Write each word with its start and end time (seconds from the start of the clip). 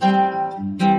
thank 0.00 0.82
you 0.82 0.89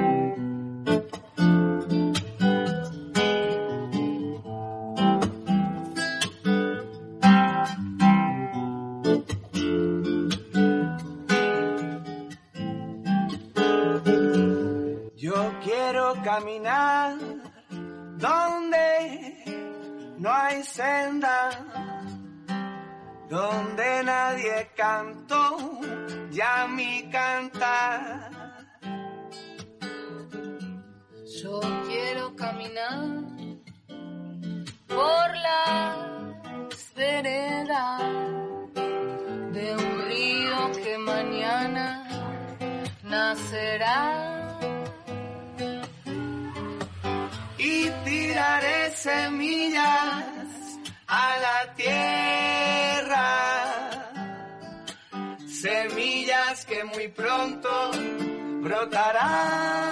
Muy 57.02 57.10
pronto 57.10 57.68
brotarán. 58.62 59.90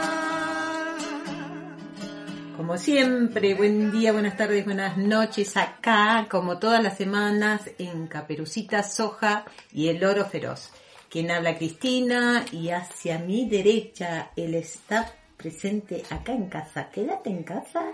Como 2.56 2.78
siempre, 2.78 3.56
buen 3.56 3.92
día, 3.92 4.14
buenas 4.14 4.38
tardes, 4.38 4.64
buenas 4.64 4.96
noches 4.96 5.58
acá, 5.58 6.28
como 6.30 6.60
todas 6.60 6.84
las 6.84 6.98
semanas, 6.98 7.68
en 7.80 8.06
Caperucita 8.06 8.84
Soja 8.84 9.44
y 9.74 9.88
el 9.88 10.04
Oro 10.04 10.24
Feroz. 10.26 10.70
Quien 11.10 11.32
habla 11.32 11.58
Cristina 11.58 12.46
y 12.52 12.70
hacia 12.70 13.18
mi 13.18 13.50
derecha 13.50 14.30
el 14.36 14.54
staff 14.54 15.10
presente 15.36 16.04
acá 16.12 16.34
en 16.34 16.48
casa. 16.48 16.92
Quédate 16.92 17.32
en 17.32 17.42
casa. 17.42 17.86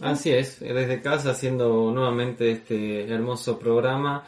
Así 0.00 0.30
es, 0.30 0.60
desde 0.60 1.02
casa 1.02 1.32
haciendo 1.32 1.90
nuevamente 1.90 2.52
este 2.52 3.12
hermoso 3.12 3.58
programa, 3.58 4.24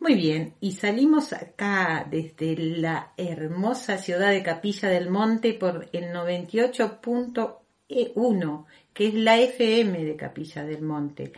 Muy 0.00 0.14
bien, 0.16 0.54
y 0.60 0.72
salimos 0.72 1.32
acá 1.32 2.04
desde 2.10 2.56
la 2.56 3.12
hermosa 3.16 3.98
ciudad 3.98 4.32
de 4.32 4.42
Capilla 4.42 4.88
del 4.88 5.08
Monte 5.08 5.54
por 5.54 5.88
el 5.92 6.06
98.1, 6.06 8.64
que 8.92 9.06
es 9.06 9.14
la 9.14 9.38
FM 9.38 10.04
de 10.04 10.16
Capilla 10.16 10.64
del 10.64 10.82
Monte. 10.82 11.32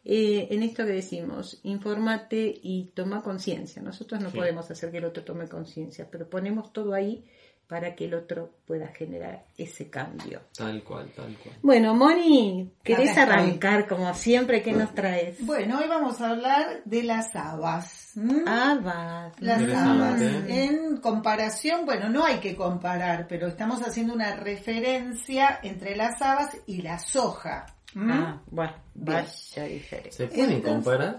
Eh, 0.06 0.48
en 0.52 0.62
esto 0.64 0.86
que 0.86 0.92
decimos, 0.92 1.60
infórmate 1.64 2.54
y 2.62 2.92
toma 2.94 3.22
conciencia. 3.24 3.82
Nosotros 3.82 4.22
no 4.22 4.30
Sí. 4.30 4.38
podemos 4.38 4.70
hacer 4.72 4.92
que 4.92 5.00
el 5.00 5.06
otro 5.06 5.24
tome 5.24 5.48
conciencia, 5.50 6.08
pero 6.10 6.30
ponemos 6.30 6.72
todo 6.72 6.94
ahí 6.94 7.26
para 7.68 7.96
que 7.96 8.06
el 8.06 8.14
otro 8.14 8.52
pueda 8.68 8.88
generar 8.88 9.44
ese 9.58 9.90
cambio. 9.90 10.42
tal 10.56 10.84
cual, 10.84 11.10
tal 11.16 11.36
cual. 11.38 11.56
Bueno, 11.62 11.96
Moni, 11.96 12.72
¿querés 12.84 13.18
arrancar 13.18 13.88
como 13.88 14.14
siempre? 14.14 14.62
¿Qué 14.62 14.72
nos 14.72 14.94
traes? 14.94 15.44
Bueno, 15.46 15.80
hoy 15.80 15.88
vamos 15.88 16.22
a 16.22 16.30
hablar 16.32 16.82
de 16.86 17.04
las 17.04 17.36
habas. 17.36 18.16
¿m? 18.18 18.44
Ah, 18.46 18.80
va. 18.86 19.32
Las 19.40 19.62
habas. 19.76 20.22
En 20.22 20.98
comparación, 20.98 21.86
bueno, 21.86 22.10
no 22.10 22.24
hay 22.26 22.38
que 22.38 22.56
comparar, 22.56 23.28
pero 23.28 23.48
estamos 23.48 23.82
haciendo 23.82 24.14
una 24.14 24.36
referencia 24.36 25.60
entre 25.64 25.96
las 25.96 26.22
habas 26.22 26.56
y 26.68 26.82
la 26.82 27.00
soja. 27.00 27.66
Ah, 27.98 28.42
bueno, 28.48 28.74
vaya 28.94 29.64
diferencia. 29.64 30.12
¿Se 30.12 30.28
pueden 30.28 30.52
Entonces- 30.52 30.72
comparar? 30.84 31.18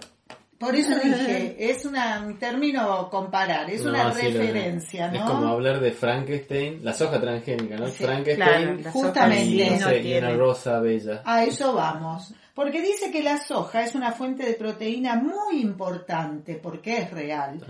Por 0.59 0.75
eso 0.75 0.95
dije, 1.05 1.57
es 1.59 1.85
una, 1.85 2.23
un 2.27 2.39
término 2.39 3.09
comparar, 3.11 3.69
es 3.71 3.83
No, 3.83 3.91
una 3.91 4.13
sí, 4.13 4.29
referencia, 4.29 5.07
Es 5.07 5.21
¿no? 5.21 5.27
como 5.27 5.49
hablar 5.49 5.81
de 5.81 5.93
Frankenstein, 5.93 6.81
la 6.83 6.93
soja 6.95 7.21
transgénica, 7.21 7.77
¿no? 7.77 7.89
Sí, 7.89 8.05
Frankenstein 8.05 8.79
Claro, 8.79 8.91
Justamente. 8.93 9.45
y, 9.45 9.71
no 9.71 9.89
sé, 9.89 10.01
y 10.03 10.19
una 10.19 10.35
rosa 10.35 10.81
bella. 10.81 11.23
A 11.25 11.45
eso 11.45 11.75
vamos. 11.75 12.33
Porque 12.55 12.81
dice 12.81 13.11
que 13.11 13.23
la 13.23 13.37
soja 13.37 13.83
es 13.85 13.95
una 13.95 14.13
fuente 14.13 14.47
de 14.47 14.55
proteína 14.55 15.17
muy 15.17 15.61
importante, 15.61 16.55
porque 16.55 16.97
es 16.99 17.11
real. 17.11 17.61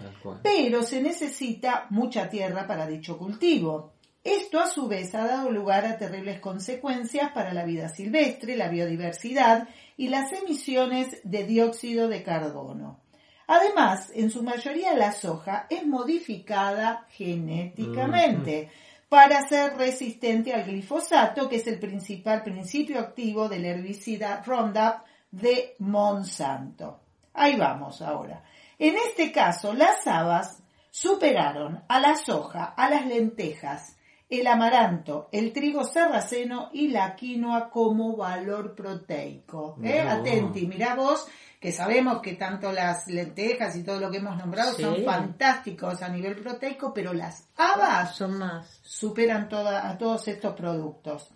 Pero 0.45 0.85
se 0.85 1.03
necesita 1.03 1.87
mucha 1.91 2.29
tierra 2.29 2.69
para 2.69 2.87
dicho 2.87 3.19
cultivo. 3.19 3.95
Esto 4.27 4.59
a 4.59 4.67
su 4.67 4.89
vez 4.89 5.15
ha 5.15 5.25
dado 5.25 5.53
lugar 5.53 5.87
a 5.87 5.99
terribles 5.99 6.41
consecuencias 6.41 7.31
para 7.31 7.55
la 7.55 7.65
vida 7.65 7.89
silvestre, 7.89 8.57
la 8.57 8.67
biodiversidad 8.67 9.69
y 9.97 10.09
las 10.09 10.33
emisiones 10.33 11.21
de 11.23 11.45
dióxido 11.45 12.09
de 12.09 12.25
carbono. 12.25 12.99
Además, 13.47 14.11
en 14.13 14.33
su 14.33 14.43
mayoría 14.43 14.95
la 14.95 15.13
soja 15.13 15.69
es 15.71 15.87
modificada 15.87 17.07
genéticamente 17.11 18.69
para 19.09 19.47
ser 19.47 19.77
resistente 19.77 20.53
al 20.53 20.65
glifosato, 20.65 21.49
que 21.49 21.57
es 21.57 21.69
el 21.69 21.79
principal 21.79 22.43
principio 22.43 22.99
activo 22.99 23.49
del 23.49 23.65
herbicida 23.65 24.43
Roundup 24.45 25.05
de 25.31 25.77
Monsanto. 25.79 26.99
Ahí 27.33 27.55
vamos 27.55 28.03
ahora. 28.03 28.43
En 28.77 28.97
este 28.97 29.31
caso, 29.31 29.73
las 29.73 30.05
habas 30.09 30.65
superaron 30.91 31.85
a 31.87 32.01
la 32.01 32.17
soja, 32.17 32.65
a 32.77 32.91
las 32.91 33.07
lentejas, 33.07 33.96
el 34.29 34.47
amaranto, 34.47 35.29
el 35.33 35.53
trigo 35.53 35.85
sarraceno 35.85 36.71
y 36.73 36.89
la 36.89 37.15
quinoa 37.15 37.71
como 37.71 38.17
valor 38.17 38.75
proteico. 38.75 39.77
¿eh? 39.83 40.03
Mirá 40.03 40.05
vos. 40.05 40.21
Atenti, 40.21 40.67
mirá 40.67 40.95
vos, 40.97 41.27
que 41.61 41.71
sabemos 41.73 42.21
que 42.21 42.35
tanto 42.35 42.73
las 42.73 43.07
lentejas 43.07 43.77
y 43.77 43.85
todo 43.85 44.01
lo 44.01 44.11
que 44.11 44.19
hemos 44.19 44.37
nombrado 44.37 44.73
Sí. 44.75 44.83
son 44.83 45.05
fantásticos 45.05 46.03
a 46.03 46.09
nivel 46.09 46.37
proteico, 46.37 46.93
pero 46.93 47.13
las 47.13 47.49
habas 47.57 48.17
Son 48.17 48.37
más. 48.39 48.81
superan 48.83 49.49
toda- 49.49 49.89
a 49.89 49.97
todos 49.97 50.27
estos 50.29 50.55
productos. 50.55 51.31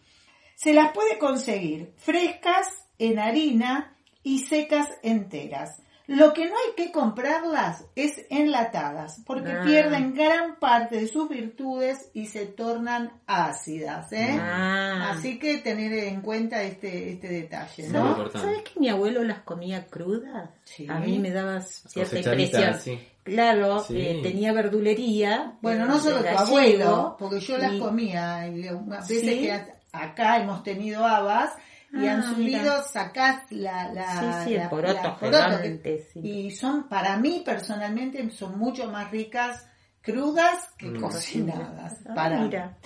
Se 0.57 0.75
las 0.75 0.93
puede 0.93 1.19
conseguir 1.19 1.95
frescas, 1.97 2.67
en 2.99 3.19
harina 3.19 3.97
y 4.23 4.41
secas 4.41 4.89
enteras. 5.03 5.81
Lo 6.11 6.33
que 6.35 6.47
no 6.47 6.53
hay 6.57 6.75
que 6.77 6.91
comprarlas 6.93 7.85
es 7.95 8.21
enlatadas, 8.31 9.23
porque 9.25 9.53
Ah. 9.53 9.63
pierden 9.65 10.13
gran 10.15 10.57
parte 10.57 10.97
de 10.97 11.07
sus 11.07 11.29
virtudes 11.29 12.11
y 12.15 12.27
se 12.27 12.47
tornan 12.47 13.13
ácidas. 13.27 14.13
¿eh? 14.13 14.37
Ah. 14.41 15.13
Así 15.13 15.39
que 15.39 15.59
tener 15.59 15.93
en 15.93 16.21
cuenta 16.21 16.63
este, 16.63 17.13
este 17.13 17.29
detalle. 17.29 17.89
¿no? 17.91 18.09
importante. 18.09 18.39
¿Sabes 18.41 18.63
que 18.63 18.81
mi 18.81 18.89
abuelo 18.89 19.23
las 19.23 19.41
comía 19.43 19.87
crudas? 19.87 20.51
Sí. 20.65 20.87
A 20.89 20.99
mí 20.99 21.19
me 21.19 21.31
daba 21.31 21.61
cierta 21.61 22.19
impresión. 22.19 22.75
sí. 22.81 22.99
Claro, 23.23 23.81
Sí. 23.85 24.01
eh, 24.01 24.21
tenía 24.23 24.53
verdulería. 24.53 25.53
Bueno, 25.61 25.85
eh, 25.85 25.89
no 25.89 25.99
solo 26.01 26.23
tu 26.23 26.27
abuelo, 26.39 27.17
porque 27.19 27.39
yo 27.39 27.59
las 27.59 27.75
y- 27.75 27.79
comía, 27.79 28.49
y 28.49 28.67
unas 28.69 29.07
veces 29.09 29.31
Sí. 29.31 29.41
que 29.43 29.53
a- 29.53 29.69
acá 29.93 30.39
hemos 30.39 30.63
tenido 30.65 31.05
habas 31.05 31.51
y 31.93 32.07
Ah, 32.07 32.13
han 32.15 32.23
subido, 32.35 32.61
mira. 32.63 32.83
sacás 32.83 33.43
la, 33.51 33.93
la, 33.93 34.21
Sí, 34.21 34.49
sí, 34.49 34.55
el 34.55 34.61
la- 34.61 34.71
poroto 34.71 35.03
la 35.03 35.17
poroto, 35.19 35.37
gigante, 35.39 35.81
que- 35.83 36.07
sí. 36.13 36.21
y 36.21 36.51
son, 36.53 36.89
para 36.89 37.17
mí 37.17 37.43
personalmente, 37.45 38.31
son 38.31 38.59
mucho 38.59 38.91
más 38.91 39.11
ricas 39.11 39.67
crudas 40.03 40.69
que 40.79 40.87
Mm. 40.87 41.01
cocinadas. 41.01 41.95
Ah, 42.09 42.15
para 42.15 42.41
mira. 42.41 42.77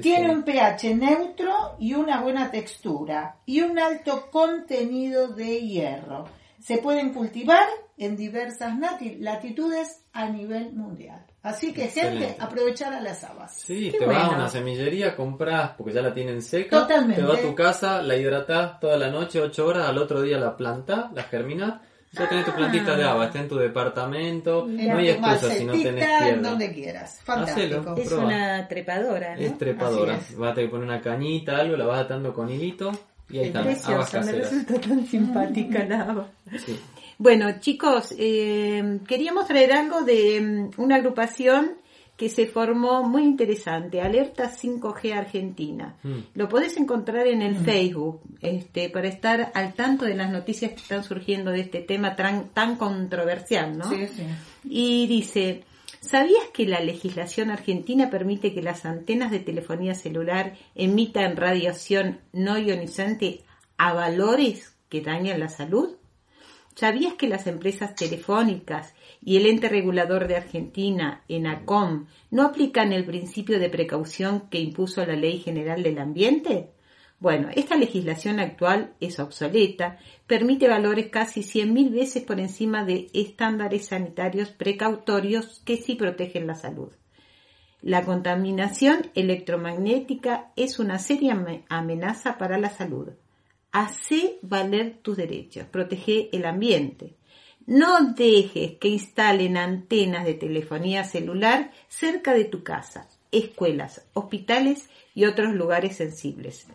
Tiene 0.00 0.26
sí. 0.28 0.34
un 0.34 0.42
pH 0.44 0.94
neutro 0.94 1.76
y 1.80 1.94
una 1.94 2.20
buena 2.20 2.50
textura 2.50 3.36
y 3.46 3.62
un 3.62 3.78
alto 3.78 4.30
contenido 4.30 5.28
de 5.28 5.60
hierro. 5.60 6.26
Se 6.60 6.78
pueden 6.78 7.12
cultivar 7.12 7.66
en 7.98 8.16
diversas 8.16 8.78
latitudes 9.18 10.04
a 10.12 10.26
nivel 10.28 10.72
mundial. 10.74 11.24
Así 11.42 11.72
que, 11.72 11.88
gente, 11.88 12.08
Excelente. 12.08 12.36
aprovechar 12.38 12.92
a 12.92 13.00
las 13.00 13.24
habas. 13.24 13.52
Sí, 13.54 13.90
Qué 13.90 13.98
te 13.98 14.06
vas 14.06 14.24
a 14.24 14.36
una 14.36 14.48
semillería, 14.48 15.16
compras, 15.16 15.72
porque 15.76 15.92
ya 15.92 16.00
la 16.00 16.14
tienen 16.14 16.40
seca. 16.40 16.80
Totalmente. 16.80 17.20
Te 17.20 17.26
vas 17.26 17.38
a 17.38 17.42
tu 17.42 17.54
casa, 17.54 18.00
la 18.02 18.16
hidratás 18.16 18.78
toda 18.78 18.96
la 18.96 19.10
noche, 19.10 19.40
8 19.40 19.66
horas, 19.66 19.88
al 19.88 19.98
otro 19.98 20.22
día 20.22 20.38
la 20.38 20.56
plantás, 20.56 21.12
la 21.12 21.24
germinás. 21.24 21.80
Ya 22.12 22.28
tenés 22.28 22.44
tu 22.44 22.52
plantita 22.52 22.94
de 22.94 23.04
agua, 23.04 23.24
está 23.24 23.40
en 23.40 23.48
tu 23.48 23.56
departamento. 23.56 24.66
En 24.68 24.88
no 24.88 24.98
hay 24.98 25.08
excusa 25.08 25.50
si 25.50 25.64
no 25.64 25.72
tenés 25.72 26.06
tierra. 26.06 26.36
donde 26.42 26.72
quieras. 26.72 27.20
Fantástico. 27.24 27.80
Hacelo. 27.80 27.96
Es 27.96 28.12
una 28.12 28.68
trepadora, 28.68 29.34
¿no? 29.34 29.40
Es 29.40 29.58
trepadora. 29.58 30.20
Vas 30.36 30.50
a 30.52 30.54
tener 30.54 30.68
que 30.68 30.70
poner 30.70 30.86
una 30.88 31.00
cañita, 31.00 31.56
algo, 31.56 31.76
la 31.76 31.86
vas 31.86 32.02
atando 32.02 32.34
con 32.34 32.50
hilito 32.50 32.92
y 33.30 33.38
ahí 33.38 33.46
están, 33.46 33.64
Preciosa, 33.64 34.20
me 34.20 34.32
resulta 34.32 34.80
tan 34.80 35.06
simpática 35.06 35.84
la. 35.84 36.28
Sí. 36.64 36.78
Bueno, 37.18 37.60
chicos, 37.60 38.14
eh, 38.18 38.98
queríamos 39.06 39.46
traer 39.46 39.72
algo 39.72 40.02
de 40.02 40.40
mm, 40.40 40.80
una 40.80 40.96
agrupación 40.96 41.76
que 42.16 42.28
se 42.28 42.46
formó 42.46 43.02
muy 43.02 43.22
interesante, 43.22 44.00
Alerta 44.00 44.50
5G 44.50 45.12
Argentina. 45.12 45.96
Mm. 46.02 46.18
Lo 46.34 46.48
podés 46.48 46.76
encontrar 46.76 47.26
en 47.26 47.42
el 47.42 47.56
Facebook, 47.56 48.20
este, 48.40 48.90
para 48.90 49.08
estar 49.08 49.50
al 49.54 49.74
tanto 49.74 50.04
de 50.04 50.14
las 50.14 50.30
noticias 50.30 50.72
que 50.72 50.78
están 50.78 51.04
surgiendo 51.04 51.50
de 51.50 51.60
este 51.60 51.80
tema 51.80 52.14
tan, 52.14 52.50
tan 52.50 52.76
controversial, 52.76 53.76
¿no? 53.76 53.88
Sí, 53.90 54.06
sí. 54.06 54.24
Y 54.64 55.06
dice, 55.06 55.64
¿sabías 56.02 56.44
que 56.52 56.66
la 56.66 56.80
legislación 56.80 57.50
argentina 57.50 58.10
permite 58.10 58.52
que 58.52 58.60
las 58.60 58.84
antenas 58.84 59.30
de 59.30 59.40
telefonía 59.40 59.94
celular 59.94 60.54
emitan 60.74 61.36
radiación 61.36 62.20
no 62.32 62.58
ionizante 62.58 63.42
a 63.78 63.94
valores 63.94 64.76
que 64.88 65.00
dañan 65.00 65.40
la 65.40 65.48
salud? 65.48 65.96
¿Sabías 66.74 67.14
que 67.14 67.28
las 67.28 67.46
empresas 67.46 67.94
telefónicas 67.94 68.94
y 69.22 69.36
el 69.36 69.46
ente 69.46 69.68
regulador 69.68 70.26
de 70.26 70.36
Argentina, 70.36 71.22
ENACOM, 71.28 72.06
no 72.30 72.42
aplican 72.42 72.92
el 72.92 73.04
principio 73.04 73.58
de 73.58 73.70
precaución 73.70 74.48
que 74.50 74.58
impuso 74.58 75.04
la 75.06 75.14
Ley 75.14 75.38
General 75.38 75.82
del 75.82 75.98
Ambiente? 75.98 76.70
Bueno, 77.22 77.50
esta 77.54 77.76
legislación 77.76 78.40
actual 78.40 78.94
es 78.98 79.20
obsoleta, 79.20 79.96
permite 80.26 80.66
valores 80.66 81.06
casi 81.08 81.42
100.000 81.44 81.92
veces 81.92 82.24
por 82.24 82.40
encima 82.40 82.84
de 82.84 83.10
estándares 83.14 83.86
sanitarios 83.86 84.48
precautorios 84.50 85.62
que 85.64 85.76
sí 85.76 85.94
protegen 85.94 86.48
la 86.48 86.56
salud. 86.56 86.90
La 87.80 88.02
contaminación 88.04 89.12
electromagnética 89.14 90.50
es 90.56 90.80
una 90.80 90.98
seria 90.98 91.34
ame- 91.34 91.62
amenaza 91.68 92.38
para 92.38 92.58
la 92.58 92.70
salud. 92.70 93.10
Hacé 93.70 94.40
valer 94.42 94.98
tus 95.00 95.16
derechos, 95.16 95.66
protege 95.68 96.28
el 96.32 96.44
ambiente. 96.44 97.14
No 97.66 98.14
dejes 98.14 98.78
que 98.80 98.88
instalen 98.88 99.56
antenas 99.56 100.24
de 100.24 100.34
telefonía 100.34 101.04
celular 101.04 101.70
cerca 101.86 102.34
de 102.34 102.46
tu 102.46 102.64
casa, 102.64 103.08
escuelas, 103.30 104.08
hospitales 104.12 104.90
y 105.14 105.26
otros 105.26 105.54
lugares 105.54 105.94
sensibles. 105.94 106.66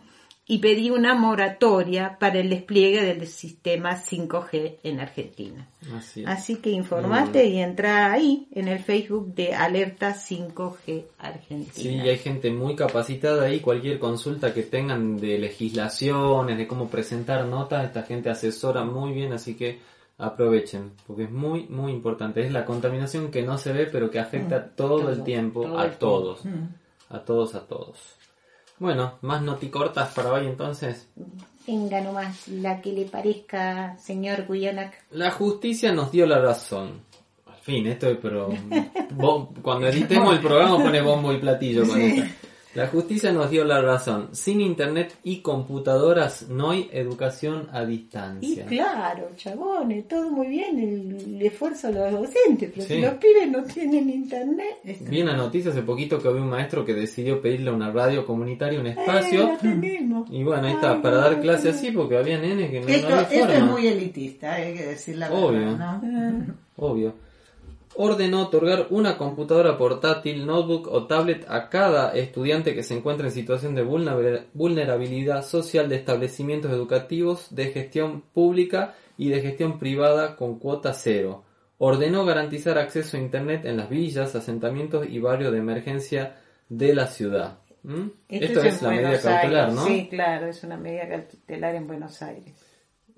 Y 0.50 0.58
pedí 0.58 0.88
una 0.88 1.14
moratoria 1.14 2.16
para 2.18 2.38
el 2.38 2.48
despliegue 2.48 3.02
del 3.02 3.26
sistema 3.26 4.02
5G 4.02 4.78
en 4.82 4.98
Argentina. 4.98 5.68
Así 5.94 6.22
es. 6.22 6.26
Así 6.26 6.56
que 6.56 6.70
informate 6.70 7.44
y 7.44 7.58
entra 7.58 8.10
ahí 8.10 8.48
en 8.52 8.66
el 8.68 8.78
Facebook 8.78 9.34
de 9.34 9.54
Alerta 9.54 10.14
5G 10.14 10.78
Sí, 10.86 11.04
Argentina. 11.18 12.04
y 12.06 12.08
hay 12.08 12.16
gente 12.16 12.50
muy 12.50 12.74
capacitada 12.74 13.44
ahí. 13.44 13.60
Cualquier 13.60 13.98
consulta 13.98 14.54
que 14.54 14.62
tengan 14.62 15.18
de 15.18 15.36
legislaciones, 15.38 16.56
de 16.56 16.66
cómo 16.66 16.88
presentar 16.88 17.44
notas, 17.44 17.84
esta 17.84 18.04
gente 18.04 18.30
asesora 18.30 18.84
muy 18.84 19.12
bien, 19.12 19.34
así 19.34 19.54
que 19.54 19.80
aprovechen, 20.16 20.92
porque 21.06 21.24
es 21.24 21.30
muy, 21.30 21.64
muy 21.68 21.92
importante. 21.92 22.44
Es 22.44 22.52
la 22.52 22.64
contaminación 22.64 23.30
que 23.30 23.42
no 23.42 23.58
se 23.58 23.72
ve, 23.72 23.86
pero 23.86 24.10
que 24.10 24.18
afecta 24.18 24.64
todo, 24.64 25.10
el 25.10 25.22
tiempo 25.22 25.62
todo 25.62 25.78
a 25.78 25.84
el 25.84 25.92
todos. 25.96 26.44
Mm. 26.44 26.64
A 27.10 27.20
todos, 27.20 27.54
a 27.54 27.66
todos. 27.66 28.17
Bueno, 28.78 29.14
más 29.22 29.42
noticortas 29.42 30.12
para 30.14 30.32
hoy 30.32 30.46
entonces. 30.46 31.08
Venga 31.66 32.00
nomás, 32.00 32.48
la 32.48 32.80
que 32.80 32.92
le 32.92 33.04
parezca, 33.04 33.96
señor 33.98 34.46
Guyanak. 34.46 34.94
La 35.10 35.30
justicia 35.30 35.92
nos 35.92 36.10
dio 36.12 36.26
la 36.26 36.38
razón. 36.38 37.00
Al 37.46 37.56
fin, 37.56 37.86
esto 37.86 38.08
es, 38.08 38.18
pero 38.22 38.48
bom- 39.14 39.48
cuando 39.62 39.88
editemos 39.88 40.32
el 40.34 40.40
programa 40.40 40.78
pone 40.78 41.02
bombo 41.02 41.32
y 41.32 41.38
platillo 41.38 41.86
con 41.86 41.96
Sí. 41.96 42.02
esto. 42.20 42.47
La 42.78 42.86
justicia 42.88 43.32
nos 43.32 43.50
dio 43.50 43.64
la 43.64 43.80
razón. 43.82 44.28
Sin 44.32 44.60
internet 44.60 45.16
y 45.24 45.40
computadoras 45.40 46.48
no 46.48 46.70
hay 46.70 46.88
educación 46.92 47.68
a 47.72 47.82
Y 47.82 47.86
distancia. 47.86 48.66
claro, 48.66 49.30
chabones, 49.36 50.06
todo 50.08 50.30
muy 50.30 50.46
bien, 50.48 50.78
el, 50.78 51.34
el 51.36 51.42
esfuerzo 51.42 51.88
de 51.88 51.94
los 52.10 52.12
docentes, 52.12 52.70
pero 52.74 52.86
Sí. 52.86 52.94
si 52.94 53.00
los 53.00 53.14
pibes 53.14 53.50
no 53.50 53.62
tienen 53.64 54.10
internet, 54.10 54.78
Vi 55.08 55.22
una 55.22 55.36
noticia 55.36 55.70
hace 55.70 55.82
poquito 55.82 56.18
que 56.18 56.28
había 56.28 56.42
un 56.42 56.48
maestro 56.50 56.84
que 56.84 56.94
decidió 56.94 57.40
pedirle 57.40 57.70
a 57.70 57.74
una 57.74 57.90
radio 57.90 58.24
comunitaria 58.24 58.80
un 58.80 58.86
eh, 58.86 58.90
espacio. 58.98 59.50
tenemos. 59.60 60.28
Y 60.30 60.42
bueno, 60.44 60.66
ahí 60.66 60.74
está, 60.74 61.00
para 61.02 61.16
dar 61.18 61.40
clase 61.40 61.70
así, 61.70 61.90
porque 61.90 62.16
había 62.16 62.38
nenes 62.38 62.70
que 62.70 62.80
no, 62.80 62.86
no 62.86 62.92
Esto, 62.92 63.14
había 63.14 63.40
esto 63.42 63.52
es 63.52 63.62
muy 63.64 63.86
elitista, 63.86 64.54
hay 64.54 64.74
que 64.74 64.86
decir 64.86 65.16
la 65.16 65.30
Obvio. 65.32 65.60
verdad, 65.70 66.02
¿no? 66.02 66.54
Obvio. 66.76 67.14
Ordenó 68.00 68.42
otorgar 68.42 68.86
una 68.90 69.18
computadora 69.18 69.76
portátil, 69.76 70.46
notebook 70.46 70.86
o 70.86 71.08
tablet 71.08 71.44
a 71.48 71.68
cada 71.68 72.12
estudiante 72.12 72.72
que 72.72 72.84
se 72.84 72.96
encuentre 72.96 73.26
en 73.26 73.32
situación 73.32 73.74
de 73.74 73.82
vulnera- 73.82 74.44
vulnerabilidad 74.54 75.44
social 75.44 75.88
de 75.88 75.96
establecimientos 75.96 76.70
educativos 76.70 77.52
de 77.52 77.72
gestión 77.72 78.22
pública 78.32 78.94
y 79.16 79.30
de 79.30 79.40
gestión 79.40 79.80
privada 79.80 80.36
con 80.36 80.60
cuota 80.60 80.92
cero. 80.92 81.42
Ordenó 81.78 82.24
garantizar 82.24 82.78
acceso 82.78 83.16
a 83.16 83.20
Internet 83.20 83.64
en 83.64 83.76
las 83.76 83.90
villas, 83.90 84.36
asentamientos 84.36 85.04
y 85.08 85.18
barrios 85.18 85.50
de 85.50 85.58
emergencia 85.58 86.36
de 86.68 86.94
la 86.94 87.08
ciudad. 87.08 87.58
¿Mm? 87.82 88.10
Esto, 88.28 88.62
es, 88.62 88.80
la 88.80 88.90
medida 88.90 89.20
cautelar. 89.20 89.72
¿no? 89.72 89.84
Sí, 89.84 90.06
claro, 90.08 90.46
es 90.46 90.62
una 90.62 90.76
medida 90.76 91.08
cautelar 91.08 91.74
en 91.74 91.88
Buenos 91.88 92.22
Aires. 92.22 92.54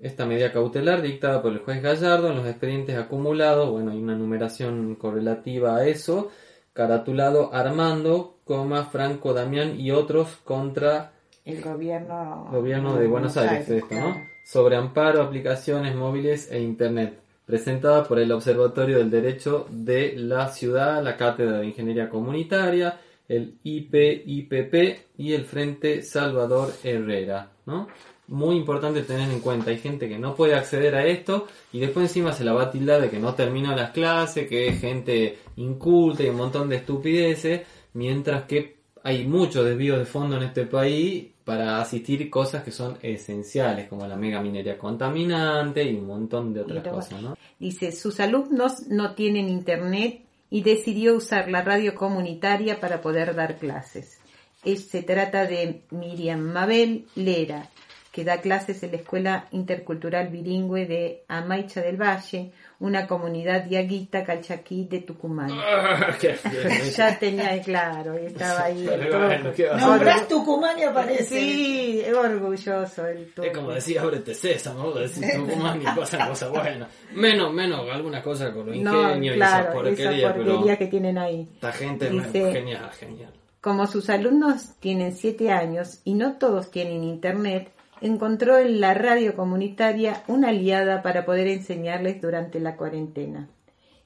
Esta 0.01 0.25
medida 0.25 0.51
cautelar 0.51 1.03
dictada 1.03 1.43
por 1.43 1.51
el 1.51 1.59
juez 1.59 1.81
Gallardo 1.81 2.29
en 2.29 2.37
los 2.37 2.47
expedientes 2.47 2.97
acumulados, 2.97 3.69
bueno, 3.69 3.91
hay 3.91 3.99
una 3.99 4.15
numeración 4.15 4.95
correlativa 4.95 5.75
a 5.75 5.87
eso, 5.87 6.31
caratulado 6.73 7.53
Armando, 7.53 8.37
coma, 8.43 8.85
Franco 8.85 9.33
Damián 9.33 9.79
y 9.79 9.91
otros 9.91 10.37
contra 10.43 11.11
El 11.45 11.61
gobierno, 11.61 12.49
gobierno 12.51 12.95
de 12.95 13.07
Buenos 13.07 13.37
Aires, 13.37 13.69
esto, 13.69 13.87
claro. 13.87 14.09
¿no? 14.09 14.15
Sobre 14.43 14.75
amparo, 14.75 15.21
aplicaciones 15.21 15.95
móviles 15.95 16.51
e 16.51 16.59
internet, 16.59 17.19
presentada 17.45 18.03
por 18.03 18.17
el 18.17 18.31
Observatorio 18.31 18.97
del 18.97 19.11
Derecho 19.11 19.67
de 19.69 20.15
la 20.17 20.47
Ciudad, 20.47 21.03
la 21.03 21.15
Cátedra 21.15 21.59
de 21.59 21.67
Ingeniería 21.67 22.09
Comunitaria, 22.09 22.99
el 23.27 23.59
IPIPP 23.63 24.73
y 25.17 25.33
el 25.33 25.45
Frente 25.45 26.01
Salvador 26.01 26.73
Herrera, 26.83 27.51
¿no? 27.67 27.87
Muy 28.31 28.55
importante 28.55 29.01
tener 29.01 29.29
en 29.29 29.41
cuenta, 29.41 29.71
hay 29.71 29.77
gente 29.79 30.07
que 30.07 30.17
no 30.17 30.35
puede 30.35 30.55
acceder 30.55 30.95
a 30.95 31.05
esto 31.05 31.47
y 31.73 31.79
después 31.79 32.07
encima 32.07 32.31
se 32.31 32.45
la 32.45 32.53
va 32.53 32.63
a 32.63 32.71
tildar 32.71 33.01
de 33.01 33.09
que 33.09 33.19
no 33.19 33.33
terminó 33.35 33.75
las 33.75 33.91
clases, 33.91 34.47
que 34.47 34.67
es 34.69 34.79
gente 34.79 35.37
inculta 35.57 36.23
y 36.23 36.29
un 36.29 36.37
montón 36.37 36.69
de 36.69 36.77
estupideces, 36.77 37.61
mientras 37.93 38.43
que 38.45 38.77
hay 39.03 39.25
mucho 39.27 39.63
desvío 39.65 39.97
de 39.99 40.05
fondo 40.05 40.37
en 40.37 40.43
este 40.43 40.65
país 40.65 41.27
para 41.43 41.81
asistir 41.81 42.29
cosas 42.29 42.63
que 42.63 42.71
son 42.71 42.97
esenciales, 43.01 43.89
como 43.89 44.07
la 44.07 44.15
mega 44.15 44.41
minería 44.41 44.77
contaminante 44.77 45.83
y 45.83 45.95
un 45.95 46.07
montón 46.07 46.53
de 46.53 46.61
otras 46.61 46.83
cosas, 46.87 47.21
¿no? 47.21 47.35
Dice, 47.59 47.91
sus 47.91 48.19
alumnos 48.19 48.87
no 48.87 49.13
tienen 49.15 49.49
internet 49.49 50.21
y 50.49 50.61
decidió 50.61 51.15
usar 51.17 51.49
la 51.49 51.63
radio 51.63 51.95
comunitaria 51.95 52.79
para 52.79 53.01
poder 53.01 53.35
dar 53.35 53.57
clases. 53.57 54.19
Es- 54.63 54.87
se 54.87 55.01
trata 55.01 55.45
de 55.47 55.81
Miriam 55.91 56.39
Mabel 56.39 57.05
Lera, 57.15 57.69
que 58.11 58.23
da 58.25 58.41
clases 58.41 58.83
en 58.83 58.91
la 58.91 58.97
Escuela 58.97 59.47
Intercultural 59.51 60.27
Bilingüe 60.27 60.85
de 60.85 61.23
Amaicha 61.29 61.81
del 61.81 61.95
Valle, 61.95 62.51
una 62.79 63.07
comunidad 63.07 63.63
diaguita 63.63 64.23
calchaquí 64.25 64.85
de 64.89 64.99
Tucumán. 64.99 65.49
ya 66.95 67.17
tenía 67.19 67.61
claro, 67.61 68.19
y 68.21 68.25
estaba 68.25 68.63
ahí. 68.65 68.85
Nombrás 69.79 70.27
Tucumán 70.27 70.77
y 70.79 70.83
aparece. 70.83 71.23
Sí, 71.39 72.03
orgulloso 72.13 73.07
el 73.07 73.17
Es 73.23 73.33
Tucu. 73.35 73.47
como 73.53 73.71
decir, 73.71 73.99
ábrete 73.99 74.33
sésamo, 74.33 74.91
decís 74.91 75.33
Tucumán 75.33 75.81
y 75.81 75.85
pasan 75.85 76.27
cosas 76.27 76.49
buenas. 76.49 76.89
Menos, 77.13 77.53
menos, 77.53 77.89
algunas 77.89 78.23
cosas 78.23 78.51
con 78.53 78.65
lo 78.67 78.75
No, 78.75 79.01
ingenio 79.09 79.33
y 79.33 79.37
claro, 79.37 79.63
esa 79.63 79.73
porquería, 79.73 80.11
esa 80.11 80.33
porquería 80.33 80.63
pero 80.65 80.77
que 80.79 80.87
tienen 80.87 81.17
ahí. 81.17 81.47
esta 81.53 81.71
gente 81.71 82.05
es 82.07 82.11
Dice- 82.11 82.51
genial, 82.51 82.89
genial. 82.99 83.31
Como 83.61 83.85
sus 83.85 84.09
alumnos 84.09 84.71
tienen 84.79 85.15
siete 85.15 85.51
años 85.51 85.99
y 86.03 86.15
no 86.15 86.33
todos 86.37 86.71
tienen 86.71 87.03
internet, 87.03 87.71
encontró 88.01 88.57
en 88.57 88.81
la 88.81 88.93
radio 88.93 89.35
comunitaria 89.35 90.23
una 90.27 90.49
aliada 90.49 91.01
para 91.01 91.25
poder 91.25 91.47
enseñarles 91.47 92.21
durante 92.21 92.59
la 92.59 92.75
cuarentena. 92.75 93.47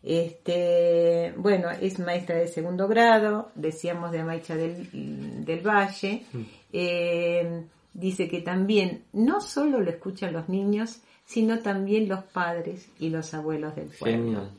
Este, 0.03 1.33
bueno, 1.37 1.69
es 1.71 1.97
maestra 1.97 2.35
de 2.35 2.47
segundo 2.47 2.87
grado, 2.87 3.49
decíamos 3.55 4.11
de 4.11 4.19
Amaicha 4.19 4.55
del, 4.55 5.43
del 5.43 5.67
Valle. 5.67 6.23
Eh, 6.71 7.63
dice 7.93 8.27
que 8.27 8.41
también 8.41 9.03
no 9.13 9.41
solo 9.41 9.79
lo 9.79 9.89
escuchan 9.89 10.33
los 10.33 10.47
niños, 10.47 11.01
sino 11.25 11.59
también 11.59 12.07
los 12.07 12.23
padres 12.23 12.87
y 12.99 13.09
los 13.09 13.33
abuelos 13.33 13.75
del 13.75 13.87
pueblo. 13.87 14.23
Genial. 14.23 14.51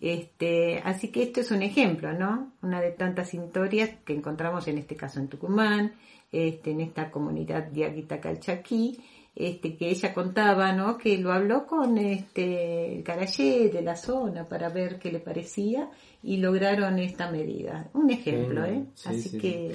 Este, 0.00 0.80
así 0.84 1.12
que 1.12 1.22
esto 1.22 1.40
es 1.40 1.52
un 1.52 1.62
ejemplo, 1.62 2.12
¿no? 2.12 2.50
Una 2.60 2.80
de 2.80 2.90
tantas 2.90 3.34
historias 3.34 3.90
que 4.04 4.12
encontramos 4.12 4.66
en 4.66 4.78
este 4.78 4.96
caso 4.96 5.20
en 5.20 5.28
Tucumán, 5.28 5.92
este, 6.32 6.70
en 6.70 6.80
esta 6.80 7.10
comunidad 7.10 7.64
diaguita 7.64 8.18
calchaquí, 8.18 8.98
este, 9.34 9.76
que 9.76 9.90
ella 9.90 10.12
contaba, 10.12 10.72
¿no? 10.72 10.98
Que 10.98 11.18
lo 11.18 11.32
habló 11.32 11.66
con 11.66 11.98
este, 11.98 12.96
el 12.96 13.02
carayé 13.02 13.68
de 13.68 13.82
la 13.82 13.96
zona 13.96 14.44
para 14.44 14.68
ver 14.68 14.98
qué 14.98 15.12
le 15.12 15.20
parecía 15.20 15.88
y 16.22 16.38
lograron 16.38 16.98
esta 16.98 17.30
medida. 17.30 17.88
Un 17.94 18.10
ejemplo, 18.10 18.64
Genial. 18.64 18.82
¿eh? 18.82 18.90
Sí, 18.94 19.08
Así 19.08 19.28
sí, 19.28 19.38
que, 19.38 19.72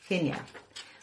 genial. 0.00 0.40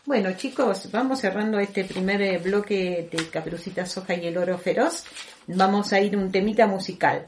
Bueno, 0.06 0.32
chicos, 0.38 0.90
vamos 0.92 1.20
cerrando 1.20 1.60
este 1.60 1.84
primer 1.84 2.22
eh, 2.22 2.38
bloque 2.38 3.10
de 3.12 3.28
Caperucita 3.30 3.86
Soja 3.86 4.16
y 4.16 4.28
el 4.28 4.38
Oro 4.38 4.58
Feroz. 4.58 5.04
Vamos 5.48 5.92
a 5.92 6.00
ir 6.00 6.16
un 6.16 6.32
temita 6.32 6.66
musical. 6.66 7.28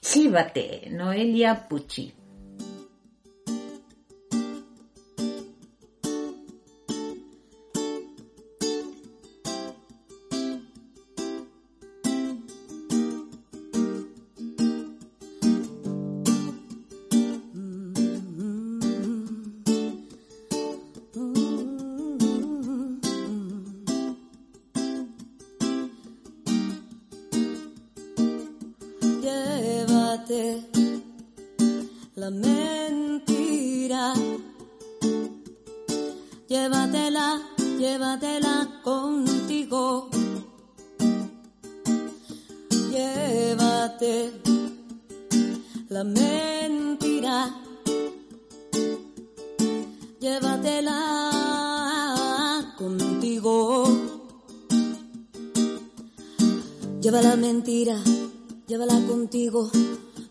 Chívate, 0.00 0.88
Noelia 0.90 1.68
Pucci. 1.68 2.19
La 32.14 32.30
mentira, 32.30 34.14
llévatela, 36.48 37.42
llévatela 37.80 38.80
contigo. 38.84 40.08
Llévate 42.92 44.32
la 45.88 46.04
mentira, 46.04 47.52
llévatela 50.20 51.00
contigo. 52.78 53.84
Lleva 57.00 57.20
la 57.20 57.34
mentira, 57.34 57.96
llévala 58.68 59.00
contigo. 59.08 59.72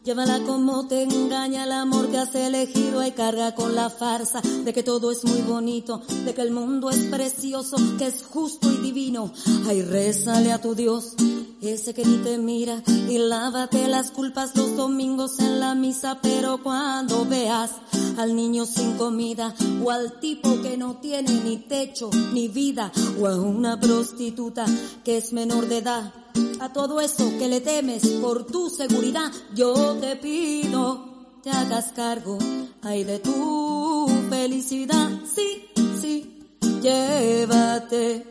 Llévala 0.03 0.39
como 0.45 0.87
te 0.87 1.03
engaña 1.03 1.65
el 1.65 1.73
amor 1.73 2.09
que 2.09 2.17
has 2.17 2.33
elegido 2.33 3.05
y 3.05 3.11
carga 3.11 3.53
con 3.53 3.75
la 3.75 3.89
farsa 3.89 4.41
de 4.41 4.73
que 4.73 4.81
todo 4.81 5.11
es 5.11 5.25
muy 5.25 5.41
bonito, 5.41 6.01
de 6.23 6.33
que 6.33 6.41
el 6.41 6.51
mundo 6.51 6.89
es 6.89 7.05
precioso, 7.05 7.75
que 7.97 8.07
es 8.07 8.23
justo 8.23 8.71
y 8.71 8.77
divino. 8.77 9.31
Ay, 9.67 9.81
rézale 9.81 10.53
a 10.53 10.61
tu 10.61 10.73
Dios, 10.73 11.15
ese 11.61 11.93
que 11.93 12.05
ni 12.05 12.17
te 12.23 12.37
mira 12.37 12.81
y 12.87 13.17
lávate 13.17 13.89
las 13.89 14.11
culpas 14.11 14.55
los 14.55 14.77
domingos 14.77 15.37
en 15.39 15.59
la 15.59 15.75
misa, 15.75 16.19
pero 16.21 16.63
cuando 16.63 17.25
veas 17.25 17.71
al 18.17 18.35
niño 18.35 18.65
sin 18.65 18.97
comida 18.97 19.53
o 19.83 19.91
al 19.91 20.19
tipo 20.21 20.61
que 20.61 20.77
no 20.77 20.95
tiene 20.97 21.41
ni 21.43 21.57
techo 21.57 22.09
ni 22.33 22.47
vida 22.47 22.91
o 23.19 23.27
a 23.27 23.39
una 23.39 23.79
prostituta 23.79 24.65
que 25.03 25.17
es 25.17 25.33
menor 25.33 25.67
de 25.67 25.79
edad, 25.79 26.13
a 26.59 26.73
todo 26.73 26.99
eso 27.01 27.29
que 27.37 27.47
le 27.47 27.61
temes 27.61 28.07
por 28.21 28.45
tu 28.45 28.69
seguridad, 28.69 29.31
yo 29.55 29.95
te 29.95 30.15
pido 30.15 31.09
te 31.41 31.49
hagas 31.51 31.91
cargo, 31.93 32.37
ay 32.81 33.03
de 33.05 33.19
tu 33.19 34.07
felicidad, 34.29 35.09
sí, 35.33 35.69
sí, 36.01 36.47
llévate 36.81 38.25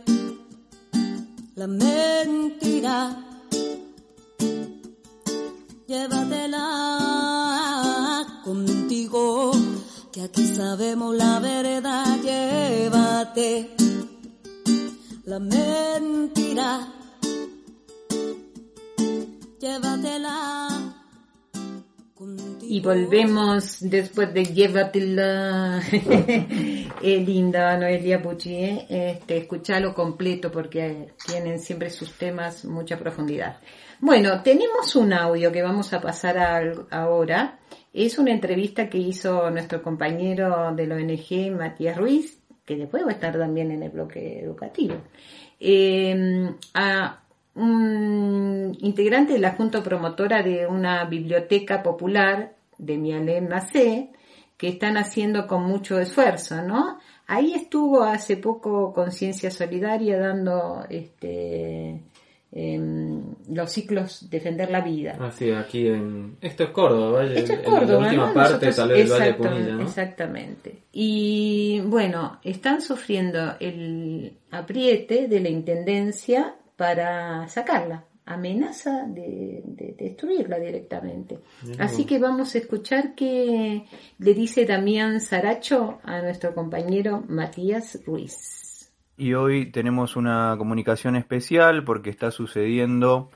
la 1.55 1.67
mentira, 1.67 3.25
llévatela 5.87 6.67
contigo, 8.45 9.53
que 10.13 10.21
aquí 10.23 10.47
sabemos 10.55 11.17
la 11.17 11.41
verdad, 11.41 12.21
llévate 12.23 13.75
la 15.25 15.39
mentira 15.39 16.98
llévatela 19.61 20.95
Y 22.63 22.81
volvemos 22.81 23.79
después 23.81 24.33
de 24.35 24.45
Llévatela. 24.45 25.81
es 27.03 27.27
linda 27.27 27.77
Noelia 27.77 28.23
Pucci, 28.23 28.55
¿eh? 28.55 28.87
este, 28.89 29.39
escuchalo 29.39 29.95
completo 29.95 30.51
porque 30.51 31.15
tienen 31.27 31.59
siempre 31.59 31.91
sus 31.91 32.13
temas 32.13 32.65
mucha 32.65 32.99
profundidad. 32.99 33.59
Bueno, 34.01 34.43
tenemos 34.43 34.95
un 34.97 35.13
audio 35.13 35.51
que 35.51 35.63
vamos 35.63 35.93
a 35.93 36.01
pasar 36.01 36.39
ahora. 36.91 37.59
Es 37.93 38.19
una 38.19 38.33
entrevista 38.33 38.89
que 38.89 38.99
hizo 38.99 39.51
nuestro 39.51 39.83
compañero 39.83 40.73
de 40.75 40.87
la 40.87 40.97
ONG, 40.97 41.57
Matías 41.57 41.97
Ruiz, 41.97 42.39
que 42.65 42.77
después 42.77 43.05
va 43.05 43.11
a 43.11 43.15
estar 43.15 43.37
también 43.37 43.71
en 43.73 43.83
el 43.83 43.91
bloque 43.91 44.41
educativo, 44.41 44.97
eh, 45.59 46.53
un 47.59 48.77
integrante 48.81 49.35
de 49.35 49.39
la 49.41 49.53
Junta 49.53 49.83
Promotora 49.83 50.43
de 50.43 50.67
una 50.67 51.05
biblioteca 51.05 51.83
popular 51.83 52.55
de 52.79 52.97
Mialén 52.97 53.49
Macé, 53.49 54.11
que 54.57 54.69
están 54.69 54.97
haciendo 54.97 55.47
con 55.47 55.65
mucho 55.65 55.99
esfuerzo, 55.99 56.63
¿no? 56.63 56.99
Ahí 57.27 57.55
estuvo 57.55 58.03
hace 58.03 58.37
poco 58.37 58.93
Conciencia 58.93 59.51
Solidaria 59.51 60.19
dando 60.19 60.85
este, 60.89 62.01
los 62.51 63.71
ciclos 63.71 64.31
Defender 64.31 64.71
la 64.71 64.81
Vida. 64.81 65.17
Ah, 65.21 65.31
aquí 65.61 65.89
en... 65.89 66.39
Esto 66.41 66.65
es 66.65 66.71
Córdoba, 66.71 67.19
¿vale? 67.19 67.39
Esto 67.39 67.53
es 67.53 67.61
Córdoba, 67.61 68.01
la 68.01 68.07
última 68.07 68.35
parte 68.35 68.73
tal 68.73 68.89
vez 68.89 69.11
Valle 69.11 69.35
Punilla, 69.35 69.75
¿no? 69.75 69.83
Exactamente. 69.83 70.79
Y 70.93 71.83
bueno, 71.85 72.41
están 72.43 72.81
sufriendo 72.81 73.57
el 73.61 74.33
apriete 74.51 75.29
de 75.29 75.41
la 75.41 75.51
Intendencia 75.51 76.55
para 76.79 77.49
sacarla 77.49 78.05
amenaza 78.25 79.05
de, 79.09 79.63
destruirla 79.99 80.59
directamente. 80.59 81.41
Así 81.79 82.05
que 82.05 82.19
vamos 82.19 82.55
a 82.55 82.59
escuchar 82.59 83.15
qué 83.15 83.85
le 84.19 84.35
dice 84.35 84.65
Damián 84.65 85.21
Saracho 85.21 85.99
a 86.05 86.23
nuestro 86.23 86.55
compañero 86.55 87.25
Matías 87.27 87.99
Ruiz. 88.07 88.93
Y 89.17 89.35
hoy 89.35 89.73
tenemos 89.73 90.15
una 90.15 90.55
comunicación 90.57 91.17
especial 91.17 91.83
porque 91.85 92.11
está 92.11 92.31
sucediendo 92.31 93.31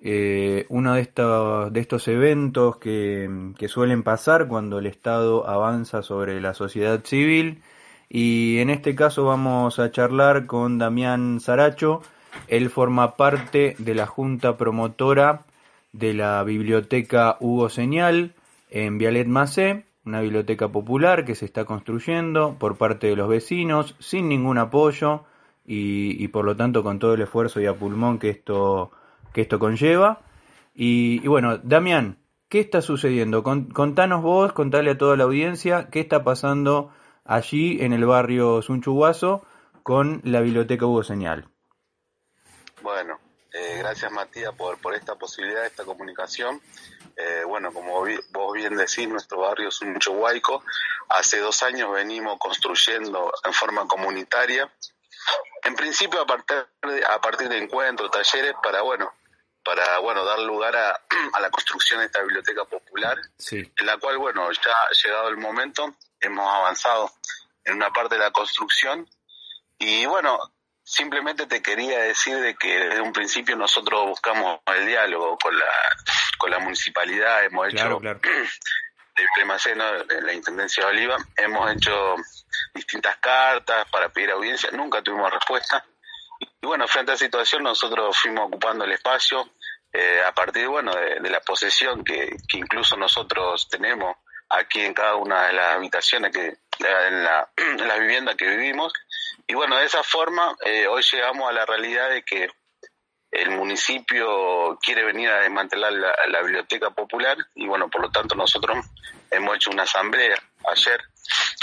eh, 0.00 0.66
uno 0.68 0.94
de 0.94 1.00
estos, 1.00 1.72
de 1.72 1.80
estos 1.80 2.06
eventos 2.06 2.76
que, 2.76 3.52
que 3.58 3.68
suelen 3.68 4.04
pasar 4.04 4.46
cuando 4.46 4.78
el 4.78 4.86
Estado 4.86 5.48
avanza 5.48 6.02
sobre 6.02 6.40
la 6.40 6.54
sociedad 6.54 7.02
civil. 7.04 7.62
Y 8.08 8.58
en 8.58 8.70
este 8.70 8.94
caso 8.94 9.24
vamos 9.24 9.80
a 9.80 9.90
charlar 9.90 10.46
con 10.46 10.78
Damián 10.78 11.40
Saracho, 11.40 12.02
él 12.48 12.70
forma 12.70 13.16
parte 13.16 13.74
de 13.78 13.94
la 13.94 14.06
junta 14.06 14.56
promotora 14.56 15.44
de 15.92 16.14
la 16.14 16.42
biblioteca 16.44 17.36
Hugo 17.40 17.68
Señal 17.68 18.34
en 18.70 18.98
Vialet 18.98 19.26
Macé, 19.26 19.84
una 20.04 20.20
biblioteca 20.20 20.68
popular 20.68 21.24
que 21.24 21.34
se 21.34 21.44
está 21.44 21.64
construyendo 21.64 22.56
por 22.58 22.76
parte 22.76 23.08
de 23.08 23.16
los 23.16 23.28
vecinos 23.28 23.96
sin 23.98 24.28
ningún 24.28 24.58
apoyo 24.58 25.24
y, 25.68 26.28
por 26.28 26.44
lo 26.44 26.54
tanto 26.54 26.84
con 26.84 27.00
todo 27.00 27.14
el 27.14 27.22
esfuerzo 27.22 27.60
y 27.60 27.66
a 27.66 27.74
pulmón 27.74 28.18
que 28.20 28.30
esto, 28.30 28.92
que 29.32 29.40
esto 29.40 29.58
conlleva. 29.58 30.20
Y, 30.74 31.26
bueno, 31.26 31.58
Damián, 31.58 32.18
¿qué 32.48 32.60
está 32.60 32.82
sucediendo? 32.82 33.42
contanos 33.42 34.22
vos, 34.22 34.52
contale 34.52 34.92
a 34.92 34.98
toda 34.98 35.16
la 35.16 35.24
audiencia 35.24 35.88
qué 35.90 36.00
está 36.00 36.22
pasando 36.22 36.90
allí 37.24 37.78
en 37.80 37.92
el 37.92 38.04
barrio 38.04 38.62
Sunchuguazo 38.62 39.42
con 39.82 40.20
la 40.22 40.40
biblioteca 40.40 40.86
Hugo 40.86 41.02
Señal. 41.02 41.48
Bueno, 42.86 43.18
eh, 43.52 43.78
gracias 43.78 44.12
Matías 44.12 44.54
por, 44.54 44.80
por 44.80 44.94
esta 44.94 45.16
posibilidad, 45.16 45.66
esta 45.66 45.84
comunicación. 45.84 46.62
Eh, 47.16 47.42
bueno, 47.44 47.72
como 47.72 48.06
vos 48.30 48.52
bien 48.52 48.76
decís, 48.76 49.08
nuestro 49.08 49.40
barrio 49.40 49.70
es 49.70 49.80
un 49.80 49.98
huaico. 50.06 50.62
Hace 51.08 51.40
dos 51.40 51.64
años 51.64 51.92
venimos 51.92 52.38
construyendo 52.38 53.32
en 53.42 53.52
forma 53.52 53.88
comunitaria. 53.88 54.72
En 55.64 55.74
principio 55.74 56.20
a 56.20 56.26
partir 56.26 56.64
de, 56.82 57.04
a 57.04 57.20
partir 57.20 57.48
de 57.48 57.58
encuentros, 57.58 58.08
talleres, 58.12 58.54
para 58.62 58.82
bueno, 58.82 59.12
para 59.64 59.98
bueno 59.98 60.24
dar 60.24 60.38
lugar 60.38 60.76
a, 60.76 60.90
a 61.32 61.40
la 61.40 61.50
construcción 61.50 61.98
de 61.98 62.06
esta 62.06 62.22
biblioteca 62.22 62.66
popular, 62.66 63.18
sí. 63.36 63.68
en 63.78 63.86
la 63.86 63.98
cual 63.98 64.18
bueno 64.18 64.48
ya 64.52 64.70
ha 64.70 64.92
llegado 64.92 65.28
el 65.28 65.38
momento, 65.38 65.92
hemos 66.20 66.48
avanzado 66.48 67.10
en 67.64 67.74
una 67.74 67.92
parte 67.92 68.14
de 68.14 68.20
la 68.20 68.30
construcción 68.30 69.10
y 69.76 70.06
bueno 70.06 70.38
Simplemente 70.88 71.46
te 71.46 71.60
quería 71.60 71.98
decir 71.98 72.36
de 72.38 72.54
que 72.54 72.78
desde 72.78 73.00
un 73.00 73.12
principio 73.12 73.56
nosotros 73.56 74.06
buscamos 74.06 74.60
el 74.66 74.86
diálogo 74.86 75.36
con 75.36 75.58
la, 75.58 75.66
con 76.38 76.48
la 76.48 76.60
municipalidad, 76.60 77.44
hemos 77.44 77.66
hecho 77.66 77.98
claro. 77.98 78.20
de 80.08 80.22
la 80.22 80.32
Intendencia 80.32 80.84
de 80.84 80.90
Oliva, 80.90 81.16
hemos 81.36 81.72
hecho 81.72 82.14
distintas 82.72 83.16
cartas 83.16 83.90
para 83.90 84.10
pedir 84.10 84.30
audiencia, 84.30 84.70
nunca 84.70 85.02
tuvimos 85.02 85.32
respuesta. 85.32 85.84
Y 86.38 86.66
bueno, 86.66 86.86
frente 86.86 87.10
a 87.10 87.14
esa 87.16 87.24
situación 87.24 87.64
nosotros 87.64 88.16
fuimos 88.16 88.46
ocupando 88.46 88.84
el 88.84 88.92
espacio 88.92 89.50
eh, 89.92 90.22
a 90.24 90.32
partir 90.32 90.68
bueno, 90.68 90.94
de, 90.94 91.18
la 91.28 91.40
posesión 91.40 92.04
que, 92.04 92.36
que, 92.46 92.58
incluso 92.58 92.96
nosotros 92.96 93.68
tenemos 93.68 94.16
aquí 94.50 94.82
en 94.82 94.94
cada 94.94 95.16
una 95.16 95.48
de 95.48 95.52
las 95.52 95.74
habitaciones 95.74 96.30
que 96.30 96.58
en 96.78 97.24
la, 97.24 97.50
en 97.56 97.88
la 97.88 97.98
vivienda 97.98 98.36
que 98.36 98.46
vivimos 98.46 98.92
y 99.48 99.54
bueno, 99.54 99.76
de 99.76 99.84
esa 99.84 100.02
forma, 100.02 100.56
eh, 100.64 100.86
hoy 100.86 101.02
llegamos 101.02 101.48
a 101.48 101.52
la 101.52 101.64
realidad 101.64 102.10
de 102.10 102.22
que 102.22 102.48
el 103.30 103.50
municipio 103.50 104.78
quiere 104.80 105.04
venir 105.04 105.28
a 105.28 105.40
desmantelar 105.40 105.92
la, 105.92 106.42
biblioteca 106.42 106.90
popular 106.90 107.36
y 107.54 107.66
bueno, 107.66 107.88
por 107.88 108.02
lo 108.02 108.10
tanto 108.10 108.34
nosotros 108.34 108.78
hemos 109.30 109.56
hecho 109.56 109.70
una 109.70 109.82
asamblea 109.82 110.36
ayer 110.72 111.00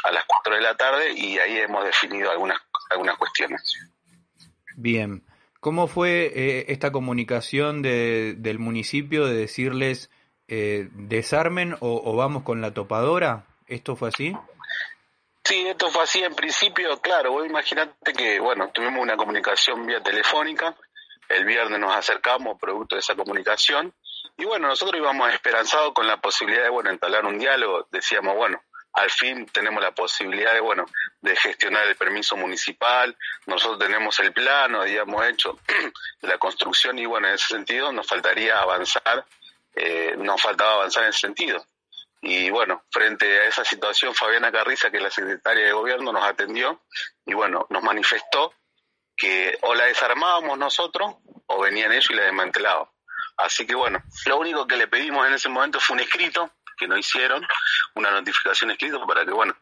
a 0.04 0.12
las 0.12 0.24
4 0.26 0.56
de 0.56 0.62
la 0.62 0.76
tarde 0.76 1.14
y 1.14 1.38
ahí 1.40 1.58
hemos 1.58 1.84
definido 1.86 2.32
algunas, 2.32 2.60
algunas 2.90 3.18
cuestiones. 3.18 3.62
Bien, 4.76 5.24
¿cómo 5.60 5.88
fue 5.88 6.32
eh, 6.36 6.66
esta 6.70 6.92
comunicación 6.92 7.82
de, 7.82 8.36
del 8.38 8.60
municipio 8.60 9.26
de 9.26 9.36
decirles 9.36 10.10
eh, 10.48 10.90
desarmen 10.92 11.76
o, 11.80 12.02
o, 12.04 12.16
vamos 12.16 12.44
con 12.44 12.62
la 12.62 12.74
topadora? 12.74 13.46
¿Esto 13.68 13.96
fue 13.96 14.10
así? 14.10 14.34
Sí, 15.46 15.68
esto 15.68 15.90
fue 15.90 16.04
así 16.04 16.24
en 16.24 16.36
principio, 16.36 17.02
claro, 17.02 17.32
vos 17.32 17.46
imaginate 17.46 18.14
que, 18.14 18.40
bueno, 18.40 18.72
tuvimos 18.74 19.02
una 19.02 19.18
comunicación 19.18 19.86
vía 19.86 20.02
telefónica, 20.02 20.74
el 21.28 21.44
viernes 21.44 21.80
nos 21.80 21.94
acercamos 21.94 22.58
producto 22.58 22.96
de 22.96 23.02
esa 23.02 23.16
comunicación, 23.16 23.94
y 24.38 24.46
bueno, 24.46 24.70
nosotros 24.70 25.02
íbamos 25.02 25.34
esperanzados 25.34 25.94
con 25.94 26.08
la 26.08 26.22
posibilidad 26.22 26.64
de, 26.64 26.70
bueno, 26.70 26.92
entablar 26.92 27.26
un 27.26 27.38
diálogo, 27.38 27.88
decíamos, 27.92 28.36
bueno, 28.38 28.64
al 28.94 29.10
fin 29.10 29.46
tenemos 29.48 29.84
la 29.84 29.92
posibilidad 29.92 30.54
de, 30.54 30.62
bueno, 30.62 30.86
de 31.20 31.36
gestionar 31.36 31.88
el 31.88 31.96
permiso 31.98 32.38
municipal, 32.38 33.18
nosotros 33.46 33.80
tenemos 33.80 34.18
el 34.20 34.32
plano, 34.32 34.82
habíamos 34.82 35.26
hecho 35.28 35.60
la 36.22 36.38
construcción 36.38 36.98
y 37.00 37.06
bueno, 37.06 37.28
en 37.28 37.34
ese 37.34 37.48
sentido 37.48 37.92
nos 37.92 38.08
faltaría 38.08 38.62
avanzar, 38.62 39.26
eh, 39.76 40.16
nos 40.18 40.42
faltaba 40.42 40.76
avanzar 40.76 41.04
en 41.04 41.10
ese 41.10 41.20
sentido. 41.20 41.66
Y 42.26 42.50
bueno, 42.50 42.86
frente 42.90 43.26
a 43.42 43.48
esa 43.48 43.66
situación, 43.66 44.16
Fabiana 44.16 44.50
Carriza, 44.50 44.90
que 44.90 44.96
es 44.96 45.04
la 45.04 45.12
secretaria 45.12 45.66
de 45.66 45.74
gobierno, 45.74 46.14
nos 46.14 46.24
atendió 46.24 46.82
y 47.26 47.34
bueno, 47.34 47.68
nos 47.70 47.84
manifestó 47.84 48.54
que 49.18 49.58
o 49.62 49.76
la 49.76 49.86
desarmábamos 49.88 50.58
nosotros 50.58 51.18
o 51.48 51.62
venían 51.62 51.92
ellos 51.92 52.10
y 52.10 52.14
la 52.14 52.24
desmantelaban. 52.24 52.88
Así 53.36 53.68
que 53.68 53.76
bueno, 53.76 54.02
lo 54.26 54.38
único 54.38 54.66
que 54.66 54.78
le 54.78 54.88
pedimos 54.88 55.28
en 55.28 55.34
ese 55.34 55.50
momento 55.50 55.82
fue 55.82 55.96
un 55.96 56.00
escrito 56.00 56.50
que 56.78 56.88
no 56.88 56.98
hicieron, 56.98 57.46
una 57.96 58.10
notificación 58.12 58.72
escrita 58.72 59.06
para 59.06 59.26
que 59.26 59.32
bueno, 59.32 59.58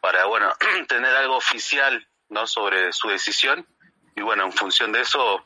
para 0.00 0.24
bueno, 0.24 0.50
tener 0.88 1.14
algo 1.14 1.36
oficial 1.36 2.08
no 2.30 2.46
sobre 2.46 2.94
su 2.94 3.08
decisión 3.08 3.68
y 4.14 4.22
bueno, 4.22 4.44
en 4.44 4.52
función 4.52 4.90
de 4.90 5.02
eso 5.02 5.44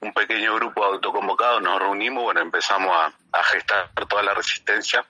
un 0.00 0.12
pequeño 0.12 0.56
grupo 0.56 0.84
autoconvocado 0.84 1.60
nos 1.60 1.78
reunimos, 1.78 2.24
bueno, 2.24 2.40
empezamos 2.40 2.96
a, 2.96 3.14
a 3.30 3.44
gestar 3.44 3.92
toda 4.08 4.24
la 4.24 4.34
resistencia 4.34 5.06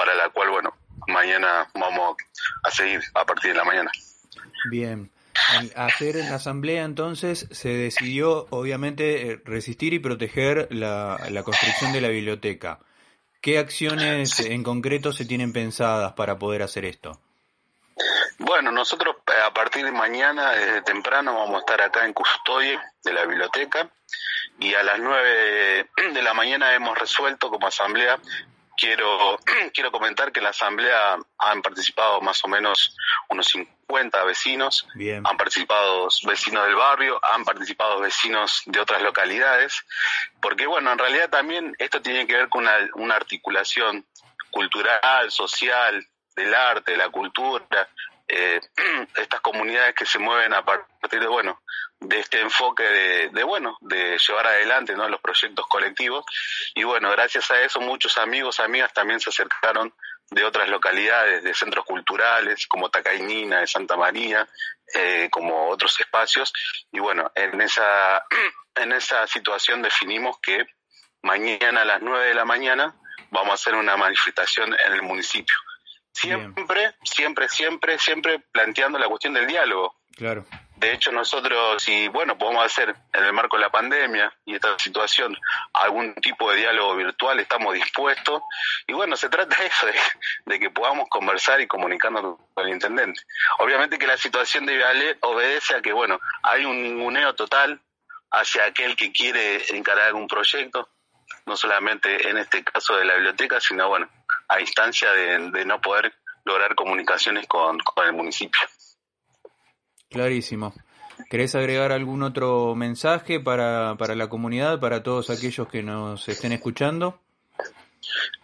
para 0.00 0.14
la 0.14 0.30
cual, 0.30 0.48
bueno, 0.48 0.74
mañana 1.08 1.68
vamos 1.74 2.16
a 2.64 2.70
seguir 2.70 3.02
a 3.12 3.26
partir 3.26 3.52
de 3.52 3.58
la 3.58 3.64
mañana. 3.64 3.90
Bien. 4.70 5.10
hacer 5.76 6.16
en 6.16 6.30
la 6.30 6.36
asamblea 6.36 6.84
entonces 6.84 7.46
se 7.50 7.68
decidió 7.68 8.46
obviamente 8.48 9.32
eh, 9.32 9.42
resistir 9.44 9.92
y 9.92 9.98
proteger 9.98 10.68
la, 10.70 11.18
la 11.28 11.42
construcción 11.42 11.92
de 11.92 12.00
la 12.00 12.08
biblioteca. 12.08 12.78
¿Qué 13.42 13.58
acciones 13.58 14.40
en 14.40 14.62
concreto 14.62 15.12
se 15.12 15.26
tienen 15.26 15.52
pensadas 15.52 16.14
para 16.14 16.38
poder 16.38 16.62
hacer 16.62 16.86
esto? 16.86 17.20
Bueno, 18.38 18.72
nosotros 18.72 19.16
eh, 19.26 19.32
a 19.44 19.52
partir 19.52 19.84
de 19.84 19.92
mañana, 19.92 20.52
desde 20.52 20.80
temprano, 20.80 21.34
vamos 21.34 21.56
a 21.56 21.58
estar 21.58 21.82
acá 21.82 22.06
en 22.06 22.14
custodia 22.14 22.82
de 23.04 23.12
la 23.12 23.26
biblioteca 23.26 23.90
y 24.58 24.72
a 24.72 24.82
las 24.82 24.98
9 24.98 25.90
de 26.14 26.22
la 26.22 26.32
mañana 26.32 26.74
hemos 26.74 26.98
resuelto 26.98 27.50
como 27.50 27.66
asamblea 27.66 28.18
quiero, 28.80 29.38
quiero 29.74 29.92
comentar 29.92 30.32
que 30.32 30.40
en 30.40 30.44
la 30.44 30.50
asamblea 30.50 31.18
han 31.38 31.62
participado 31.62 32.20
más 32.20 32.42
o 32.44 32.48
menos 32.48 32.96
unos 33.28 33.46
50 33.46 34.24
vecinos, 34.24 34.88
han 35.24 35.36
participado 35.36 36.08
vecinos 36.26 36.64
del 36.64 36.74
barrio, 36.74 37.20
han 37.22 37.44
participado 37.44 38.00
vecinos 38.00 38.62
de 38.66 38.80
otras 38.80 39.02
localidades, 39.02 39.84
porque 40.40 40.66
bueno, 40.66 40.90
en 40.92 40.98
realidad 40.98 41.28
también 41.28 41.74
esto 41.78 42.00
tiene 42.00 42.26
que 42.26 42.36
ver 42.36 42.48
con 42.48 42.66
una, 42.94 43.14
articulación 43.14 44.06
cultural, 44.50 45.30
social, 45.30 46.06
del 46.34 46.54
arte, 46.54 46.92
de 46.92 46.96
la 46.96 47.10
cultura, 47.10 47.88
eh, 48.30 48.60
estas 49.16 49.40
comunidades 49.40 49.94
que 49.94 50.06
se 50.06 50.18
mueven 50.18 50.54
a 50.54 50.64
partir 50.64 51.20
de, 51.20 51.26
bueno, 51.26 51.60
de 52.00 52.20
este 52.20 52.40
enfoque 52.40 52.82
de, 52.82 53.44
bueno, 53.44 53.76
de 53.80 54.16
llevar 54.18 54.46
adelante, 54.46 54.94
¿no? 54.94 55.08
Los 55.08 55.20
proyectos 55.20 55.66
colectivos. 55.66 56.24
Y 56.74 56.84
bueno, 56.84 57.10
gracias 57.10 57.50
a 57.50 57.60
eso 57.60 57.80
muchos 57.80 58.16
amigos, 58.18 58.60
amigas 58.60 58.92
también 58.92 59.20
se 59.20 59.30
acercaron 59.30 59.92
de 60.30 60.44
otras 60.44 60.68
localidades, 60.68 61.42
de 61.42 61.54
centros 61.54 61.84
culturales 61.84 62.66
como 62.68 62.88
Tacainina, 62.88 63.60
de 63.60 63.66
Santa 63.66 63.96
María, 63.96 64.48
eh, 64.94 65.28
como 65.30 65.68
otros 65.68 65.98
espacios. 66.00 66.52
Y 66.92 67.00
bueno, 67.00 67.30
en 67.34 67.60
esa, 67.60 68.24
en 68.76 68.92
esa 68.92 69.26
situación 69.26 69.82
definimos 69.82 70.38
que 70.40 70.66
mañana 71.22 71.82
a 71.82 71.84
las 71.84 72.00
9 72.00 72.28
de 72.28 72.34
la 72.34 72.44
mañana 72.44 72.94
vamos 73.30 73.50
a 73.50 73.54
hacer 73.54 73.74
una 73.74 73.96
manifestación 73.96 74.74
en 74.86 74.92
el 74.92 75.02
municipio. 75.02 75.56
Siempre, 76.12 76.94
siempre, 77.02 77.48
siempre, 77.48 77.98
siempre 77.98 78.38
planteando 78.52 78.98
la 78.98 79.08
cuestión 79.08 79.34
del 79.34 79.46
diálogo. 79.46 79.94
Claro. 80.16 80.44
De 80.80 80.94
hecho, 80.94 81.12
nosotros, 81.12 81.82
si, 81.82 82.08
bueno, 82.08 82.38
podemos 82.38 82.64
hacer 82.64 82.96
en 83.12 83.24
el 83.24 83.34
marco 83.34 83.56
de 83.56 83.62
la 83.62 83.70
pandemia 83.70 84.32
y 84.46 84.54
esta 84.54 84.78
situación 84.78 85.36
algún 85.74 86.14
tipo 86.14 86.50
de 86.50 86.56
diálogo 86.56 86.96
virtual, 86.96 87.38
estamos 87.38 87.74
dispuestos. 87.74 88.42
Y 88.86 88.94
bueno, 88.94 89.14
se 89.14 89.28
trata 89.28 89.56
de 89.56 89.66
eso, 89.66 89.86
de, 90.46 90.58
que 90.58 90.70
podamos 90.70 91.06
conversar 91.10 91.60
y 91.60 91.66
comunicarnos 91.66 92.38
con 92.54 92.66
el 92.66 92.72
intendente. 92.72 93.20
Obviamente 93.58 93.98
que 93.98 94.06
la 94.06 94.16
situación 94.16 94.64
de 94.64 94.76
Viale 94.76 95.18
obedece 95.20 95.74
a 95.74 95.82
que, 95.82 95.92
bueno, 95.92 96.18
hay 96.42 96.64
un 96.64 96.82
ninguneo 96.82 97.34
total 97.34 97.78
hacia 98.30 98.64
aquel 98.64 98.96
que 98.96 99.12
quiere 99.12 99.62
encarar 99.76 100.14
un 100.14 100.28
proyecto, 100.28 100.88
no 101.50 101.56
solamente 101.56 102.30
en 102.30 102.38
este 102.38 102.62
caso 102.62 102.94
de 102.96 103.04
la 103.04 103.14
biblioteca, 103.14 103.60
sino, 103.60 103.88
bueno, 103.88 104.08
a 104.46 104.60
instancia 104.60 105.10
de, 105.10 105.64
no 105.64 105.80
poder 105.80 106.14
lograr 106.44 106.76
comunicaciones 106.76 107.48
con, 107.48 107.76
el 108.06 108.12
municipio. 108.12 108.60
Clarísimo. 110.08 110.72
¿Querés 111.28 111.56
agregar 111.56 111.90
algún 111.90 112.22
otro 112.22 112.76
mensaje 112.76 113.40
para, 113.40 113.96
para 113.96 114.14
la 114.14 114.28
comunidad, 114.28 114.78
para 114.78 115.02
todos 115.02 115.28
aquellos 115.28 115.68
que 115.68 115.82
nos 115.82 116.28
estén 116.28 116.52
escuchando? 116.52 117.20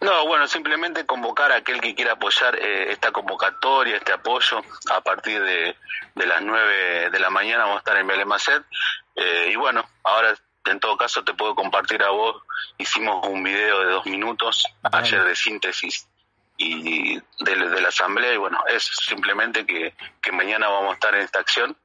No, 0.01 0.27
bueno, 0.27 0.49
simplemente 0.49 1.07
convocar 1.07 1.53
a 1.53 1.59
aquel 1.59 1.81
que 1.81 1.95
quiera 1.95 2.15
apoyar 2.15 2.57
eh, 2.57 2.91
esta 2.91 3.13
convocatoria, 3.13 3.97
este 3.97 4.13
apoyo, 4.13 4.63
a 4.91 5.01
partir 5.01 5.41
de, 5.41 5.77
de, 6.17 6.27
las 6.27 6.43
9 6.43 7.11
de 7.11 7.21
la 7.21 7.31
mañana 7.31 7.65
vamos 7.65 7.77
a 7.77 7.79
estar 7.79 7.97
en 7.99 8.07
Belemacet. 8.09 8.65
Eh, 9.15 9.51
y 9.53 9.57
bueno, 9.57 9.89
ahora 10.03 10.35
en 10.71 10.81
todo 10.81 10.97
caso 10.97 11.25
te 11.25 11.35
puedo 11.35 11.55
compartir 11.55 12.03
a 12.03 12.11
vos, 12.11 12.43
hicimos 12.79 13.27
un 13.27 13.43
video 13.43 13.81
de 13.81 13.93
dos 13.93 14.07
minutos 14.07 14.65
ayer 14.83 15.25
de 15.25 15.37
síntesis 15.37 16.09
y 16.59 17.17
de, 17.17 17.81
la 17.81 17.89
asamblea 17.89 18.35
y 18.35 18.37
bueno, 18.37 18.59
es 18.69 18.85
simplemente 18.85 19.67
que, 19.67 19.95
que 20.21 20.33
mañana 20.33 20.69
vamos 20.69 20.93
a 20.93 20.95
estar 20.95 21.15
en 21.15 21.23
esta 21.23 21.41
acción 21.41 21.77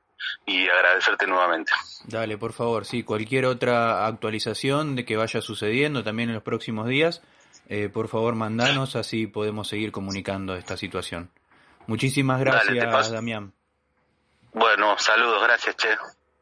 y 0.45 0.67
agradecerte 0.69 1.27
nuevamente. 1.27 1.71
Dale, 2.05 2.37
por 2.37 2.53
favor, 2.53 2.85
sí, 2.85 3.03
cualquier 3.03 3.45
otra 3.45 4.05
actualización 4.05 4.95
de 4.95 5.05
que 5.05 5.17
vaya 5.17 5.41
sucediendo 5.41 6.03
también 6.03 6.29
en 6.29 6.35
los 6.35 6.43
próximos 6.43 6.87
días, 6.87 7.21
eh, 7.67 7.89
por 7.89 8.07
favor 8.07 8.35
mandanos, 8.35 8.95
así 8.95 9.27
podemos 9.27 9.67
seguir 9.67 9.91
comunicando 9.91 10.55
esta 10.55 10.77
situación. 10.77 11.31
Muchísimas 11.87 12.39
gracias, 12.39 13.11
Damián. 13.11 13.53
Bueno, 14.53 14.97
saludos, 14.97 15.41
gracias, 15.43 15.75
Che. 15.77 15.97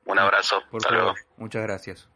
Un 0.06 0.20
abrazo. 0.20 0.64
Por 0.72 0.82
favor, 0.82 1.16
muchas 1.38 1.62
gracias. 1.62 2.10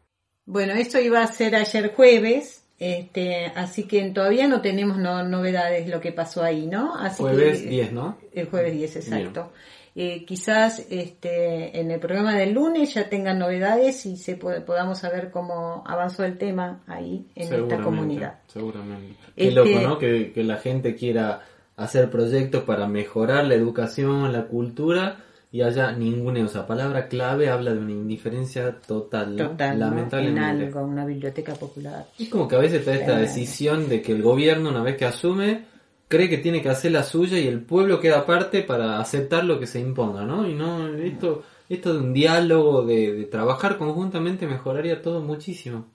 Bueno, 0.45 0.73
esto 0.73 0.99
iba 0.99 1.21
a 1.21 1.27
ser 1.27 1.55
ayer 1.55 1.93
jueves, 1.95 2.65
este, 2.79 3.45
así 3.55 3.83
que 3.83 4.03
todavía 4.11 4.47
no 4.47 4.61
tenemos 4.61 4.97
no, 4.97 5.23
novedades 5.23 5.87
lo 5.87 6.01
que 6.01 6.11
pasó 6.11 6.43
ahí, 6.43 6.67
¿no? 6.67 6.95
Así 6.95 7.23
jueves 7.23 7.67
10, 7.67 7.93
¿no? 7.93 8.17
El 8.33 8.47
jueves 8.47 8.73
10, 8.73 8.95
exacto. 8.97 9.51
Eh, 9.95 10.25
quizás 10.25 10.87
este, 10.89 11.79
en 11.79 11.91
el 11.91 11.99
programa 11.99 12.35
del 12.35 12.53
lunes 12.53 12.95
ya 12.95 13.09
tengan 13.09 13.37
novedades 13.37 14.05
y 14.07 14.17
se 14.17 14.35
podamos 14.35 14.97
saber 14.97 15.29
cómo 15.29 15.83
avanzó 15.85 16.25
el 16.25 16.39
tema 16.39 16.83
ahí 16.87 17.27
en 17.35 17.53
esta 17.53 17.79
comunidad. 17.79 18.39
Seguramente. 18.47 19.15
Qué 19.35 19.51
loco, 19.51 19.69
este 19.69 19.85
¿no? 19.85 19.99
Que, 19.99 20.33
que 20.33 20.43
la 20.43 20.57
gente 20.57 20.95
quiera 20.95 21.43
hacer 21.77 22.09
proyectos 22.09 22.63
para 22.63 22.87
mejorar 22.87 23.45
la 23.45 23.53
educación, 23.53 24.33
la 24.33 24.45
cultura 24.47 25.23
y 25.53 25.61
haya 25.61 25.91
ninguna, 25.91 26.43
o 26.43 26.47
sea, 26.47 26.65
palabra 26.65 27.07
clave 27.07 27.47
habla 27.47 27.73
de 27.73 27.77
una 27.77 27.91
indiferencia 27.91 28.75
total, 28.87 29.35
total 29.35 29.77
lamentablemente. 29.77 30.41
En 30.41 30.65
algo, 30.65 30.81
una 30.81 31.05
biblioteca 31.05 31.53
popular. 31.53 32.07
Es 32.17 32.27
como 32.29 32.47
que 32.47 32.55
a 32.55 32.59
veces 32.59 32.79
está 32.79 32.95
esta 32.95 33.19
decisión 33.19 33.87
de 33.87 34.01
que 34.01 34.13
el 34.13 34.23
gobierno, 34.23 34.71
una 34.71 34.81
vez 34.81 34.97
que 34.97 35.05
asume, 35.05 35.65
cree 36.07 36.27
que 36.27 36.39
tiene 36.39 36.63
que 36.63 36.69
hacer 36.69 36.91
la 36.91 37.03
suya 37.03 37.37
y 37.37 37.47
el 37.47 37.61
pueblo 37.61 37.99
queda 37.99 38.21
aparte 38.21 38.63
para 38.63 38.99
aceptar 38.99 39.45
lo 39.45 39.59
que 39.59 39.67
se 39.67 39.79
imponga, 39.79 40.23
¿no? 40.23 40.49
Y 40.49 40.55
no, 40.55 40.87
esto, 40.87 41.43
esto 41.69 41.93
de 41.93 41.99
un 41.99 42.13
diálogo, 42.13 42.83
de, 42.83 43.13
de 43.13 43.25
trabajar 43.25 43.77
conjuntamente 43.77 44.47
mejoraría 44.47 45.03
todo 45.03 45.21
muchísimo. 45.21 45.85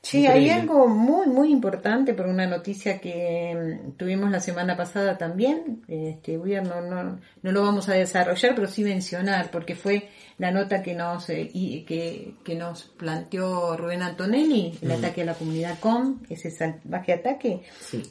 Sí, 0.00 0.26
hay 0.26 0.48
algo 0.48 0.86
muy, 0.86 1.26
muy 1.26 1.50
importante 1.50 2.14
por 2.14 2.26
una 2.26 2.46
noticia 2.46 3.00
que 3.00 3.82
mm, 3.84 3.92
tuvimos 3.96 4.30
la 4.30 4.40
semana 4.40 4.76
pasada 4.76 5.18
también. 5.18 5.82
Este, 5.88 6.36
no, 6.36 6.80
no, 6.80 7.18
no 7.42 7.52
lo 7.52 7.62
vamos 7.62 7.88
a 7.88 7.94
desarrollar, 7.94 8.54
pero 8.54 8.68
sí 8.68 8.84
mencionar, 8.84 9.50
porque 9.50 9.74
fue 9.74 10.08
la 10.38 10.52
nota 10.52 10.82
que 10.82 10.94
nos, 10.94 11.28
eh, 11.30 11.50
y, 11.52 11.82
que, 11.82 12.34
que 12.44 12.54
nos 12.54 12.84
planteó 12.84 13.76
Rubén 13.76 14.02
Antonelli, 14.02 14.78
el 14.80 14.92
ataque 14.92 15.22
a 15.22 15.26
la 15.26 15.34
comunidad 15.34 15.78
COM, 15.80 16.20
ese 16.30 16.50
salvaje 16.50 17.12
ataque. 17.12 17.62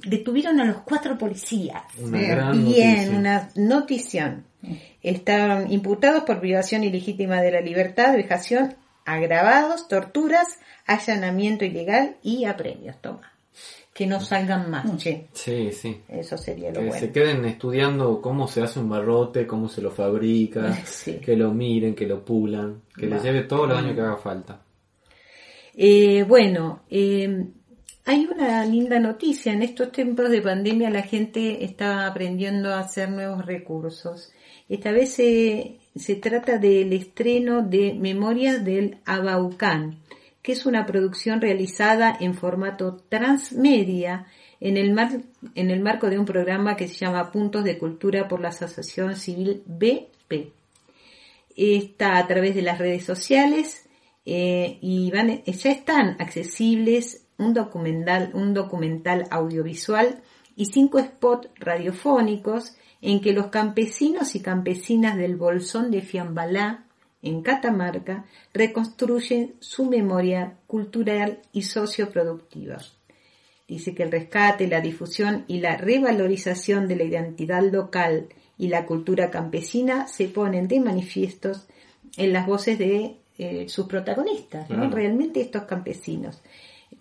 Detuvieron 0.06 0.60
a 0.60 0.65
los 0.65 0.78
cuatro 0.82 1.17
policías. 1.17 1.84
Una 1.97 2.52
Bien, 2.52 3.15
una 3.15 3.50
notición. 3.56 4.45
Estaban 5.02 5.71
imputados 5.71 6.23
por 6.23 6.41
privación 6.41 6.84
ilegítima 6.84 7.41
de 7.41 7.52
la 7.52 7.62
libertad, 7.62 8.15
vejación, 8.15 8.76
agravados, 9.07 9.87
torturas, 9.87 10.59
allanamiento 10.85 11.63
ilegal 11.63 12.17
y 12.21 12.43
apremios, 12.43 13.01
toma. 13.01 13.31
Que 13.93 14.05
no 14.05 14.19
salgan 14.19 14.69
más, 14.69 14.85
mm. 14.85 14.97
che. 14.97 15.27
Sí, 15.33 15.71
sí. 15.71 16.01
Eso 16.07 16.37
sería 16.37 16.69
lo 16.69 16.81
que 16.81 16.87
bueno. 16.87 16.99
se 16.99 17.11
queden 17.11 17.45
estudiando 17.45 18.21
cómo 18.21 18.47
se 18.47 18.61
hace 18.61 18.79
un 18.79 18.89
barrote, 18.89 19.47
cómo 19.47 19.69
se 19.69 19.81
lo 19.81 19.89
fabrica, 19.89 20.77
que 21.25 21.35
lo 21.35 21.51
miren, 21.53 21.95
que 21.95 22.05
lo 22.05 22.23
pulan, 22.23 22.81
que 22.95 23.07
les 23.07 23.23
lleve 23.23 23.43
todo 23.43 23.65
el 23.65 23.71
año 23.71 23.95
que 23.95 24.01
haga 24.01 24.17
falta. 24.17 24.59
Eh, 25.73 26.23
bueno, 26.27 26.81
eh, 26.89 27.45
hay 28.05 28.27
una 28.29 28.65
linda 28.65 28.99
noticia. 28.99 29.53
En 29.53 29.63
estos 29.63 29.91
tiempos 29.91 30.29
de 30.29 30.41
pandemia 30.41 30.89
la 30.89 31.03
gente 31.03 31.63
está 31.63 32.07
aprendiendo 32.07 32.73
a 32.73 32.79
hacer 32.79 33.09
nuevos 33.09 33.45
recursos. 33.45 34.31
Esta 34.69 34.91
vez 34.91 35.13
se, 35.13 35.79
se 35.99 36.15
trata 36.15 36.57
del 36.57 36.93
estreno 36.93 37.62
de 37.62 37.93
Memorias 37.93 38.63
del 38.63 38.97
Abaucán, 39.05 39.99
que 40.41 40.51
es 40.53 40.65
una 40.65 40.86
producción 40.86 41.41
realizada 41.41 42.15
en 42.19 42.33
formato 42.33 42.97
transmedia 43.10 44.27
en 44.60 44.77
el, 44.77 44.97
en 45.55 45.71
el 45.71 45.79
marco 45.81 46.10
de 46.10 46.19
un 46.19 46.25
programa 46.25 46.75
que 46.75 46.88
se 46.88 46.95
llama 46.95 47.31
Puntos 47.31 47.63
de 47.63 47.77
Cultura 47.77 48.27
por 48.27 48.39
la 48.39 48.49
Asociación 48.49 49.15
Civil 49.15 49.63
BP. 49.65 50.51
Está 51.55 52.17
a 52.17 52.27
través 52.27 52.55
de 52.55 52.62
las 52.62 52.77
redes 52.77 53.03
sociales 53.03 53.88
eh, 54.25 54.77
y 54.81 55.12
ya 55.12 55.71
están 55.71 56.17
accesibles 56.19 57.25
un 57.38 57.53
documental, 57.53 58.31
un 58.33 58.53
documental 58.53 59.27
audiovisual 59.29 60.21
y 60.55 60.65
cinco 60.65 60.99
spots 60.99 61.49
radiofónicos 61.55 62.75
en 63.07 63.21
que 63.21 63.31
los 63.31 63.47
campesinos 63.47 64.35
y 64.35 64.41
campesinas 64.41 65.15
del 65.15 65.37
Bolsón 65.37 65.91
de 65.91 66.01
Fiambalá 66.01 66.83
en 67.21 67.41
Catamarca 67.41 68.25
reconstruyen 68.53 69.55
su 69.61 69.85
memoria 69.85 70.57
cultural 70.67 71.39
y 71.53 71.61
socioproductiva. 71.61 72.79
Dice 73.65 73.95
que 73.95 74.03
el 74.03 74.11
rescate, 74.11 74.67
la 74.67 74.81
difusión 74.81 75.45
y 75.47 75.61
la 75.61 75.77
revalorización 75.77 76.89
de 76.89 76.97
la 76.97 77.05
identidad 77.05 77.63
local 77.63 78.27
y 78.57 78.67
la 78.67 78.85
cultura 78.85 79.31
campesina 79.31 80.09
se 80.09 80.27
ponen 80.27 80.67
de 80.67 80.81
manifiestos 80.81 81.65
en 82.17 82.33
las 82.33 82.45
voces 82.45 82.77
de 82.77 83.21
eh, 83.37 83.69
sus 83.69 83.87
protagonistas, 83.87 84.67
realmente 84.67 85.39
estos 85.39 85.63
campesinos. 85.63 86.43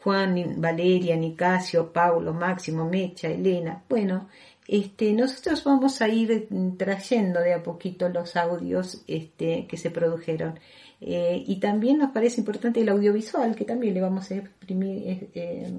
Juan, 0.04 0.60
Valeria, 0.60 1.16
Nicasio, 1.16 1.92
Paulo, 1.92 2.32
Máximo, 2.32 2.88
Mecha, 2.88 3.26
Elena. 3.26 3.82
Bueno, 3.88 4.28
este, 4.68 5.12
nosotros 5.12 5.62
vamos 5.64 6.02
a 6.02 6.08
ir 6.08 6.48
trayendo 6.76 7.40
de 7.40 7.54
a 7.54 7.62
poquito 7.62 8.08
los 8.08 8.36
audios 8.36 9.02
este, 9.06 9.66
que 9.68 9.76
se 9.76 9.90
produjeron. 9.90 10.58
Eh, 11.00 11.44
y 11.46 11.60
también 11.60 11.98
nos 11.98 12.10
parece 12.10 12.40
importante 12.40 12.80
el 12.80 12.88
audiovisual, 12.88 13.54
que 13.54 13.64
también 13.64 13.94
le 13.94 14.00
vamos 14.00 14.30
a 14.30 14.36
exprimir, 14.36 15.08
eh, 15.08 15.30
eh, 15.34 15.72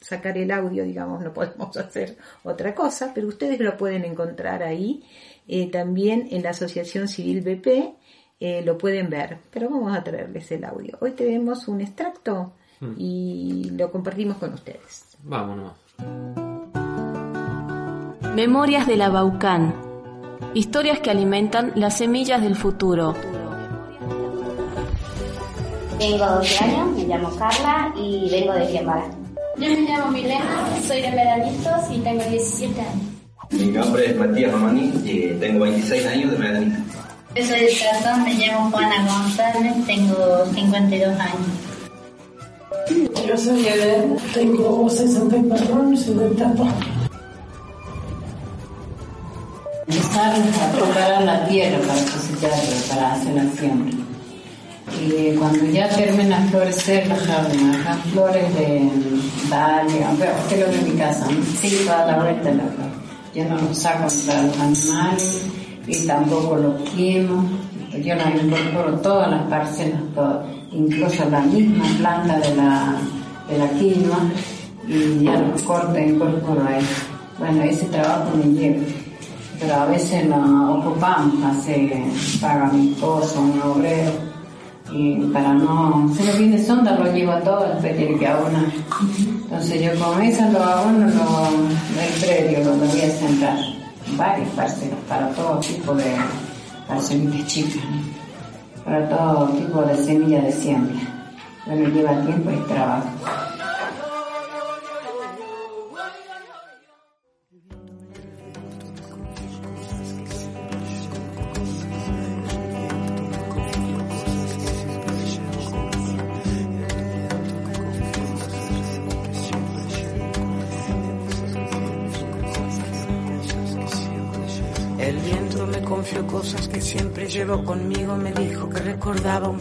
sacar 0.00 0.38
el 0.38 0.50
audio, 0.50 0.84
digamos, 0.84 1.22
no 1.22 1.32
podemos 1.34 1.76
hacer 1.76 2.16
otra 2.44 2.74
cosa, 2.74 3.12
pero 3.14 3.28
ustedes 3.28 3.60
lo 3.60 3.76
pueden 3.76 4.04
encontrar 4.04 4.62
ahí. 4.62 5.04
también 5.70 6.28
en 6.30 6.42
la 6.42 6.50
Asociación 6.50 7.08
Civil 7.08 7.42
BP 7.42 8.64
lo 8.64 8.76
pueden 8.76 9.08
ver, 9.08 9.38
pero 9.52 9.70
vamos 9.70 9.96
a 9.96 10.02
traerles 10.02 10.50
el 10.50 10.64
audio. 10.64 10.98
Hoy 11.00 11.12
tenemos 11.12 11.68
un 11.68 11.80
extracto 11.80 12.54
hmm. 12.80 12.94
y 12.98 13.70
lo 13.76 13.90
compartimos 13.92 14.38
con 14.38 14.52
ustedes. 14.54 15.16
Vámonos. 15.22 16.51
Memorias 18.34 18.86
de 18.86 18.96
la 18.96 19.10
Baucán. 19.10 19.74
Historias 20.54 21.00
que 21.00 21.10
alimentan 21.10 21.72
las 21.74 21.98
semillas 21.98 22.40
del 22.40 22.56
futuro. 22.56 23.14
Tengo 25.98 26.24
12 26.24 26.64
años, 26.64 26.96
me 26.96 27.04
llamo 27.04 27.28
Carla 27.36 27.92
y 27.94 28.30
vengo 28.30 28.54
de 28.54 28.64
Fiambara. 28.68 29.04
Yo 29.58 29.68
me 29.68 29.82
llamo 29.82 30.10
Milena, 30.10 30.66
soy 30.86 31.02
de 31.02 31.10
Medanitos 31.10 31.90
y 31.90 31.98
tengo 31.98 32.24
17 32.24 32.80
años. 32.80 33.02
Mi 33.50 33.66
nombre 33.66 34.06
es 34.06 34.16
Matías 34.16 34.50
Romani 34.50 34.92
y 35.04 35.36
tengo 35.38 35.64
26 35.64 36.06
años 36.06 36.30
de 36.32 36.38
Medanitos. 36.38 36.80
Yo 37.36 37.44
soy 37.44 37.60
de 37.60 37.72
Tratón, 37.74 38.24
me 38.24 38.34
llamo 38.34 38.70
Juana 38.70 39.06
González, 39.06 39.86
tengo 39.86 40.46
52 40.54 41.20
años. 41.20 41.36
Yo 43.28 43.36
soy 43.36 43.62
de, 43.62 44.16
tengo 44.32 44.88
60 44.88 45.36
y 45.36 45.42
perdón, 45.42 45.94
72. 45.94 46.68
Empezar 49.94 50.32
a 50.34 50.72
preparar 50.72 51.22
la 51.22 51.46
tierra 51.46 51.78
para 51.80 52.00
cosecharla, 52.00 52.56
para 52.88 53.12
hacer 53.12 53.34
la 53.34 53.50
siembra. 53.52 53.92
Y 54.98 55.36
cuando 55.36 55.66
ya 55.66 55.86
termina 55.90 56.40
de 56.40 56.48
florecer 56.48 57.06
la 57.08 57.16
jardín, 57.16 57.74
acá 57.74 57.94
flores 58.10 58.54
de 58.54 58.90
dalia, 59.50 60.08
que 60.48 60.56
lo 60.56 60.66
de 60.68 60.78
mi 60.78 60.98
casa, 60.98 61.26
sí, 61.60 61.82
toda 61.84 62.06
la 62.06 62.22
vuelta 62.22 62.48
de 62.48 62.54
la 62.54 62.62
flor. 62.62 62.90
Yo 63.34 63.44
no 63.44 63.60
los 63.60 63.76
saco 63.76 64.08
para 64.26 64.42
los 64.44 64.58
animales 64.58 65.42
y 65.86 66.06
tampoco 66.06 66.56
los 66.56 66.90
quemo. 66.92 67.44
Yo 68.02 68.14
no 68.16 68.22
incorporo 68.30 68.98
todas 69.00 69.30
las 69.30 69.42
parcelas, 69.42 70.00
todas, 70.14 70.46
incluso 70.72 71.28
la 71.28 71.40
misma 71.40 71.84
planta 71.98 72.38
de 72.38 72.56
la, 72.56 72.96
de 73.46 73.58
la 73.58 73.68
quinoa 73.78 74.20
y 74.88 75.22
ya 75.22 75.36
los 75.36 75.60
corto 75.62 75.94
e 75.96 76.08
incorporo 76.08 76.66
ahí. 76.66 76.82
Bueno, 77.38 77.62
ese 77.64 77.84
trabajo 77.86 78.30
me 78.36 78.44
lleva 78.58 78.82
pero 79.62 79.74
a 79.74 79.86
veces 79.86 80.26
nos 80.26 80.76
ocupamos, 80.76 81.34
hace, 81.44 82.04
paga 82.40 82.66
mi 82.72 82.92
esposo, 82.92 83.40
un 83.40 83.62
obrero, 83.62 84.10
y 84.90 85.14
para 85.32 85.54
no, 85.54 86.12
se 86.14 86.24
lo 86.24 86.38
viene 86.38 86.62
sonda, 86.62 86.98
lo 86.98 87.12
llevo 87.12 87.34
todo, 87.44 87.66
después 87.68 87.96
tiene 87.96 88.18
que 88.18 88.26
abonar. 88.26 88.64
Entonces 89.18 89.82
yo 89.82 90.04
con 90.04 90.20
eso 90.20 90.42
lo 90.50 90.62
abono 90.62 91.06
lo, 91.06 91.50
del 91.94 92.12
predio, 92.20 92.64
lo 92.64 92.72
voy 92.74 93.00
a 93.00 93.10
sembrar, 93.10 93.58
varias 94.16 94.48
parcelas, 94.50 94.98
para 95.08 95.28
todo 95.30 95.60
tipo 95.60 95.94
de 95.94 96.12
parcelitas 96.88 97.46
chicas, 97.46 97.82
para 98.84 99.08
todo 99.08 99.46
tipo 99.50 99.82
de 99.82 99.96
semilla 99.96 100.40
de 100.42 100.52
siembra. 100.52 100.96
Bueno, 101.66 101.88
lleva 101.90 102.20
tiempo 102.22 102.50
y 102.50 102.68
trabajo. 102.68 103.08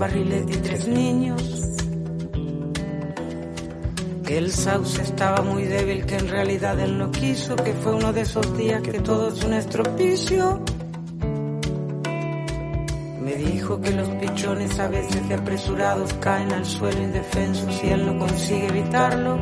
Barrilete 0.02 0.54
y 0.54 0.58
tres 0.58 0.88
niños. 0.88 1.44
Que 4.26 4.38
el 4.40 4.52
sauce 4.52 5.04
estaba 5.04 5.44
muy 5.44 5.64
débil, 5.66 6.06
que 6.08 6.16
en 6.16 6.28
realidad 6.28 6.80
él 6.80 6.98
no 6.98 7.12
quiso. 7.12 7.56
Que 7.56 7.74
fue 7.74 7.94
uno 7.94 8.12
de 8.12 8.22
esos 8.22 8.58
días 8.58 8.82
que 8.82 9.00
todo 9.00 9.30
es 9.30 9.44
un 9.44 9.54
estropicio. 9.54 10.60
Me 13.22 13.36
dijo 13.36 13.80
que 13.80 13.92
los 13.92 14.10
pichones 14.10 14.80
a 14.80 14.88
veces 14.88 15.30
de 15.30 15.36
apresurados 15.36 16.14
caen 16.16 16.52
al 16.52 16.66
suelo 16.66 17.00
indefensos 17.04 17.84
y 17.84 17.90
él 17.90 18.08
no 18.08 18.18
consigue 18.18 18.68
evitarlo. 18.70 19.38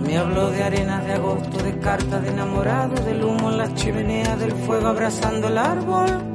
Me 0.00 0.16
habló 0.16 0.50
de 0.50 0.62
arenas 0.62 1.04
de 1.04 1.12
agosto, 1.12 1.62
de 1.62 1.78
cartas 1.78 2.22
de 2.22 2.30
enamorado, 2.30 2.94
del 3.04 3.22
humo 3.22 3.50
en 3.50 3.58
las 3.58 3.74
chimeneas, 3.74 4.40
del 4.40 4.52
fuego 4.52 4.86
abrazando 4.86 5.48
el 5.48 5.58
árbol. 5.58 6.27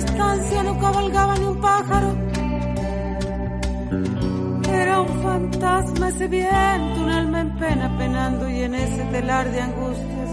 Distancia, 0.00 0.62
no 0.62 0.78
cabalgaba 0.78 1.34
ni 1.38 1.46
un 1.46 1.60
pájaro. 1.60 2.10
Era 4.82 5.00
un 5.00 5.22
fantasma 5.22 6.08
ese 6.08 6.28
viento, 6.28 7.00
un 7.00 7.10
alma 7.10 7.40
en 7.40 7.56
pena 7.58 7.98
penando 7.98 8.48
y 8.48 8.62
en 8.62 8.74
ese 8.74 9.02
telar 9.14 9.50
de 9.50 9.60
angustias 9.60 10.30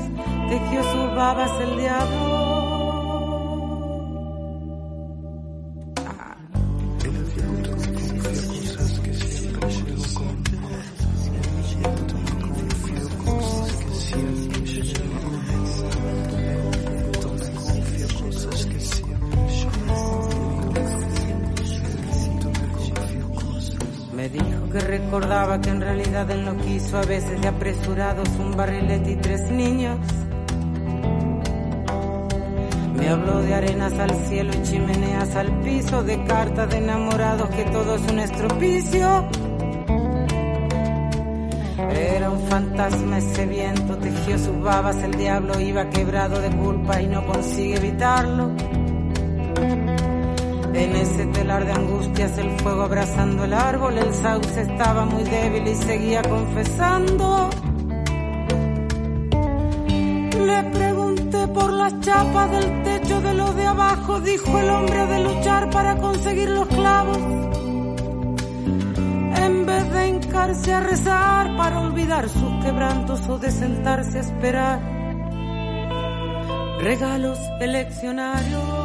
tejió 0.50 0.84
sus 0.84 1.16
babas 1.16 1.52
el 1.62 1.78
diablo. 1.78 2.35
Un 27.96 28.58
barrilete 28.58 29.12
y 29.12 29.16
tres 29.16 29.50
niños. 29.50 29.98
Me 32.94 33.08
habló 33.08 33.42
de 33.42 33.54
arenas 33.54 33.94
al 33.94 34.12
cielo 34.28 34.52
y 34.54 34.64
chimeneas 34.64 35.34
al 35.38 35.62
piso, 35.62 36.04
de 36.04 36.22
cartas 36.26 36.70
de 36.72 36.80
enamorados, 36.80 37.50
que 37.52 37.64
todo 37.64 37.96
es 37.96 38.02
un 38.12 38.20
estropicio. 38.20 39.30
Era 41.90 42.32
un 42.32 42.40
fantasma 42.50 43.20
ese 43.20 43.46
viento, 43.46 43.98
tejió 43.98 44.40
sus 44.40 44.60
babas, 44.62 44.98
el 45.02 45.16
diablo 45.16 45.58
iba 45.62 45.90
quebrado 45.90 46.42
de 46.42 46.50
culpa 46.50 47.02
y 47.02 47.08
no 47.08 47.26
consigue 47.26 47.78
evitarlo. 47.78 48.52
En 50.74 50.96
ese 50.98 51.28
telar 51.28 51.64
de 51.64 51.72
angustias, 51.72 52.38
el 52.40 52.60
fuego 52.60 52.82
abrazando 52.82 53.46
el 53.46 53.54
árbol, 53.54 53.98
el 53.98 54.14
sauce 54.14 54.64
estaba 54.64 55.06
muy 55.06 55.24
débil 55.24 55.66
y 55.66 55.76
seguía 55.76 56.22
confesando. 56.24 57.50
Le 60.46 60.64
pregunté 60.72 61.48
por 61.48 61.74
las 61.74 62.00
chapas 62.02 62.52
del 62.52 62.84
techo 62.84 63.20
de 63.22 63.34
lo 63.34 63.52
de 63.54 63.66
abajo, 63.66 64.20
dijo 64.20 64.60
el 64.60 64.70
hombre 64.70 65.06
de 65.08 65.20
luchar 65.24 65.70
para 65.72 65.98
conseguir 65.98 66.50
los 66.50 66.68
clavos. 66.68 67.18
En 69.38 69.66
vez 69.66 69.92
de 69.92 70.08
hincarse 70.08 70.74
a 70.74 70.80
rezar 70.82 71.58
para 71.58 71.80
olvidar 71.80 72.30
sus 72.30 72.64
quebrantos 72.64 73.28
o 73.28 73.40
de 73.40 73.50
sentarse 73.50 74.20
a 74.20 74.22
esperar 74.22 74.80
regalos 76.80 77.40
eleccionarios. 77.60 78.85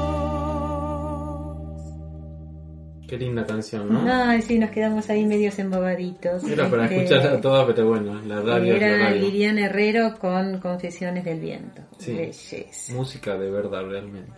Qué 3.10 3.18
linda 3.18 3.44
canción, 3.44 3.92
¿no? 3.92 4.04
Ay, 4.08 4.40
sí, 4.40 4.56
nos 4.56 4.70
quedamos 4.70 5.10
ahí 5.10 5.26
medios 5.26 5.58
embobaditos. 5.58 6.44
Era 6.44 6.70
para 6.70 6.84
Este, 6.84 7.02
escucharla 7.02 7.40
toda, 7.40 7.66
pero 7.66 7.88
bueno, 7.88 8.20
la 8.22 8.40
radio 8.40 8.74
es 8.74 8.80
la 8.80 8.86
Era 8.86 9.04
radio. 9.08 9.20
Liliana 9.22 9.66
Herrero 9.66 10.16
con 10.16 10.60
Confesiones 10.60 11.24
del 11.24 11.40
Viento. 11.40 11.82
Sí. 11.98 12.12
Belleza. 12.12 12.92
Música 12.94 13.36
de 13.36 13.50
verdad, 13.50 13.82
realmente. 13.84 14.30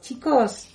Chicos, 0.00 0.68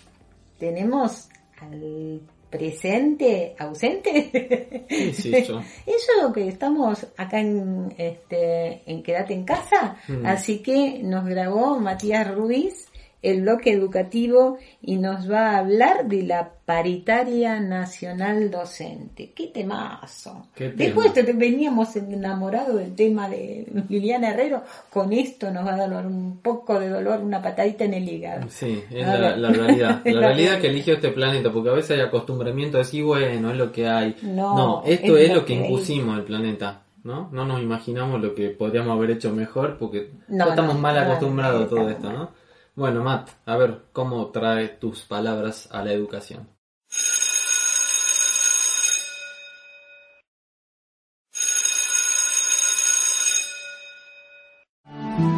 tenemos 0.60 1.30
al 1.62 2.20
presente 2.50 3.56
ausente. 3.58 4.86
Sí, 4.89 5.13
sí, 5.13 5.32
yo. 5.48 5.62
Eso 5.86 6.34
que 6.34 6.50
estamos 6.50 7.08
acá 7.15 7.39
en, 7.39 7.96
este, 7.98 8.82
en 8.91 9.02
Quédate 9.02 9.34
en 9.34 9.46
casa. 9.46 9.96
Mm. 10.10 10.26
Así 10.26 10.60
que 10.60 11.00
nos 11.02 11.26
grabó 11.26 11.80
Matías 11.80 12.30
Ruiz 12.36 12.91
el 13.22 13.42
bloque 13.42 13.72
educativo 13.72 14.58
y 14.82 14.98
nos 14.98 15.30
va 15.30 15.52
a 15.52 15.58
hablar 15.60 16.08
de 16.08 16.24
la 16.24 16.54
paritaria 16.66 17.60
nacional 17.60 18.50
docente. 18.50 19.32
¡Qué 19.36 19.48
temazo! 19.48 20.48
Qué 20.56 20.70
tema. 20.70 21.04
Después 21.04 21.38
veníamos 21.38 21.96
enamorados 21.96 22.78
del 22.78 22.96
tema 22.96 23.30
de 23.30 23.68
Liliana 23.90 24.32
Herrero, 24.32 24.64
con 24.90 25.14
esto 25.14 25.52
nos 25.52 25.66
va 25.66 25.76
a 25.76 25.88
dar 25.88 26.06
un 26.08 26.40
poco 26.40 26.80
de 26.80 26.90
dolor, 26.90 27.20
una 27.20 27.42
patadita 27.42 27.84
en 27.84 27.94
el 27.94 28.10
hígado. 28.10 28.48
Sí, 28.50 28.84
es 28.90 29.06
la, 29.06 29.36
realidad. 29.52 30.02
La 30.06 30.20
realidad 30.20 30.60
que 30.60 30.68
eligió 30.68 30.96
este 30.96 31.10
planeta, 31.10 31.52
porque 31.52 31.70
a 31.70 31.74
veces 31.74 31.92
hay 31.92 32.02
acostumbramiento 32.02 32.78
a 32.78 32.80
decir, 32.80 33.04
bueno, 33.04 33.52
es 33.52 33.58
lo 33.58 33.72
que 33.72 33.88
hay. 33.88 34.16
No, 34.24 34.82
esto 34.86 35.18
es 35.18 35.30
es, 35.30 35.36
lo 35.36 35.46
que 35.46 35.54
que 35.54 35.66
impusimos 35.66 36.16
al 36.16 36.24
planeta. 36.24 36.84
¿No? 37.04 37.30
No 37.32 37.46
nos 37.46 37.60
imaginamos 37.64 38.22
lo 38.22 38.36
que 38.36 38.50
podríamos 38.50 38.96
haber 38.96 39.10
hecho 39.10 39.34
mejor 39.34 39.78
porque 39.80 40.12
No, 40.28 40.50
estamos 40.50 40.76
no, 40.76 40.82
mal 40.82 40.94
no, 40.94 41.02
acostumbrados 41.02 41.66
a 41.66 41.68
todo 41.68 41.90
esto, 41.90 42.14
¿no? 42.14 42.30
Bueno, 42.74 43.04
Matt, 43.04 43.32
a 43.46 43.58
ver, 43.58 43.88
¿cómo 43.92 44.32
trae 44.32 44.70
tus 44.70 45.04
palabras 45.04 45.68
a 45.72 45.84
la 45.84 45.92
educación? 45.92 46.48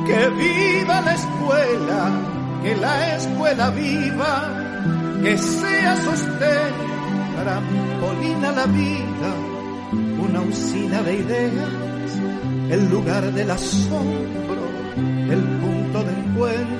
Que 0.06 0.30
viva 0.30 1.02
la 1.02 1.14
escuela, 1.16 2.62
que 2.62 2.76
la 2.76 3.16
escuela 3.16 3.70
viva, 3.72 5.22
que 5.24 5.36
sea 5.36 5.96
sostén, 6.04 6.74
polina 8.00 8.52
la 8.52 8.66
vida, 8.68 9.34
una 10.22 10.42
usina 10.42 11.02
de 11.02 11.16
ideas, 11.16 12.20
el 12.70 12.90
lugar 12.92 13.24
del 13.34 13.50
asombro, 13.50 14.62
el 15.32 15.42
punto 15.42 16.04
de 16.04 16.12
encuentro 16.12 16.73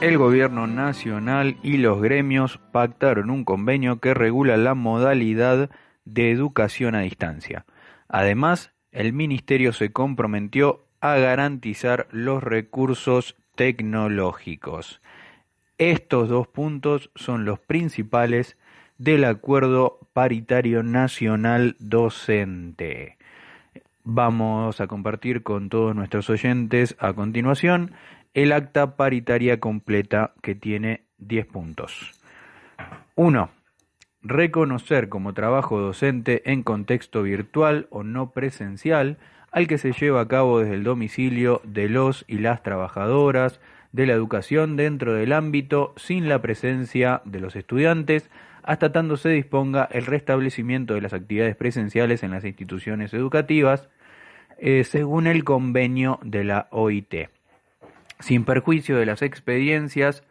el 0.00 0.16
gobierno 0.16 0.66
nacional 0.66 1.58
y 1.62 1.76
los 1.76 2.00
gremios 2.00 2.58
pactaron 2.72 3.28
un 3.28 3.44
convenio 3.44 4.00
que 4.00 4.14
regula 4.14 4.56
la 4.56 4.74
modalidad 4.74 5.68
de 6.06 6.30
educación 6.30 6.94
a 6.94 7.00
distancia. 7.00 7.66
Además, 8.08 8.72
el 8.92 9.12
ministerio 9.12 9.74
se 9.74 9.92
comprometió 9.92 10.86
a 11.02 11.16
garantizar 11.16 12.08
los 12.12 12.42
recursos 12.42 13.36
tecnológicos. 13.54 15.02
Estos 15.76 16.30
dos 16.30 16.48
puntos 16.48 17.10
son 17.14 17.44
los 17.44 17.60
principales 17.60 18.56
del 18.96 19.24
acuerdo 19.24 19.98
paritario 20.14 20.82
nacional 20.82 21.76
docente. 21.78 23.18
Vamos 24.04 24.80
a 24.80 24.86
compartir 24.86 25.42
con 25.42 25.68
todos 25.68 25.94
nuestros 25.94 26.30
oyentes 26.30 26.96
a 26.98 27.12
continuación 27.12 27.92
el 28.32 28.52
acta 28.52 28.96
paritaria 28.96 29.60
completa 29.60 30.32
que 30.42 30.54
tiene 30.54 31.04
10 31.18 31.46
puntos. 31.46 32.12
1. 33.16 33.50
Reconocer 34.22 35.08
como 35.08 35.34
trabajo 35.34 35.78
docente 35.80 36.50
en 36.50 36.62
contexto 36.62 37.22
virtual 37.22 37.88
o 37.90 38.02
no 38.02 38.30
presencial 38.30 39.18
al 39.50 39.66
que 39.66 39.78
se 39.78 39.92
lleva 39.92 40.22
a 40.22 40.28
cabo 40.28 40.60
desde 40.60 40.74
el 40.74 40.84
domicilio 40.84 41.60
de 41.64 41.88
los 41.88 42.24
y 42.28 42.38
las 42.38 42.62
trabajadoras 42.62 43.60
de 43.92 44.06
la 44.06 44.12
educación 44.12 44.76
dentro 44.76 45.14
del 45.14 45.32
ámbito 45.32 45.92
sin 45.96 46.28
la 46.28 46.40
presencia 46.40 47.20
de 47.24 47.40
los 47.40 47.56
estudiantes 47.56 48.30
hasta 48.62 48.92
tanto 48.92 49.16
se 49.16 49.30
disponga 49.30 49.88
el 49.90 50.06
restablecimiento 50.06 50.94
de 50.94 51.00
las 51.00 51.12
actividades 51.12 51.56
presenciales 51.56 52.22
en 52.22 52.30
las 52.30 52.44
instituciones 52.44 53.14
educativas 53.14 53.88
eh, 54.58 54.84
según 54.84 55.26
el 55.26 55.44
convenio 55.44 56.18
de 56.22 56.44
la 56.44 56.68
OIT 56.70 57.14
sin 58.20 58.44
perjuicio 58.44 58.96
de 58.96 59.06
las 59.06 59.22
experiencias 59.22 60.22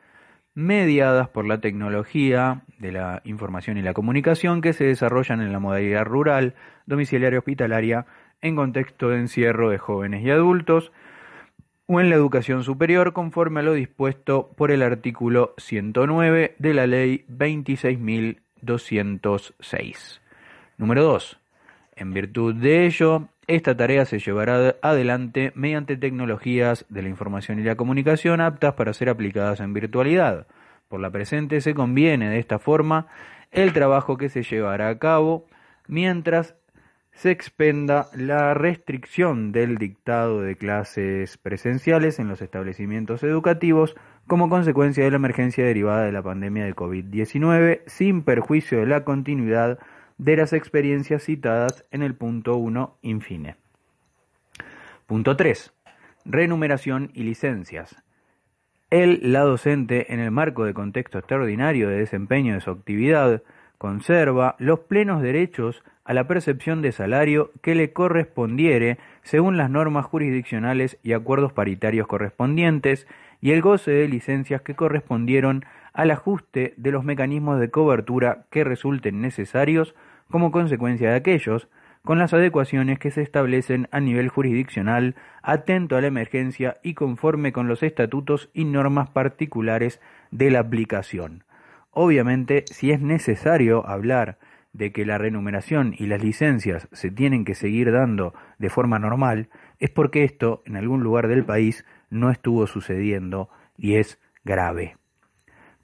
mediadas 0.53 1.29
por 1.29 1.45
la 1.45 1.59
tecnología 1.59 2.61
de 2.79 2.91
la 2.91 3.21
información 3.23 3.77
y 3.77 3.81
la 3.81 3.93
comunicación 3.93 4.61
que 4.61 4.73
se 4.73 4.85
desarrollan 4.85 5.41
en 5.41 5.51
la 5.51 5.59
modalidad 5.59 6.05
rural, 6.05 6.55
domiciliaria 6.85 7.39
hospitalaria, 7.39 8.05
en 8.41 8.55
contexto 8.55 9.09
de 9.09 9.19
encierro 9.19 9.69
de 9.69 9.77
jóvenes 9.77 10.23
y 10.23 10.31
adultos, 10.31 10.91
o 11.91 11.99
en 11.99 12.11
la 12.11 12.15
educación 12.15 12.63
superior 12.63 13.13
conforme 13.13 13.61
a 13.61 13.63
lo 13.63 13.73
dispuesto 13.73 14.51
por 14.55 14.69
el 14.69 14.83
artículo 14.83 15.55
109 15.57 16.53
de 16.59 16.73
la 16.75 16.85
Ley 16.85 17.25
26.206. 17.27 20.19
Número 20.77 21.03
2. 21.03 21.39
En 21.95 22.13
virtud 22.13 22.53
de 22.53 22.85
ello, 22.85 23.29
esta 23.47 23.75
tarea 23.75 24.05
se 24.05 24.19
llevará 24.19 24.75
adelante 24.83 25.51
mediante 25.55 25.97
tecnologías 25.97 26.85
de 26.89 27.01
la 27.01 27.09
información 27.09 27.59
y 27.59 27.63
la 27.63 27.75
comunicación 27.75 28.39
aptas 28.39 28.75
para 28.75 28.93
ser 28.93 29.09
aplicadas 29.09 29.59
en 29.59 29.73
virtualidad. 29.73 30.45
Por 30.89 30.99
la 30.99 31.09
presente 31.09 31.59
se 31.59 31.73
conviene 31.73 32.29
de 32.29 32.37
esta 32.37 32.59
forma 32.59 33.07
el 33.49 33.73
trabajo 33.73 34.15
que 34.15 34.29
se 34.29 34.43
llevará 34.43 34.89
a 34.89 34.99
cabo 34.99 35.47
mientras 35.87 36.53
se 37.11 37.31
expenda 37.31 38.07
la 38.15 38.53
restricción 38.53 39.51
del 39.51 39.77
dictado 39.77 40.41
de 40.41 40.55
clases 40.55 41.37
presenciales 41.37 42.19
en 42.19 42.29
los 42.29 42.41
establecimientos 42.41 43.23
educativos 43.23 43.95
como 44.27 44.47
consecuencia 44.47 45.03
de 45.03 45.09
la 45.09 45.17
emergencia 45.17 45.65
derivada 45.65 46.05
de 46.05 46.11
la 46.11 46.23
pandemia 46.23 46.65
de 46.65 46.75
COVID-19 46.75 47.81
sin 47.87 48.23
perjuicio 48.23 48.79
de 48.79 48.85
la 48.85 49.03
continuidad 49.03 49.79
de 50.17 50.37
las 50.37 50.53
experiencias 50.53 51.23
citadas 51.23 51.85
en 51.91 52.03
el 52.03 52.13
punto 52.15 52.55
1 52.57 52.97
infine. 53.01 53.55
Punto 55.05 55.35
3. 55.35 55.73
Renumeración 56.25 57.09
y 57.13 57.23
licencias. 57.23 57.95
Él, 58.91 59.19
la 59.23 59.41
docente, 59.41 60.13
en 60.13 60.19
el 60.19 60.31
marco 60.31 60.65
de 60.65 60.73
contexto 60.73 61.17
extraordinario 61.19 61.89
de 61.89 61.97
desempeño 61.97 62.53
de 62.53 62.61
su 62.61 62.71
actividad, 62.71 63.43
conserva 63.77 64.55
los 64.59 64.81
plenos 64.81 65.21
derechos 65.21 65.83
a 66.09 66.13
la 66.15 66.25
percepción 66.25 66.81
de 66.81 66.91
salario 66.91 67.51
que 67.61 67.75
le 67.75 67.93
correspondiere 67.93 68.97
según 69.21 69.57
las 69.57 69.69
normas 69.69 70.07
jurisdiccionales 70.07 70.97
y 71.03 71.13
acuerdos 71.13 71.53
paritarios 71.53 72.07
correspondientes 72.07 73.05
y 73.41 73.51
el 73.51 73.61
goce 73.61 73.91
de 73.91 74.07
licencias 74.07 74.63
que 74.63 74.73
correspondieron 74.73 75.65
al 75.93 76.09
ajuste 76.09 76.73
de 76.77 76.91
los 76.91 77.03
mecanismos 77.03 77.59
de 77.59 77.69
cobertura 77.69 78.45
que 78.49 78.63
resulten 78.63 79.21
necesarios 79.21 79.93
como 80.31 80.51
consecuencia 80.51 81.11
de 81.11 81.15
aquellos, 81.15 81.67
con 82.03 82.17
las 82.17 82.33
adecuaciones 82.33 82.97
que 82.97 83.11
se 83.11 83.21
establecen 83.21 83.87
a 83.91 83.99
nivel 83.99 84.29
jurisdiccional, 84.29 85.13
atento 85.43 85.95
a 85.95 86.01
la 86.01 86.07
emergencia 86.07 86.77
y 86.81 86.95
conforme 86.95 87.51
con 87.51 87.67
los 87.67 87.83
estatutos 87.83 88.49
y 88.55 88.65
normas 88.65 89.11
particulares 89.11 90.01
de 90.31 90.49
la 90.49 90.61
aplicación. 90.61 91.43
Obviamente, 91.91 92.65
si 92.65 92.89
es 92.89 92.99
necesario 92.99 93.87
hablar 93.87 94.39
de 94.73 94.91
que 94.91 95.05
la 95.05 95.17
renumeración 95.17 95.95
y 95.97 96.07
las 96.07 96.23
licencias 96.23 96.87
se 96.91 97.11
tienen 97.11 97.45
que 97.45 97.55
seguir 97.55 97.91
dando 97.91 98.33
de 98.57 98.69
forma 98.69 98.99
normal, 98.99 99.49
es 99.79 99.89
porque 99.89 100.23
esto 100.23 100.61
en 100.65 100.75
algún 100.75 101.01
lugar 101.03 101.27
del 101.27 101.43
país 101.43 101.85
no 102.09 102.29
estuvo 102.29 102.67
sucediendo 102.67 103.49
y 103.77 103.95
es 103.95 104.19
grave. 104.43 104.97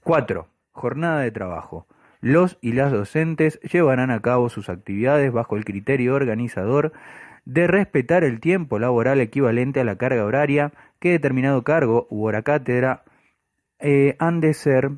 4. 0.02 0.48
Jornada 0.72 1.20
de 1.20 1.30
trabajo. 1.30 1.86
Los 2.20 2.58
y 2.60 2.72
las 2.72 2.92
docentes 2.92 3.60
llevarán 3.60 4.10
a 4.10 4.20
cabo 4.20 4.48
sus 4.48 4.68
actividades 4.68 5.32
bajo 5.32 5.56
el 5.56 5.64
criterio 5.64 6.14
organizador 6.14 6.92
de 7.44 7.66
respetar 7.66 8.24
el 8.24 8.40
tiempo 8.40 8.78
laboral 8.78 9.20
equivalente 9.20 9.80
a 9.80 9.84
la 9.84 9.96
carga 9.96 10.24
horaria 10.24 10.72
que 10.98 11.12
determinado 11.12 11.62
cargo 11.62 12.06
u 12.10 12.24
hora 12.24 12.42
cátedra 12.42 13.04
eh, 13.78 14.16
han 14.18 14.40
de 14.40 14.54
ser 14.54 14.90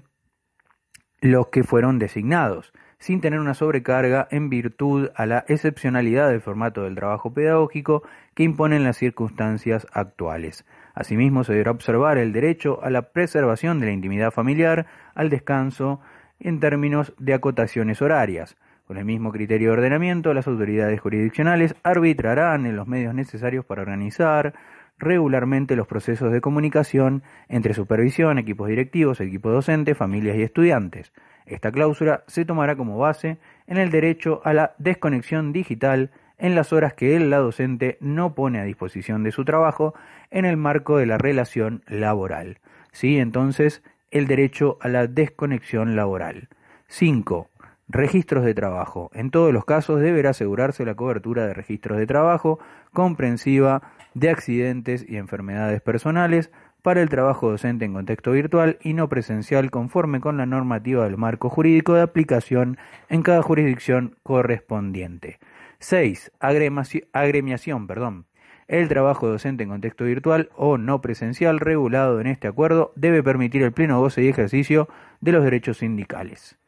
los 1.20 1.48
que 1.48 1.64
fueron 1.64 1.98
designados, 1.98 2.72
sin 2.98 3.20
tener 3.20 3.38
una 3.38 3.54
sobrecarga 3.54 4.26
en 4.30 4.50
virtud 4.50 5.10
a 5.14 5.26
la 5.26 5.44
excepcionalidad 5.48 6.28
del 6.28 6.40
formato 6.40 6.82
del 6.82 6.96
trabajo 6.96 7.32
pedagógico 7.32 8.02
que 8.34 8.42
imponen 8.42 8.84
las 8.84 8.96
circunstancias 8.96 9.86
actuales. 9.92 10.64
Asimismo, 10.94 11.44
se 11.44 11.52
deberá 11.52 11.70
observar 11.70 12.18
el 12.18 12.32
derecho 12.32 12.80
a 12.82 12.90
la 12.90 13.02
preservación 13.02 13.78
de 13.78 13.86
la 13.86 13.92
intimidad 13.92 14.32
familiar, 14.32 14.86
al 15.14 15.30
descanso, 15.30 16.00
en 16.40 16.60
términos 16.60 17.14
de 17.18 17.34
acotaciones 17.34 18.02
horarias. 18.02 18.56
Con 18.86 18.96
el 18.96 19.04
mismo 19.04 19.32
criterio 19.32 19.68
de 19.68 19.74
ordenamiento, 19.74 20.32
las 20.32 20.48
autoridades 20.48 21.00
jurisdiccionales 21.00 21.74
arbitrarán 21.82 22.64
en 22.64 22.74
los 22.74 22.88
medios 22.88 23.14
necesarios 23.14 23.64
para 23.64 23.82
organizar 23.82 24.54
regularmente 24.98 25.76
los 25.76 25.86
procesos 25.86 26.32
de 26.32 26.40
comunicación 26.40 27.22
entre 27.48 27.74
supervisión, 27.74 28.38
equipos 28.38 28.68
directivos, 28.68 29.20
equipo 29.20 29.50
docente, 29.50 29.94
familias 29.94 30.36
y 30.36 30.42
estudiantes. 30.42 31.12
Esta 31.46 31.72
cláusula 31.72 32.24
se 32.26 32.44
tomará 32.44 32.76
como 32.76 32.98
base 32.98 33.38
en 33.66 33.78
el 33.78 33.90
derecho 33.90 34.42
a 34.44 34.52
la 34.52 34.74
desconexión 34.78 35.52
digital 35.52 36.10
en 36.38 36.54
las 36.54 36.72
horas 36.72 36.94
que 36.94 37.16
él, 37.16 37.30
la 37.30 37.38
docente, 37.38 37.98
no 38.00 38.34
pone 38.34 38.60
a 38.60 38.64
disposición 38.64 39.24
de 39.24 39.32
su 39.32 39.44
trabajo 39.44 39.94
en 40.30 40.44
el 40.44 40.56
marco 40.56 40.98
de 40.98 41.06
la 41.06 41.18
relación 41.18 41.82
laboral. 41.86 42.58
¿Sí? 42.92 43.18
Entonces, 43.18 43.82
el 44.10 44.26
derecho 44.26 44.78
a 44.80 44.88
la 44.88 45.06
desconexión 45.06 45.96
laboral. 45.96 46.48
5. 46.88 47.48
Registros 47.88 48.44
de 48.44 48.54
trabajo. 48.54 49.10
En 49.14 49.30
todos 49.30 49.52
los 49.52 49.64
casos 49.64 50.00
deberá 50.00 50.30
asegurarse 50.30 50.84
la 50.84 50.94
cobertura 50.94 51.46
de 51.46 51.54
registros 51.54 51.98
de 51.98 52.06
trabajo 52.06 52.58
comprensiva 52.92 53.82
de 54.18 54.30
accidentes 54.30 55.04
y 55.08 55.16
enfermedades 55.16 55.80
personales 55.80 56.50
para 56.82 57.02
el 57.02 57.08
trabajo 57.08 57.50
docente 57.50 57.84
en 57.84 57.92
contexto 57.92 58.32
virtual 58.32 58.78
y 58.82 58.94
no 58.94 59.08
presencial 59.08 59.70
conforme 59.70 60.20
con 60.20 60.36
la 60.36 60.46
normativa 60.46 61.04
del 61.04 61.16
marco 61.16 61.48
jurídico 61.50 61.94
de 61.94 62.02
aplicación 62.02 62.78
en 63.08 63.22
cada 63.22 63.42
jurisdicción 63.42 64.16
correspondiente. 64.22 65.38
6. 65.80 66.32
Agremiación. 66.40 67.86
Perdón. 67.86 68.26
El 68.66 68.88
trabajo 68.88 69.28
docente 69.28 69.62
en 69.62 69.70
contexto 69.70 70.04
virtual 70.04 70.50
o 70.54 70.76
no 70.76 71.00
presencial 71.00 71.58
regulado 71.58 72.20
en 72.20 72.26
este 72.26 72.48
acuerdo 72.48 72.92
debe 72.96 73.22
permitir 73.22 73.62
el 73.62 73.72
pleno 73.72 73.98
goce 74.00 74.22
y 74.22 74.28
ejercicio 74.28 74.88
de 75.20 75.32
los 75.32 75.42
derechos 75.42 75.78
sindicales. 75.78 76.58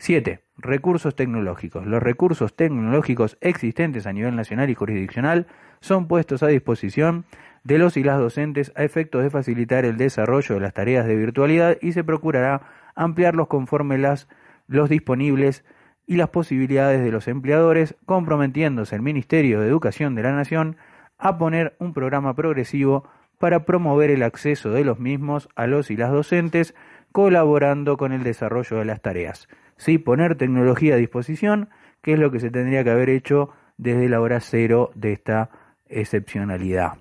7. 0.00 0.40
Recursos 0.56 1.14
tecnológicos. 1.14 1.86
Los 1.86 2.02
recursos 2.02 2.56
tecnológicos 2.56 3.36
existentes 3.42 4.06
a 4.06 4.14
nivel 4.14 4.34
nacional 4.34 4.70
y 4.70 4.74
jurisdiccional 4.74 5.46
son 5.82 6.08
puestos 6.08 6.42
a 6.42 6.46
disposición 6.46 7.26
de 7.64 7.76
los 7.76 7.98
y 7.98 8.02
las 8.02 8.18
docentes 8.18 8.72
a 8.76 8.84
efectos 8.84 9.22
de 9.22 9.28
facilitar 9.28 9.84
el 9.84 9.98
desarrollo 9.98 10.54
de 10.54 10.62
las 10.62 10.72
tareas 10.72 11.06
de 11.06 11.16
virtualidad 11.16 11.76
y 11.82 11.92
se 11.92 12.02
procurará 12.02 12.62
ampliarlos 12.94 13.48
conforme 13.48 13.98
las, 13.98 14.26
los 14.68 14.88
disponibles 14.88 15.66
y 16.06 16.16
las 16.16 16.30
posibilidades 16.30 17.04
de 17.04 17.12
los 17.12 17.28
empleadores, 17.28 17.94
comprometiéndose 18.06 18.96
el 18.96 19.02
Ministerio 19.02 19.60
de 19.60 19.68
Educación 19.68 20.14
de 20.14 20.22
la 20.22 20.32
Nación 20.32 20.78
a 21.18 21.36
poner 21.36 21.76
un 21.78 21.92
programa 21.92 22.34
progresivo 22.34 23.06
para 23.36 23.66
promover 23.66 24.08
el 24.08 24.22
acceso 24.22 24.70
de 24.70 24.82
los 24.82 24.98
mismos 24.98 25.50
a 25.56 25.66
los 25.66 25.90
y 25.90 25.96
las 25.98 26.10
docentes, 26.10 26.74
colaborando 27.12 27.98
con 27.98 28.12
el 28.12 28.22
desarrollo 28.22 28.78
de 28.78 28.86
las 28.86 29.02
tareas. 29.02 29.46
¿Sí? 29.80 29.96
Poner 29.96 30.34
tecnología 30.34 30.94
a 30.94 30.98
disposición, 30.98 31.70
que 32.02 32.12
es 32.12 32.18
lo 32.18 32.30
que 32.30 32.38
se 32.38 32.50
tendría 32.50 32.84
que 32.84 32.90
haber 32.90 33.08
hecho 33.08 33.48
desde 33.78 34.10
la 34.10 34.20
hora 34.20 34.38
cero 34.40 34.90
de 34.94 35.14
esta 35.14 35.48
excepcionalidad. 35.88 36.98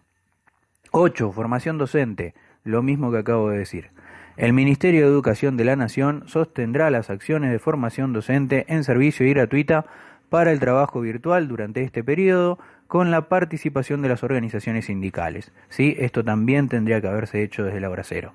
8. 0.92 1.34
Formación 1.34 1.78
docente, 1.78 2.36
lo 2.64 2.82
mismo 2.82 3.12
que 3.12 3.18
acabo 3.18 3.50
de 3.50 3.58
decir. 3.58 3.90
El 4.38 4.54
Ministerio 4.54 5.02
de 5.02 5.12
Educación 5.12 5.58
de 5.58 5.66
la 5.66 5.76
Nación 5.76 6.24
sostendrá 6.28 6.90
las 6.90 7.10
acciones 7.10 7.52
de 7.52 7.60
formación 7.60 8.14
docente 8.14 8.64
en 8.70 8.86
servicio 8.86 9.28
y 9.28 9.34
gratuita 9.34 9.86
para 10.30 10.54
el 10.54 10.62
trabajo 10.62 11.02
virtual 11.02 11.50
durante 11.50 11.84
este 11.84 12.02
periodo 12.02 12.60
con 12.90 13.12
la 13.12 13.30
participación 13.30 14.02
de 14.02 14.10
las 14.10 14.24
organizaciones 14.24 14.86
sindicales. 14.86 15.52
¿Sí? 15.70 15.96
Esto 16.00 16.26
también 16.26 16.70
tendría 16.70 17.00
que 17.00 17.08
haberse 17.08 17.44
hecho 17.44 17.64
desde 17.64 17.80
la 17.80 17.90
hora 17.92 18.04
cero. 18.04 18.34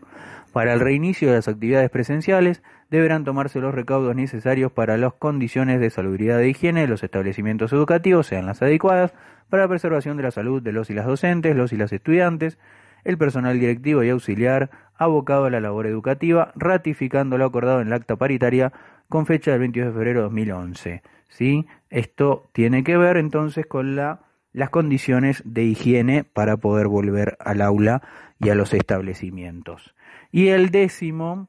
Para 0.53 0.73
el 0.73 0.79
reinicio 0.79 1.29
de 1.29 1.35
las 1.35 1.49
actividades 1.49 1.91
presenciales 1.91 2.63
deberán 2.89 3.25
tomarse 3.25 3.59
los 3.59 3.75
recaudos 3.75 4.15
necesarios 4.15 4.71
para 4.71 4.97
las 4.97 5.13
condiciones 5.15 5.81
de 5.81 5.91
salubridad 5.91 6.41
e 6.41 6.51
higiene 6.51 6.83
de 6.83 6.87
los 6.87 7.03
establecimientos 7.03 7.73
educativos 7.73 8.29
sean 8.29 8.47
las 8.47 8.63
adecuadas 8.63 9.13
para 9.51 9.65
la 9.65 9.69
preservación 9.69 10.17
de 10.17 10.23
la 10.23 10.31
salud 10.31 10.63
de 10.63 10.71
los 10.71 10.89
y 10.89 10.95
las 10.95 11.07
docentes, 11.07 11.57
los 11.57 11.73
y 11.73 11.77
las 11.77 11.93
estudiantes, 11.93 12.57
el 13.03 13.19
personal 13.19 13.59
directivo 13.59 14.05
y 14.05 14.11
auxiliar 14.11 14.71
abocado 14.97 15.47
a 15.47 15.51
la 15.51 15.61
labor 15.61 15.89
educativa, 15.89 16.53
ratificando 16.55 17.39
lo 17.39 17.45
acordado 17.45 17.81
en 17.81 17.91
la 17.91 17.97
acta 17.97 18.15
paritaria 18.15 18.73
con 19.09 19.27
fecha 19.27 19.51
del 19.51 19.59
22 19.59 19.89
de 19.89 19.93
febrero 19.93 20.21
de 20.21 20.25
2011. 20.25 21.03
¿Sí? 21.29 21.67
Esto 21.91 22.49
tiene 22.53 22.85
que 22.85 22.97
ver 22.97 23.17
entonces 23.17 23.67
con 23.67 23.97
la, 23.97 24.21
las 24.55 24.71
condiciones 24.71 25.43
de 25.45 25.65
higiene 25.65 26.25
para 26.25 26.57
poder 26.57 26.87
volver 26.87 27.37
al 27.41 27.61
aula 27.61 28.01
y 28.39 28.49
a 28.49 28.55
los 28.55 28.73
establecimientos. 28.73 29.95
Y 30.31 30.49
el 30.49 30.71
décimo 30.71 31.49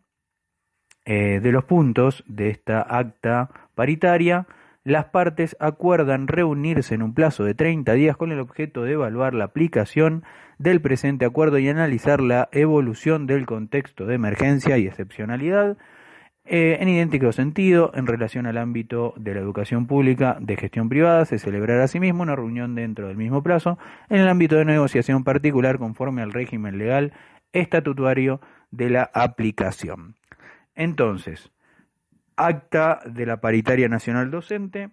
eh, 1.06 1.40
de 1.40 1.52
los 1.52 1.64
puntos 1.64 2.24
de 2.28 2.50
esta 2.50 2.82
acta 2.82 3.52
paritaria, 3.76 4.48
las 4.84 5.06
partes 5.06 5.56
acuerdan 5.60 6.28
reunirse 6.28 6.96
en 6.96 7.04
un 7.04 7.14
plazo 7.14 7.44
de 7.44 7.54
30 7.54 7.94
días 7.94 8.18
con 8.18 8.32
el 8.32 8.40
objeto 8.40 8.84
de 8.84 8.94
evaluar 8.94 9.36
la 9.36 9.46
aplicación 9.46 10.24
del 10.58 10.82
presente 10.82 11.26
acuerdo 11.26 11.60
y 11.60 11.70
analizar 11.70 12.22
la 12.22 12.50
evolución 12.52 13.28
del 13.28 13.46
contexto 13.46 14.08
de 14.08 14.16
emergencia 14.16 14.80
y 14.80 14.88
excepcionalidad 14.88 15.78
eh, 16.48 16.78
en 16.80 16.90
idéntico 16.90 17.32
sentido, 17.32 17.92
en 17.96 18.06
relación 18.06 18.46
al 18.46 18.60
ámbito 18.60 19.14
de 19.18 19.34
la 19.34 19.40
educación 19.40 19.88
pública 19.88 20.38
de 20.40 20.56
gestión 20.56 20.90
privada, 20.90 21.26
se 21.26 21.40
celebrará 21.40 21.86
asimismo 21.86 22.22
una 22.22 22.36
reunión 22.36 22.76
dentro 22.76 23.08
del 23.08 23.18
mismo 23.18 23.42
plazo 23.42 23.80
en 24.10 24.22
el 24.22 24.28
ámbito 24.28 24.56
de 24.56 24.66
negociación 24.66 25.24
particular 25.24 25.80
conforme 25.80 26.22
al 26.22 26.34
régimen 26.34 26.78
legal 26.78 27.14
estatutario 27.52 28.42
de 28.70 28.92
la 28.92 29.10
aplicación. 29.14 30.16
Entonces, 30.76 31.52
acta 32.36 33.00
de 33.06 33.26
la 33.26 33.42
paritaria 33.42 33.90
nacional 33.90 34.30
docente, 34.30 34.92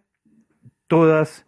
todas 0.86 1.46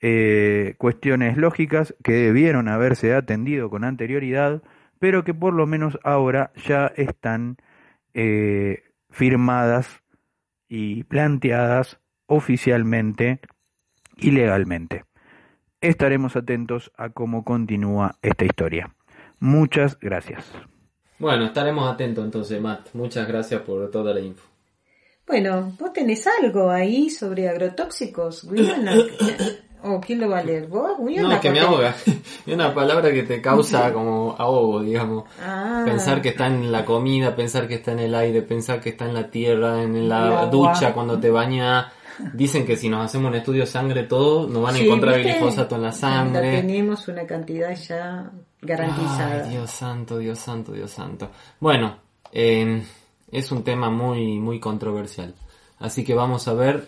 eh, 0.00 0.76
cuestiones 0.78 1.36
lógicas 1.36 1.94
que 2.02 2.12
debieron 2.12 2.68
haberse 2.68 3.14
atendido 3.14 3.68
con 3.68 3.84
anterioridad, 3.84 4.62
pero 4.98 5.24
que 5.24 5.34
por 5.34 5.52
lo 5.52 5.66
menos 5.66 5.98
ahora 6.04 6.52
ya 6.64 6.86
están 6.96 7.56
eh, 8.14 8.84
firmadas 9.12 10.02
y 10.68 11.04
planteadas 11.04 12.00
oficialmente 12.26 13.40
y 14.16 14.32
legalmente. 14.32 15.04
Estaremos 15.80 16.34
atentos 16.34 16.90
a 16.96 17.10
cómo 17.10 17.44
continúa 17.44 18.18
esta 18.22 18.44
historia. 18.44 18.94
Muchas 19.38 19.98
gracias. 20.00 20.50
Bueno, 21.18 21.44
estaremos 21.44 21.92
atentos 21.92 22.24
entonces, 22.24 22.60
Matt. 22.60 22.88
Muchas 22.94 23.28
gracias 23.28 23.60
por 23.62 23.90
toda 23.90 24.14
la 24.14 24.20
info. 24.20 24.48
Bueno, 25.26 25.76
vos 25.78 25.92
tenés 25.92 26.26
algo 26.26 26.70
ahí 26.70 27.10
sobre 27.10 27.48
agrotóxicos, 27.48 28.48
¿O 29.84 30.00
quién 30.00 30.20
lo 30.20 30.28
va 30.30 30.38
a 30.38 30.44
leer? 30.44 30.66
¿Vos? 30.68 30.92
No, 30.98 31.40
que 31.40 31.50
me 31.50 31.60
ahoga. 31.60 31.94
Es 32.46 32.54
una 32.54 32.74
palabra 32.74 33.10
que 33.12 33.22
te 33.22 33.40
causa 33.40 33.92
como 33.94 34.34
ahogo, 34.38 34.80
digamos. 34.82 35.24
Ah. 35.40 35.82
Pensar 35.84 36.20
que 36.20 36.30
está 36.30 36.46
en 36.46 36.70
la 36.70 36.84
comida, 36.84 37.34
pensar 37.34 37.66
que 37.68 37.74
está 37.74 37.92
en 37.92 38.00
el 38.00 38.14
aire, 38.14 38.42
pensar 38.42 38.80
que 38.80 38.90
está 38.90 39.06
en 39.06 39.14
la 39.14 39.28
tierra, 39.30 39.82
en 39.82 40.08
la 40.08 40.46
ducha, 40.46 40.92
cuando 40.92 41.18
te 41.18 41.30
baña. 41.30 41.92
Dicen 42.34 42.66
que 42.66 42.76
si 42.76 42.88
nos 42.88 43.04
hacemos 43.06 43.30
un 43.30 43.36
estudio 43.36 43.62
de 43.62 43.66
sangre 43.66 44.04
todo, 44.04 44.46
nos 44.46 44.62
van 44.62 44.74
a 44.74 44.78
Sí, 44.78 44.84
encontrar 44.86 45.16
¿viste? 45.16 45.32
glifosato 45.32 45.76
en 45.76 45.82
la 45.82 45.92
sangre. 45.92 46.60
Tenemos 46.60 47.08
una 47.08 47.26
cantidad 47.26 47.74
ya 47.74 48.30
garantizada. 48.60 49.44
Ay, 49.44 49.50
Dios 49.50 49.70
santo, 49.70 50.18
Dios 50.18 50.38
santo, 50.38 50.72
Dios 50.72 50.90
santo. 50.90 51.30
Bueno, 51.58 51.96
eh, 52.30 52.82
es 53.30 53.50
un 53.50 53.64
tema 53.64 53.90
muy, 53.90 54.38
muy 54.38 54.60
controversial. 54.60 55.34
Así 55.78 56.04
que 56.04 56.14
vamos 56.14 56.46
a 56.48 56.52
ver 56.52 56.86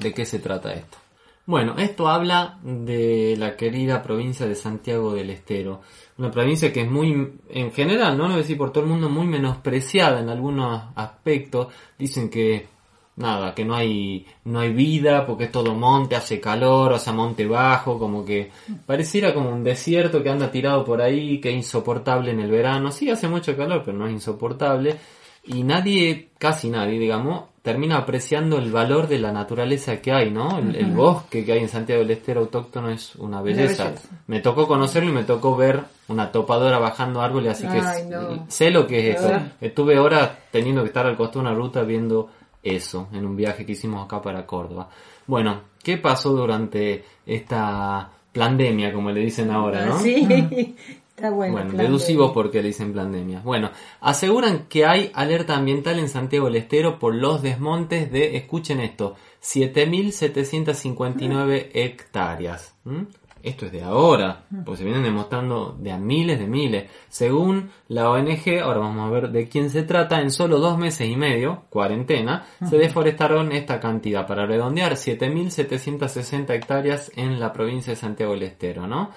de 0.00 0.12
qué 0.14 0.24
se 0.24 0.38
trata 0.38 0.72
esto. 0.72 0.98
Bueno, 1.44 1.74
esto 1.76 2.08
habla 2.08 2.58
de 2.62 3.34
la 3.36 3.56
querida 3.56 4.00
provincia 4.00 4.46
de 4.46 4.54
Santiago 4.54 5.12
del 5.12 5.30
Estero. 5.30 5.80
Una 6.18 6.30
provincia 6.30 6.72
que 6.72 6.82
es 6.82 6.90
muy, 6.90 7.32
en 7.48 7.72
general, 7.72 8.16
no 8.16 8.28
lo 8.28 8.36
decir 8.36 8.56
por 8.56 8.72
todo 8.72 8.84
el 8.84 8.90
mundo, 8.90 9.08
muy 9.08 9.26
menospreciada 9.26 10.20
en 10.20 10.28
algunos 10.28 10.84
aspectos. 10.94 11.66
Dicen 11.98 12.30
que, 12.30 12.68
nada, 13.16 13.56
que 13.56 13.64
no 13.64 13.74
hay, 13.74 14.24
no 14.44 14.60
hay 14.60 14.72
vida 14.72 15.26
porque 15.26 15.44
es 15.44 15.52
todo 15.52 15.74
monte, 15.74 16.14
hace 16.14 16.40
calor, 16.40 16.92
o 16.92 16.98
sea, 17.00 17.12
monte 17.12 17.44
bajo, 17.44 17.98
como 17.98 18.24
que 18.24 18.52
pareciera 18.86 19.34
como 19.34 19.50
un 19.50 19.64
desierto 19.64 20.22
que 20.22 20.30
anda 20.30 20.48
tirado 20.48 20.84
por 20.84 21.02
ahí, 21.02 21.40
que 21.40 21.50
es 21.50 21.56
insoportable 21.56 22.30
en 22.30 22.38
el 22.38 22.52
verano. 22.52 22.92
Sí, 22.92 23.10
hace 23.10 23.26
mucho 23.26 23.56
calor, 23.56 23.82
pero 23.84 23.98
no 23.98 24.06
es 24.06 24.12
insoportable. 24.12 24.96
Y 25.44 25.64
nadie, 25.64 26.30
casi 26.38 26.70
nadie, 26.70 27.00
digamos, 27.00 27.51
termina 27.62 27.96
apreciando 27.96 28.58
el 28.58 28.72
valor 28.72 29.06
de 29.06 29.18
la 29.18 29.32
naturaleza 29.32 30.00
que 30.00 30.12
hay, 30.12 30.30
¿no? 30.30 30.58
El, 30.58 30.90
bosque 30.92 31.44
que 31.44 31.52
hay 31.52 31.60
en 31.60 31.68
Santiago 31.68 32.02
del 32.02 32.10
Estero 32.10 32.40
autóctono 32.40 32.90
es 32.90 33.14
una 33.16 33.40
belleza. 33.40 33.84
belleza. 33.84 34.08
Me 34.26 34.40
tocó 34.40 34.66
conocerlo 34.66 35.10
y 35.10 35.12
me 35.12 35.22
tocó 35.22 35.56
ver 35.56 35.80
una 36.08 36.32
topadora 36.32 36.78
bajando 36.78 37.22
árboles, 37.22 37.52
así 37.52 37.68
que 37.68 37.80
Ay, 37.80 38.06
no. 38.08 38.46
sé 38.48 38.70
lo 38.70 38.86
que 38.86 39.10
es 39.10 39.20
eso. 39.20 39.30
Estuve 39.60 39.98
horas 39.98 40.32
teniendo 40.50 40.82
que 40.82 40.88
estar 40.88 41.06
al 41.06 41.16
costado 41.16 41.44
de 41.44 41.50
una 41.50 41.58
ruta 41.58 41.82
viendo 41.82 42.30
eso, 42.64 43.08
en 43.12 43.24
un 43.24 43.36
viaje 43.36 43.64
que 43.64 43.72
hicimos 43.72 44.04
acá 44.04 44.20
para 44.20 44.44
Córdoba. 44.44 44.88
Bueno, 45.26 45.62
¿qué 45.82 45.98
pasó 45.98 46.30
durante 46.32 47.04
esta 47.24 48.10
pandemia, 48.32 48.92
como 48.92 49.10
le 49.10 49.20
dicen 49.20 49.50
ahora, 49.50 49.86
no? 49.86 49.94
Ah, 49.94 50.00
Sí, 50.00 50.76
está 51.22 51.30
bueno. 51.34 51.52
Bueno, 51.54 51.72
deducivo 51.72 52.28
de- 52.28 52.34
porque 52.34 52.62
dicen 52.62 52.92
pandemia. 52.92 53.40
Bueno, 53.44 53.70
aseguran 54.00 54.66
que 54.68 54.84
hay 54.84 55.10
alerta 55.14 55.56
ambiental 55.56 55.98
en 56.00 56.08
Santiago 56.08 56.46
del 56.46 56.56
Estero 56.56 56.98
por 56.98 57.14
los 57.14 57.40
desmontes 57.42 58.10
de, 58.10 58.36
escuchen 58.36 58.80
esto, 58.80 59.14
7.759 59.40 61.70
hectáreas. 61.74 62.74
¿m? 62.84 63.06
Esto 63.42 63.66
es 63.66 63.72
de 63.72 63.82
ahora, 63.82 64.44
pues 64.64 64.78
se 64.78 64.84
vienen 64.84 65.02
demostrando 65.02 65.76
de 65.76 65.90
a 65.90 65.98
miles 65.98 66.38
de 66.38 66.46
miles. 66.46 66.84
Según 67.08 67.70
la 67.88 68.08
ONG, 68.08 68.60
ahora 68.62 68.78
vamos 68.78 69.04
a 69.04 69.10
ver 69.10 69.30
de 69.30 69.48
quién 69.48 69.68
se 69.68 69.82
trata, 69.82 70.20
en 70.20 70.30
solo 70.30 70.60
dos 70.60 70.78
meses 70.78 71.08
y 71.08 71.16
medio, 71.16 71.64
cuarentena, 71.68 72.46
se 72.70 72.78
deforestaron 72.78 73.50
esta 73.50 73.80
cantidad. 73.80 74.28
Para 74.28 74.46
redondear, 74.46 74.92
7.760 74.92 76.54
hectáreas 76.54 77.10
en 77.16 77.40
la 77.40 77.52
provincia 77.52 77.90
de 77.92 77.96
Santiago 77.96 78.34
del 78.34 78.44
Estero, 78.44 78.86
¿no? 78.86 79.10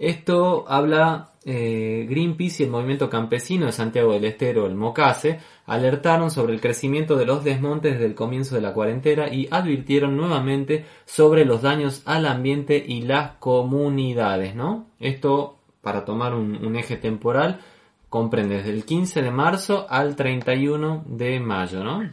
Esto 0.00 0.64
habla 0.66 1.32
eh, 1.44 2.06
Greenpeace 2.08 2.62
y 2.62 2.66
el 2.66 2.72
movimiento 2.72 3.10
campesino 3.10 3.66
de 3.66 3.72
Santiago 3.72 4.14
del 4.14 4.24
Estero, 4.24 4.64
el 4.64 4.74
MOCASE, 4.74 5.40
alertaron 5.66 6.30
sobre 6.30 6.54
el 6.54 6.60
crecimiento 6.62 7.16
de 7.16 7.26
los 7.26 7.44
desmontes 7.44 7.92
desde 7.92 8.06
el 8.06 8.14
comienzo 8.14 8.54
de 8.54 8.62
la 8.62 8.72
cuarentena 8.72 9.28
y 9.28 9.46
advirtieron 9.50 10.16
nuevamente 10.16 10.86
sobre 11.04 11.44
los 11.44 11.60
daños 11.60 12.00
al 12.06 12.24
ambiente 12.24 12.82
y 12.82 13.02
las 13.02 13.32
comunidades, 13.32 14.54
¿no? 14.54 14.86
Esto, 14.98 15.58
para 15.82 16.06
tomar 16.06 16.34
un, 16.34 16.64
un 16.64 16.76
eje 16.76 16.96
temporal, 16.96 17.60
comprende 18.08 18.56
desde 18.56 18.70
el 18.70 18.86
15 18.86 19.20
de 19.20 19.30
marzo 19.30 19.86
al 19.90 20.16
31 20.16 21.04
de 21.08 21.40
mayo, 21.40 21.84
¿no? 21.84 22.10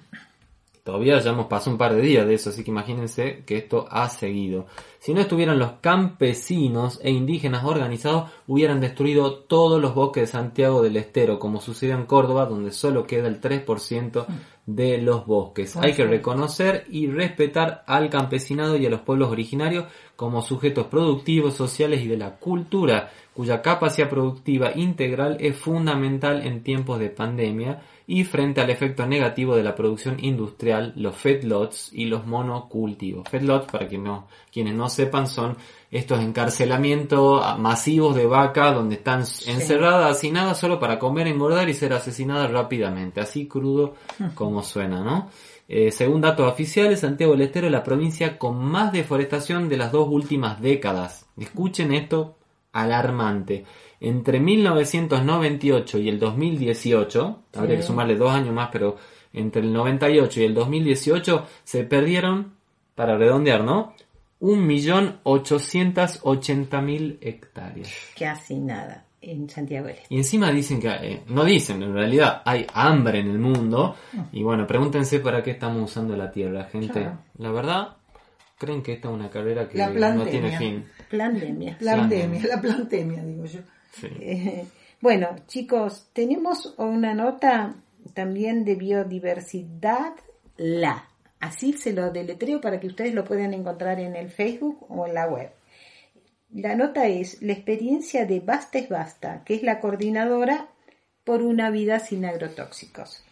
Todavía 0.88 1.20
ya 1.20 1.32
hemos 1.32 1.48
pasado 1.48 1.72
un 1.72 1.78
par 1.78 1.94
de 1.94 2.02
días 2.02 2.26
de 2.26 2.36
eso, 2.36 2.50
así 2.50 2.64
que 2.64 2.72
imagínense 2.72 3.44
que 3.46 3.58
esto 3.58 3.88
ha 3.92 4.08
seguido. 4.08 4.68
Si 5.00 5.14
no 5.14 5.20
estuvieran 5.20 5.60
los 5.60 5.74
campesinos 5.82 7.02
e 7.04 7.12
indígenas 7.12 7.66
organizados, 7.66 8.32
hubieran 8.48 8.80
destruido 8.80 9.40
todos 9.40 9.82
los 9.82 9.94
bosques 9.94 10.24
de 10.24 10.28
Santiago 10.28 10.82
del 10.82 10.96
Estero, 10.96 11.40
como 11.40 11.60
sucedió 11.60 11.94
en 11.96 12.06
Córdoba, 12.06 12.46
donde 12.46 12.72
solo 12.72 13.06
queda 13.06 13.28
el 13.28 13.42
3% 13.42 14.28
de 14.66 14.98
los 15.00 15.26
bosques. 15.26 15.76
Hay 15.76 15.92
que 15.92 16.06
reconocer 16.06 16.86
y 16.90 17.08
respetar 17.08 17.84
al 17.86 18.10
campesinado 18.10 18.78
y 18.78 18.86
a 18.86 18.90
los 18.90 19.02
pueblos 19.02 19.30
originarios 19.30 19.88
como 20.16 20.42
sujetos 20.42 20.88
productivos, 20.88 21.54
sociales 21.54 22.02
y 22.02 22.08
de 22.08 22.16
la 22.16 22.38
cultura, 22.38 23.12
cuya 23.34 23.62
capacidad 23.62 24.10
productiva 24.10 24.72
integral 24.74 25.36
es 25.42 25.58
fundamental 25.58 26.48
en 26.48 26.64
tiempos 26.64 26.98
de 27.00 27.10
pandemia 27.10 27.82
y 28.10 28.24
frente 28.24 28.62
al 28.62 28.70
efecto 28.70 29.06
negativo 29.06 29.58
de 29.58 29.64
la 29.64 29.76
producción 29.76 30.24
industrial, 30.24 30.94
los 30.96 31.14
feedlots 31.14 31.92
y 31.92 32.06
los 32.06 32.26
monocultivos. 32.26 33.28
Feedlots, 33.28 33.70
para 33.70 33.86
quienes 33.86 34.08
no, 34.08 34.28
quienes 34.52 34.76
no 34.76 34.88
sepan, 34.88 35.28
son 35.28 35.58
estos 35.92 36.22
encarcelamientos 36.22 37.60
masivos 37.60 38.16
de 38.16 38.26
vaca 38.26 38.72
donde 38.72 38.96
están 38.96 39.20
encerradas, 39.20 40.16
hacinadas 40.16 40.58
solo 40.58 40.80
para 40.80 40.98
comer, 40.98 41.28
engordar 41.28 41.68
y 41.68 41.74
ser 41.74 41.92
asesinadas 41.92 42.50
rápidamente, 42.50 43.20
así 43.20 43.46
crudo 43.46 43.96
como 44.36 44.64
suena, 44.64 45.04
¿no? 45.04 45.30
Eh, 45.68 45.92
según 45.92 46.22
datos 46.22 46.50
oficiales, 46.50 47.02
Santiago 47.02 47.34
del 47.34 47.42
Estero 47.42 47.68
es 47.68 47.74
la 47.74 47.84
provincia 47.84 48.38
con 48.38 48.58
más 48.58 48.94
deforestación 48.94 49.68
de 49.68 49.76
las 49.76 49.92
dos 49.92 50.08
últimas 50.10 50.62
décadas. 50.62 51.26
Escuchen 51.38 51.94
esto 51.94 52.38
alarmante. 52.72 53.66
Entre 54.00 54.40
1998 54.40 55.98
y 56.00 56.10
el 56.10 56.20
2018, 56.20 57.44
habría 57.56 57.78
que 57.78 57.84
sumarle 57.84 58.16
dos 58.16 58.32
años 58.32 58.54
más, 58.54 58.70
pero 58.72 58.98
entre 59.34 59.62
el 59.62 59.74
98 59.74 60.42
y 60.42 60.44
el 60.44 60.54
2018 60.54 61.48
se 61.64 61.84
perdieron, 61.84 62.56
para 62.96 63.18
redondear, 63.18 63.64
¿no? 63.64 63.96
1.880.000 64.42 67.18
hectáreas. 67.22 67.90
Casi 68.18 68.60
nada 68.60 69.06
en 69.22 69.50
Santiago 69.50 69.88
del 69.88 69.96
Estero. 69.96 70.16
Y 70.16 70.18
encima 70.18 70.52
dicen 70.52 70.80
que, 70.80 70.90
eh, 70.90 71.24
no 71.28 71.44
dicen, 71.44 71.82
en 71.84 71.94
realidad 71.94 72.42
hay 72.46 72.66
hambre 72.74 73.20
en 73.20 73.32
el 73.32 73.40
mundo. 73.40 73.98
Y 74.32 74.44
bueno, 74.44 74.66
pregúntense 74.68 75.20
para 75.20 75.44
qué 75.44 75.52
estamos 75.52 75.92
usando 75.92 76.16
la 76.16 76.32
tierra, 76.32 76.64
gente. 76.66 77.02
Claro. 77.02 77.18
La 77.38 77.52
verdad, 77.52 77.98
creen 78.58 78.82
que 78.82 78.94
esta 78.94 79.10
es 79.10 79.14
una 79.14 79.30
carrera 79.30 79.70
que 79.70 79.78
La 79.78 80.14
no 80.14 80.26
tiene 80.26 80.58
fin. 80.58 80.86
Plandemia. 81.10 81.78
Plandemia, 81.78 82.48
la 82.48 82.62
plantemia, 82.62 83.22
digo 83.24 83.46
yo. 83.46 83.60
Eh, 84.04 84.66
bueno, 85.02 85.36
chicos, 85.48 86.10
tenemos 86.14 86.74
una 86.78 87.14
nota 87.14 87.76
también 88.14 88.66
de 88.66 88.76
biodiversidad 88.76 90.14
la. 90.58 91.08
Así 91.40 91.74
se 91.74 91.94
lo 91.94 92.12
deletreo 92.12 92.60
para 92.62 92.80
que 92.80 92.88
ustedes 92.88 93.14
lo 93.14 93.24
puedan 93.24 93.54
encontrar 93.54 94.00
en 94.00 94.16
el 94.16 94.30
Facebook 94.30 94.86
o 94.90 95.06
en 95.06 95.14
la 95.14 95.28
web. 95.28 95.52
La 96.52 96.76
nota 96.76 97.08
es 97.08 97.42
la 97.42 97.54
experiencia 97.54 98.26
de 98.26 98.40
Basta 98.40 98.80
es 98.80 98.90
Basta, 98.90 99.44
que 99.46 99.56
es 99.56 99.64
la 99.64 99.80
coordinadora 99.80 100.70
por 101.24 101.42
una 101.42 101.70
vida 101.70 102.00
sin 102.00 102.26
agrotóxicos. 102.26 103.24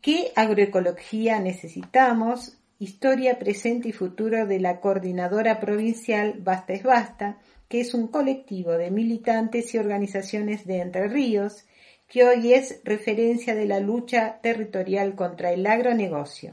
¿Qué 0.00 0.32
agroecología 0.36 1.40
necesitamos? 1.40 2.58
Historia, 2.78 3.38
presente 3.38 3.88
y 3.88 3.92
futuro 3.92 4.46
de 4.46 4.60
la 4.60 4.80
coordinadora 4.80 5.58
provincial 5.58 6.34
Basta 6.40 6.72
es 6.72 6.82
Basta, 6.82 7.38
que 7.72 7.80
es 7.80 7.94
un 7.94 8.08
colectivo 8.08 8.72
de 8.72 8.90
militantes 8.90 9.72
y 9.72 9.78
organizaciones 9.78 10.66
de 10.66 10.80
Entre 10.80 11.08
Ríos, 11.08 11.64
que 12.06 12.22
hoy 12.22 12.52
es 12.52 12.82
referencia 12.84 13.54
de 13.54 13.64
la 13.64 13.80
lucha 13.80 14.40
territorial 14.42 15.14
contra 15.14 15.52
el 15.52 15.66
agronegocio. 15.66 16.52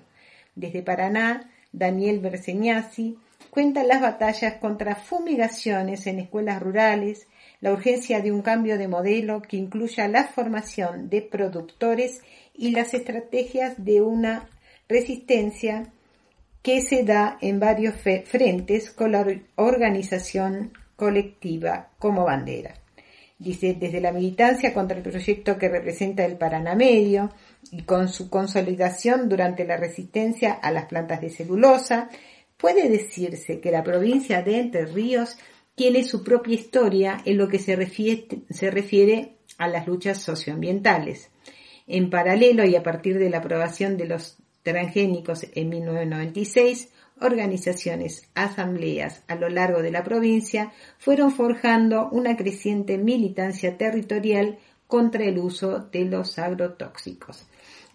Desde 0.55 0.81
Paraná, 0.81 1.51
Daniel 1.73 2.21
Berseñasi 2.21 3.17
cuenta 3.49 3.83
las 3.83 3.99
batallas 3.99 4.53
contra 4.61 4.95
fumigaciones 4.95 6.07
en 6.07 6.19
escuelas 6.19 6.61
rurales, 6.61 7.27
la 7.59 7.73
urgencia 7.73 8.21
de 8.21 8.31
un 8.31 8.41
cambio 8.41 8.77
de 8.77 8.87
modelo 8.87 9.41
que 9.41 9.57
incluya 9.57 10.07
la 10.07 10.23
formación 10.23 11.09
de 11.09 11.21
productores 11.21 12.21
y 12.55 12.71
las 12.71 12.93
estrategias 12.93 13.83
de 13.83 13.99
una 13.99 14.47
resistencia 14.87 15.91
que 16.61 16.79
se 16.79 17.03
da 17.03 17.37
en 17.41 17.59
varios 17.59 17.95
frentes 17.95 18.91
con 18.91 19.11
la 19.11 19.19
or- 19.19 19.41
organización 19.57 20.71
colectiva 20.99 21.91
como 21.97 22.25
bandera. 22.25 22.73
Dice, 23.37 23.77
desde 23.79 24.01
la 24.01 24.11
militancia 24.11 24.73
contra 24.73 24.97
el 24.97 25.03
proyecto 25.03 25.57
que 25.57 25.69
representa 25.69 26.25
el 26.25 26.37
Paraná 26.37 26.75
Medio 26.75 27.31
y 27.71 27.83
con 27.83 28.09
su 28.09 28.29
consolidación 28.29 29.29
durante 29.29 29.63
la 29.63 29.77
resistencia 29.77 30.51
a 30.51 30.71
las 30.71 30.87
plantas 30.87 31.21
de 31.21 31.29
celulosa, 31.29 32.09
puede 32.57 32.89
decirse 32.89 33.61
que 33.61 33.71
la 33.71 33.81
provincia 33.81 34.41
de 34.41 34.59
Entre 34.59 34.85
Ríos 34.85 35.37
tiene 35.73 36.03
su 36.03 36.21
propia 36.21 36.55
historia 36.55 37.21
en 37.23 37.37
lo 37.37 37.47
que 37.47 37.59
se 37.59 37.77
refiere, 37.77 38.27
se 38.49 38.69
refiere 38.69 39.37
a 39.57 39.69
las 39.69 39.87
luchas 39.87 40.21
socioambientales. 40.21 41.29
En 41.87 42.09
paralelo 42.09 42.65
y 42.65 42.75
a 42.75 42.83
partir 42.83 43.17
de 43.19 43.29
la 43.29 43.37
aprobación 43.37 43.95
de 43.95 44.05
los 44.05 44.35
transgénicos 44.63 45.45
en 45.55 45.69
1996, 45.69 46.89
organizaciones, 47.21 48.29
asambleas 48.35 49.23
a 49.27 49.35
lo 49.35 49.49
largo 49.49 49.81
de 49.81 49.91
la 49.91 50.03
provincia 50.03 50.71
fueron 50.97 51.31
forjando 51.31 52.09
una 52.11 52.35
creciente 52.35 52.97
militancia 52.97 53.77
territorial 53.77 54.57
contra 54.87 55.23
el 55.23 55.37
uso 55.37 55.87
de 55.91 56.05
los 56.05 56.39
agrotóxicos. 56.39 57.45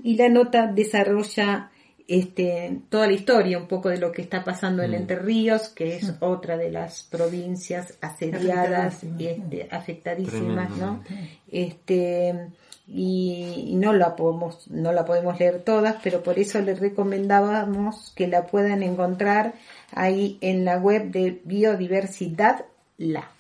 Y 0.03 0.17
la 0.17 0.29
nota 0.29 0.67
desarrolla 0.67 1.71
este, 2.07 2.83
toda 2.91 3.07
la 3.07 3.15
historia, 3.15 3.59
un 3.59 3.67
poco 3.67 3.89
de 3.89 3.99
lo 3.99 4.13
que 4.13 4.23
está 4.23 4.45
pasando 4.45 4.83
en 4.83 4.91
Mm. 4.91 4.95
Entre 4.95 5.19
Ríos, 5.19 5.69
que 5.71 5.97
es 5.97 6.15
otra 6.21 6.57
de 6.57 6.71
las 6.71 7.03
provincias 7.03 7.97
asediadas, 8.01 9.03
este, 9.03 9.69
afectadísimas, 9.71 10.71
¿no? 10.77 11.03
Este, 11.51 12.49
y, 12.87 13.73
no 13.77 13.93
la 13.93 14.15
podemos, 14.17 14.69
no 14.71 14.93
la 14.93 15.05
podemos 15.05 15.39
leer 15.41 15.63
todas, 15.63 15.97
pero 16.03 16.23
por 16.23 16.39
eso 16.39 16.61
les 16.61 16.79
recomendábamos 16.81 18.13
que 18.15 18.27
la 18.29 18.47
puedan 18.47 18.83
encontrar 18.83 19.55
ahí 19.93 20.39
en 20.41 20.65
la 20.65 20.79
web 20.79 21.11
de 21.11 21.41
Biodiversidad 21.45 22.65
La. 22.99 23.31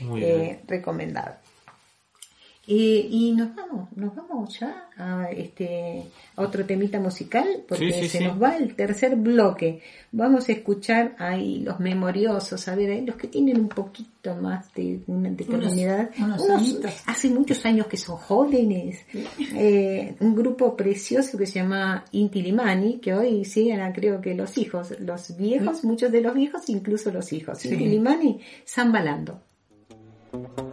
Muy 0.00 0.22
Eh, 0.24 0.36
bien. 0.38 0.60
recomendado. 0.66 1.34
Eh, 2.72 3.08
y 3.10 3.32
nos 3.32 3.52
vamos, 3.56 3.88
nos 3.96 4.14
vamos 4.14 4.56
ya 4.60 4.88
a 4.96 5.28
este 5.32 6.04
a 6.36 6.42
otro 6.42 6.64
temita 6.64 7.00
musical 7.00 7.64
porque 7.68 7.90
Sí, 7.90 8.02
sí, 8.02 8.08
se 8.08 8.18
sí. 8.18 8.24
nos 8.24 8.40
va 8.40 8.56
el 8.56 8.76
tercer 8.76 9.16
bloque. 9.16 9.80
Vamos 10.12 10.48
a 10.48 10.52
escuchar 10.52 11.16
ahí 11.18 11.62
los 11.64 11.80
memoriosos, 11.80 12.68
a 12.68 12.76
ver, 12.76 12.90
ahí 12.92 13.04
los 13.04 13.16
que 13.16 13.26
tienen 13.26 13.58
un 13.58 13.68
poquito 13.68 14.36
más 14.36 14.72
de 14.74 15.00
una 15.08 15.30
determinada 15.30 16.10
unos 16.18 16.42
unos- 16.42 16.78
hace 17.06 17.28
muchos 17.30 17.64
años 17.66 17.88
que 17.88 17.96
son 17.96 18.16
jóvenes. 18.18 19.00
Eh, 19.56 20.14
un 20.20 20.36
grupo 20.36 20.76
precioso 20.76 21.36
que 21.38 21.46
se 21.46 21.54
llama 21.58 22.04
Inti 22.12 22.40
Limani, 22.40 22.98
que 23.00 23.14
hoy 23.14 23.44
siguen 23.44 23.80
a 23.80 23.92
creo 23.92 24.20
que 24.20 24.34
los 24.34 24.56
hijos, 24.58 24.94
los 25.00 25.36
viejos, 25.36 25.82
muchos 25.82 26.12
de 26.12 26.20
los 26.20 26.34
viejos, 26.34 26.68
incluso 26.68 27.10
los 27.10 27.32
hijos. 27.32 27.58
Sí. 27.58 27.68
Inti 27.70 27.86
Limani, 27.86 28.38
Zambalando. 28.64 29.40
Zambalando 30.30 30.69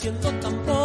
siendo 0.00 0.30
tan 0.40 0.54
pobre. 0.64 0.79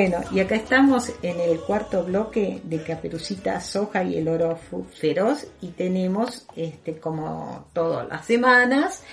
Bueno, 0.00 0.20
y 0.32 0.40
acá 0.40 0.54
estamos 0.54 1.12
en 1.20 1.38
el 1.40 1.60
cuarto 1.60 2.02
bloque 2.02 2.62
de 2.64 2.82
Caperucita 2.82 3.60
Soja 3.60 4.02
y 4.02 4.16
el 4.16 4.28
Oro 4.28 4.58
Feroz 4.94 5.46
y 5.60 5.72
tenemos, 5.72 6.46
este, 6.56 6.96
como 6.98 7.66
todas 7.74 8.08
las 8.08 8.24
semanas, 8.24 9.04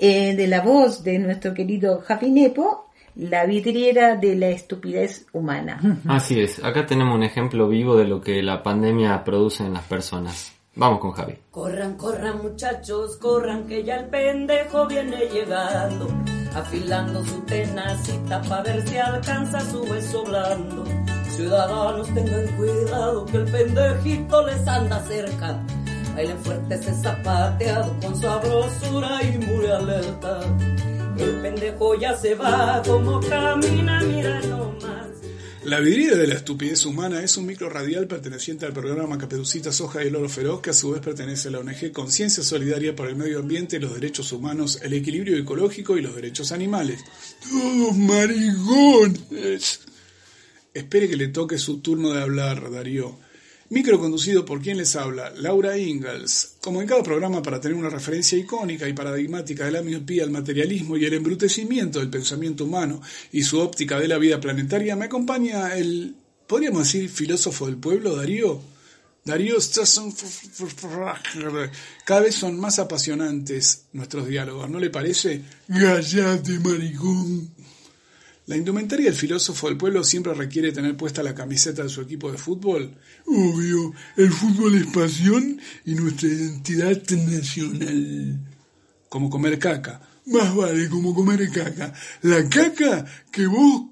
eh, 0.00 0.34
de 0.34 0.48
la 0.48 0.62
voz 0.62 1.04
de 1.04 1.20
nuestro 1.20 1.54
querido 1.54 2.00
Javi 2.00 2.32
Nepo, 2.32 2.88
la 3.14 3.46
vidriera 3.46 4.16
de 4.16 4.34
la 4.34 4.48
estupidez 4.48 5.28
humana. 5.32 6.00
Así 6.08 6.40
es, 6.40 6.58
acá 6.64 6.86
tenemos 6.86 7.14
un 7.14 7.22
ejemplo 7.22 7.68
vivo 7.68 7.96
de 7.96 8.08
lo 8.08 8.20
que 8.20 8.42
la 8.42 8.64
pandemia 8.64 9.22
produce 9.22 9.62
en 9.62 9.74
las 9.74 9.84
personas. 9.84 10.55
Vamos 10.76 11.00
con 11.00 11.12
Javi. 11.12 11.38
Corran, 11.50 11.96
corran 11.96 12.42
muchachos, 12.42 13.16
corran 13.16 13.66
que 13.66 13.82
ya 13.82 13.96
el 13.96 14.10
pendejo 14.10 14.86
viene 14.86 15.24
llegando, 15.32 16.06
afilando 16.54 17.24
su 17.24 17.40
tenacita 17.46 18.42
para 18.42 18.62
ver 18.62 18.86
si 18.86 18.98
alcanza 18.98 19.58
su 19.60 19.82
hueso 19.84 20.22
blando. 20.24 20.84
Ciudadanos 21.30 22.12
tengan 22.12 22.46
cuidado 22.58 23.24
que 23.24 23.38
el 23.38 23.44
pendejito 23.50 24.46
les 24.46 24.68
anda 24.68 25.00
cerca. 25.00 25.58
Bailen 26.14 26.38
fuerte 26.40 26.74
ese 26.74 26.92
zapateado 26.92 27.96
con 28.02 28.14
sabrosura 28.14 29.22
y 29.22 29.38
muy 29.38 29.66
alerta. 29.66 30.40
El 31.16 31.40
pendejo 31.40 31.94
ya 31.94 32.14
se 32.14 32.34
va 32.34 32.82
como 32.86 33.18
camina, 33.20 34.02
mira 34.02 34.40
nomás. 34.42 35.15
La 35.66 35.80
vidriera 35.80 36.16
de 36.16 36.28
la 36.28 36.36
estupidez 36.36 36.86
humana 36.86 37.24
es 37.24 37.36
un 37.36 37.44
micro 37.44 37.68
radial 37.68 38.06
perteneciente 38.06 38.64
al 38.66 38.72
programa 38.72 39.18
Caperucita 39.18 39.72
Soja 39.72 40.04
y 40.04 40.06
el 40.06 40.14
Oro 40.14 40.28
Feroz, 40.28 40.60
que 40.60 40.70
a 40.70 40.72
su 40.72 40.92
vez 40.92 41.00
pertenece 41.00 41.48
a 41.48 41.50
la 41.50 41.58
ONG 41.58 41.90
Conciencia 41.90 42.44
Solidaria 42.44 42.94
para 42.94 43.10
el 43.10 43.16
Medio 43.16 43.40
Ambiente, 43.40 43.80
los 43.80 43.92
Derechos 43.92 44.30
Humanos, 44.30 44.78
el 44.84 44.92
Equilibrio 44.92 45.36
Ecológico 45.36 45.98
y 45.98 46.02
los 46.02 46.14
Derechos 46.14 46.52
Animales. 46.52 47.00
¡Todos 47.50 47.96
maricones! 47.96 49.80
Espere 50.72 51.08
que 51.08 51.16
le 51.16 51.28
toque 51.28 51.58
su 51.58 51.80
turno 51.80 52.12
de 52.12 52.22
hablar, 52.22 52.70
Darío. 52.70 53.18
Micro 53.68 53.98
conducido 53.98 54.44
por 54.44 54.62
quien 54.62 54.76
les 54.76 54.94
habla, 54.94 55.30
Laura 55.30 55.76
Ingalls. 55.76 56.54
Como 56.60 56.80
en 56.80 56.86
cada 56.86 57.02
programa 57.02 57.42
para 57.42 57.60
tener 57.60 57.76
una 57.76 57.90
referencia 57.90 58.38
icónica 58.38 58.88
y 58.88 58.92
paradigmática 58.92 59.64
de 59.64 59.72
la 59.72 59.82
miopía, 59.82 60.22
el 60.22 60.30
materialismo 60.30 60.96
y 60.96 61.04
el 61.04 61.14
embrutecimiento 61.14 61.98
del 61.98 62.08
pensamiento 62.08 62.64
humano 62.64 63.02
y 63.32 63.42
su 63.42 63.58
óptica 63.58 63.98
de 63.98 64.06
la 64.06 64.18
vida 64.18 64.40
planetaria, 64.40 64.94
me 64.94 65.06
acompaña 65.06 65.76
el, 65.76 66.14
podríamos 66.46 66.84
decir, 66.84 67.10
filósofo 67.10 67.66
del 67.66 67.76
pueblo, 67.76 68.14
Darío. 68.14 68.60
Darío, 69.24 69.56
cada 72.04 72.20
vez 72.20 72.34
son 72.36 72.60
más 72.60 72.78
apasionantes 72.78 73.86
nuestros 73.92 74.28
diálogos, 74.28 74.70
¿no 74.70 74.78
le 74.78 74.90
parece? 74.90 75.42
Gallate, 75.66 76.60
maricón. 76.60 77.50
La 78.46 78.56
indumentaria 78.56 79.06
del 79.06 79.14
filósofo 79.14 79.66
del 79.66 79.76
pueblo 79.76 80.04
siempre 80.04 80.32
requiere 80.32 80.70
tener 80.70 80.96
puesta 80.96 81.20
la 81.20 81.34
camiseta 81.34 81.82
de 81.82 81.88
su 81.88 82.00
equipo 82.00 82.30
de 82.30 82.38
fútbol. 82.38 82.96
Obvio, 83.26 83.92
el 84.16 84.30
fútbol 84.30 84.76
es 84.76 84.86
pasión 84.86 85.60
y 85.84 85.94
nuestra 85.96 86.28
identidad 86.28 87.02
nacional. 87.10 88.38
Como 89.08 89.30
comer 89.30 89.58
caca. 89.58 90.00
Más 90.26 90.54
vale 90.54 90.88
como 90.88 91.12
comer 91.12 91.50
caca. 91.50 91.92
La 92.22 92.48
caca 92.48 93.04
que 93.32 93.48
vos, 93.48 93.86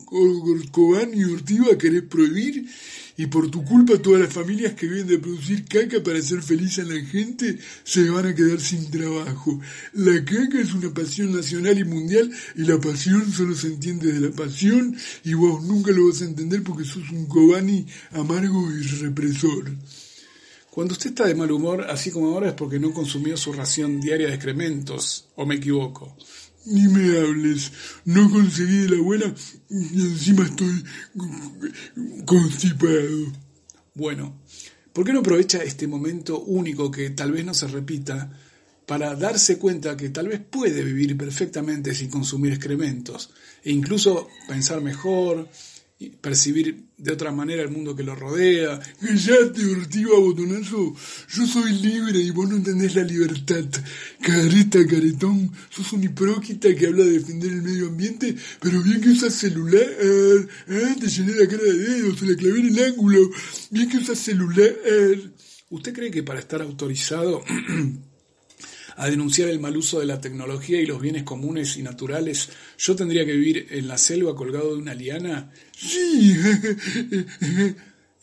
Cobán 0.71 1.11
y 1.15 1.25
Ortiva, 1.25 1.77
querés 1.77 2.03
prohibir 2.03 2.69
y 3.17 3.27
por 3.27 3.51
tu 3.51 3.65
culpa 3.65 3.99
todas 3.99 4.21
las 4.21 4.33
familias 4.33 4.75
que 4.75 4.87
viven 4.87 5.07
de 5.07 5.19
producir 5.19 5.65
caca 5.65 6.03
para 6.03 6.19
hacer 6.19 6.43
feliz 6.43 6.79
a 6.79 6.85
la 6.85 7.01
gente 7.05 7.59
se 7.85 8.11
van 8.11 8.27
a 8.27 8.35
quedar 8.35 8.61
sin 8.61 8.91
trabajo. 8.91 9.61
La 9.93 10.25
caca 10.25 10.61
es 10.61 10.75
una 10.75 10.93
pasión 10.93 11.33
nacional 11.33 11.79
y 11.79 11.85
mundial 11.85 12.31
y 12.57 12.63
la 12.63 12.81
pasión 12.81 13.31
solo 13.31 13.55
se 13.55 13.69
entiende 13.69 14.13
de 14.13 14.21
la 14.21 14.35
pasión 14.35 14.97
y 15.25 15.35
vos 15.35 15.63
nunca 15.63 15.93
lo 15.93 16.09
vas 16.09 16.23
a 16.23 16.27
entender 16.27 16.63
porque 16.63 16.85
sos 16.85 17.11
un 17.11 17.27
Cobani 17.27 17.87
amargo 18.13 18.71
y 18.73 18.83
represor. 18.83 19.73
Cuando 20.75 20.95
usted 20.95 21.11
está 21.11 21.27
de 21.27 21.37
mal 21.37 21.53
humor, 21.53 21.87
así 21.89 22.11
como 22.11 22.31
ahora, 22.31 22.49
es 22.49 22.55
porque 22.55 22.81
no 22.81 22.93
consumió 22.93 23.37
su 23.37 23.53
ración 23.53 24.01
diaria 24.01 24.27
de 24.27 24.35
excrementos, 24.35 25.29
o 25.37 25.47
me 25.47 25.55
equivoco. 25.55 26.17
Ni 26.67 26.89
me 26.89 27.19
hables, 27.19 27.73
no 28.07 28.31
conseguí 28.31 28.79
de 28.79 28.97
la 28.97 29.03
buena 29.03 29.35
y 29.69 30.01
encima 30.01 30.45
estoy 30.45 30.85
constipado. 32.25 33.33
Bueno, 33.95 34.41
¿por 34.93 35.05
qué 35.05 35.13
no 35.13 35.21
aprovecha 35.21 35.63
este 35.63 35.87
momento 35.87 36.41
único 36.41 36.91
que 36.91 37.11
tal 37.11 37.33
vez 37.33 37.45
no 37.45 37.53
se 37.53 37.69
repita 37.69 38.31
para 38.87 39.15
darse 39.15 39.59
cuenta 39.59 39.97
que 39.97 40.11
tal 40.11 40.29
vez 40.29 40.41
puede 40.41 40.83
vivir 40.83 41.17
perfectamente 41.17 41.95
sin 41.95 42.11
consumir 42.11 42.53
excrementos 42.53 43.31
e 43.63 43.71
incluso 43.71 44.29
pensar 44.49 44.81
mejor, 44.81 45.49
percibir 46.21 46.87
de 46.97 47.13
otra 47.13 47.31
manera 47.33 47.63
el 47.63 47.71
mundo 47.71 47.95
que 47.95 48.03
lo 48.03 48.15
rodea? 48.15 48.81
Callate, 49.01 49.65
Ortiva 49.67 50.19
Botonazo, 50.19 50.95
yo 51.29 51.47
soy 51.47 51.73
libre 51.73 52.19
y 52.19 52.31
vos 52.31 52.49
no 52.49 52.57
entendés 52.57 52.95
la 52.95 53.03
libertad. 53.03 53.65
Careta, 54.21 54.87
caretón, 54.87 55.53
sos 55.71 55.93
un 55.93 56.05
hipróquita 56.05 56.75
que 56.75 56.87
habla 56.87 57.05
de 57.05 57.13
defender 57.13 57.51
el 57.53 57.63
medio 57.63 57.89
ambiente, 57.89 58.35
pero 58.61 58.83
bien 58.83 59.01
que 59.01 59.11
usas 59.11 59.35
celular, 59.35 59.87
ah, 60.69 60.95
te 61.01 61.09
llené 61.09 61.35
la 61.35 61.47
cara 61.47 61.63
de 61.63 61.79
dedos, 61.79 62.19
se 62.19 62.27
la 62.27 62.37
clavé 62.37 62.61
en 62.61 62.69
el 62.69 62.85
ángulo, 62.85 63.31
bien 63.71 63.89
que 63.89 63.99
usas 63.99 64.19
celular. 64.19 64.75
¿Usted 65.71 65.93
cree 65.93 66.11
que 66.11 66.23
para 66.23 66.39
estar 66.39 66.63
autorizado 66.63 67.43
a 68.97 69.09
denunciar 69.09 69.49
el 69.49 69.61
mal 69.61 69.77
uso 69.77 70.01
de 70.01 70.07
la 70.07 70.21
tecnología 70.21 70.81
y 70.81 70.87
los 70.87 71.01
bienes 71.01 71.23
comunes 71.23 71.77
y 71.77 71.83
naturales, 71.83 72.51
yo 72.79 72.97
tendría 72.97 73.25
que 73.25 73.33
vivir 73.33 73.67
en 73.71 73.89
la 73.89 73.99
selva 73.99 74.35
colgado 74.35 74.75
de 74.75 74.83
una 74.83 74.95
liana? 74.95 75.51
Sí. 75.77 76.37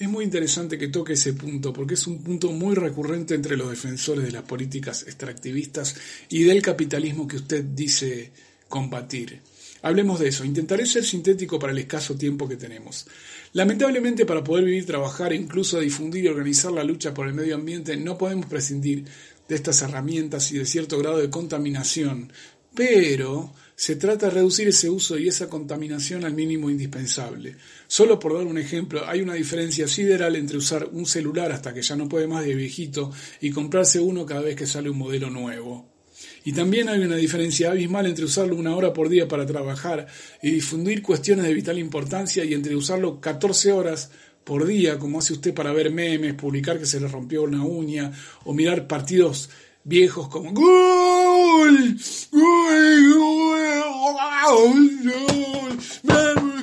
Es 0.01 0.09
muy 0.09 0.25
interesante 0.25 0.79
que 0.79 0.87
toque 0.87 1.13
ese 1.13 1.33
punto, 1.33 1.71
porque 1.71 1.93
es 1.93 2.07
un 2.07 2.23
punto 2.23 2.51
muy 2.51 2.73
recurrente 2.73 3.35
entre 3.35 3.55
los 3.55 3.69
defensores 3.69 4.25
de 4.25 4.31
las 4.31 4.41
políticas 4.41 5.03
extractivistas 5.03 5.95
y 6.27 6.41
del 6.41 6.59
capitalismo 6.59 7.27
que 7.27 7.35
usted 7.35 7.63
dice 7.63 8.31
combatir. 8.67 9.41
Hablemos 9.83 10.19
de 10.19 10.29
eso. 10.29 10.43
Intentaré 10.43 10.87
ser 10.87 11.03
sintético 11.03 11.59
para 11.59 11.71
el 11.71 11.77
escaso 11.77 12.15
tiempo 12.15 12.49
que 12.49 12.55
tenemos. 12.55 13.05
Lamentablemente, 13.53 14.25
para 14.25 14.43
poder 14.43 14.65
vivir, 14.65 14.87
trabajar 14.87 15.33
e 15.33 15.35
incluso 15.35 15.79
difundir 15.79 16.25
y 16.25 16.29
organizar 16.29 16.71
la 16.71 16.83
lucha 16.83 17.13
por 17.13 17.27
el 17.27 17.35
medio 17.35 17.53
ambiente, 17.53 17.95
no 17.95 18.17
podemos 18.17 18.47
prescindir 18.47 19.05
de 19.47 19.55
estas 19.55 19.81
herramientas 19.81 20.51
y 20.51 20.57
de 20.57 20.65
cierto 20.65 20.97
grado 20.97 21.17
de 21.17 21.29
contaminación, 21.29 22.31
pero 22.73 23.53
se 23.75 23.95
trata 23.95 24.27
de 24.27 24.33
reducir 24.33 24.67
ese 24.67 24.89
uso 24.89 25.17
y 25.17 25.27
esa 25.27 25.49
contaminación 25.49 26.23
al 26.23 26.33
mínimo 26.33 26.69
indispensable. 26.69 27.55
Solo 27.87 28.19
por 28.19 28.37
dar 28.37 28.45
un 28.45 28.57
ejemplo, 28.57 29.07
hay 29.07 29.21
una 29.21 29.33
diferencia 29.33 29.87
sideral 29.87 30.35
entre 30.35 30.57
usar 30.57 30.87
un 30.91 31.05
celular 31.05 31.51
hasta 31.51 31.73
que 31.73 31.81
ya 31.81 31.95
no 31.95 32.07
puede 32.07 32.27
más 32.27 32.45
de 32.45 32.53
viejito 32.53 33.11
y 33.41 33.49
comprarse 33.49 33.99
uno 33.99 34.25
cada 34.25 34.41
vez 34.41 34.55
que 34.55 34.67
sale 34.67 34.89
un 34.89 34.99
modelo 34.99 35.29
nuevo. 35.29 35.89
Y 36.43 36.53
también 36.53 36.89
hay 36.89 36.99
una 36.99 37.15
diferencia 37.15 37.71
abismal 37.71 38.05
entre 38.05 38.25
usarlo 38.25 38.55
una 38.55 38.75
hora 38.75 38.93
por 38.93 39.09
día 39.09 39.27
para 39.27 39.45
trabajar 39.45 40.07
y 40.41 40.51
difundir 40.51 41.01
cuestiones 41.01 41.45
de 41.45 41.53
vital 41.53 41.79
importancia 41.79 42.43
y 42.45 42.53
entre 42.53 42.75
usarlo 42.75 43.19
14 43.19 43.71
horas 43.71 44.11
por 44.43 44.65
día, 44.65 44.97
como 44.99 45.19
hace 45.19 45.33
usted 45.33 45.53
para 45.53 45.73
ver 45.73 45.91
memes, 45.91 46.33
publicar 46.33 46.79
que 46.79 46.85
se 46.85 46.99
le 46.99 47.07
rompió 47.07 47.43
una 47.43 47.63
uña 47.63 48.11
o 48.45 48.53
mirar 48.53 48.87
partidos 48.87 49.49
viejos 49.83 50.27
como 50.29 50.51
¡Gol! 50.51 51.97
¡Gol! 52.31 53.13
¡Gol! 53.13 53.71
¡Gol! 54.43 55.79
¡Vamos, 56.03 56.61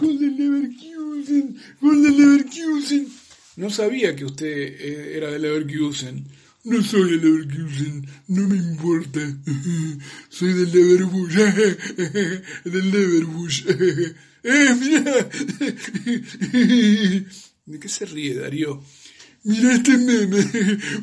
¡Gol 0.00 0.18
del 0.18 0.36
Leverkusen! 0.36 1.56
¡Gol 1.80 2.02
del 2.02 2.16
Leverkusen! 2.16 3.08
No 3.56 3.70
sabía 3.70 4.14
que 4.14 4.24
usted 4.24 4.46
eh, 4.46 5.16
era 5.16 5.30
de 5.30 5.38
Leverkusen. 5.38 6.26
No 6.64 6.82
soy 6.82 7.12
de 7.12 7.16
Leverkusen, 7.18 8.06
no 8.26 8.48
me 8.48 8.56
importa. 8.56 9.20
Soy 10.28 10.52
del 10.52 10.72
Leverbush. 10.72 11.34
del 12.64 12.90
Leverbush. 12.90 13.64
¡Eh, 14.42 14.74
mira! 14.80 15.02
¿De 17.66 17.80
qué 17.80 17.88
se 17.88 18.06
ríe, 18.06 18.34
Darío? 18.34 18.82
Mira 19.42 19.74
este 19.74 19.96
meme. 19.96 20.38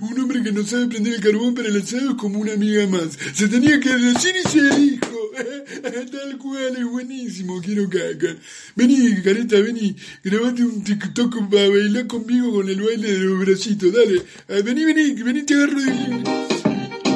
Un 0.02 0.20
hombre 0.20 0.44
que 0.44 0.52
no 0.52 0.66
sabe 0.66 0.88
prender 0.88 1.14
el 1.14 1.22
carbón 1.22 1.56
para 1.56 1.70
el 1.70 1.82
asado 1.82 2.12
es 2.12 2.18
como 2.18 2.40
una 2.40 2.54
amiga 2.54 2.86
más. 2.88 3.18
Se 3.34 3.48
tenía 3.48 3.80
que 3.80 3.90
decir 3.90 4.36
y 4.36 4.50
se 4.50 4.62
dijo. 4.76 5.10
Tal 6.12 6.38
cual, 6.38 6.76
es 6.78 6.86
buenísimo. 6.86 7.62
Quiero 7.62 7.90
caca. 7.90 8.36
Vení, 8.76 9.22
careta, 9.24 9.60
vení. 9.62 9.96
Grabate 10.24 10.64
un 10.64 10.84
TikTok 10.84 11.50
para 11.50 11.70
bailar 11.70 12.08
conmigo 12.08 12.52
con 12.52 12.68
el 12.68 12.82
baile 12.82 13.14
de 13.14 13.20
los 13.20 13.40
bracitos. 13.40 13.94
Dale. 13.94 14.22
Ah, 14.50 14.62
Vení, 14.62 14.84
vení, 14.84 15.14
vení, 15.24 15.44
te 15.44 15.54
agarro 15.54 15.80
de... 15.80 16.53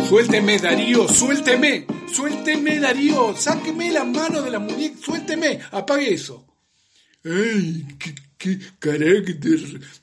Suélteme, 0.08 0.58
Darío, 0.58 1.08
suélteme. 1.08 1.86
Suélteme, 2.12 2.80
Darío. 2.80 3.36
Sáqueme 3.36 3.92
la 3.92 4.06
mano 4.06 4.42
de 4.42 4.52
la 4.52 4.60
muñeca. 4.60 4.98
Suélteme. 5.04 5.60
Apague 5.72 6.14
eso. 6.14 6.46
Ay, 7.26 7.86
qué, 8.00 8.16
qué 8.38 8.60
carácter, 8.80 9.60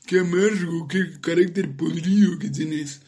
qué 0.06 0.18
amargo, 0.18 0.86
qué 0.88 1.20
carácter 1.22 1.74
podrido 1.74 2.38
que 2.38 2.50
tenés. 2.50 3.00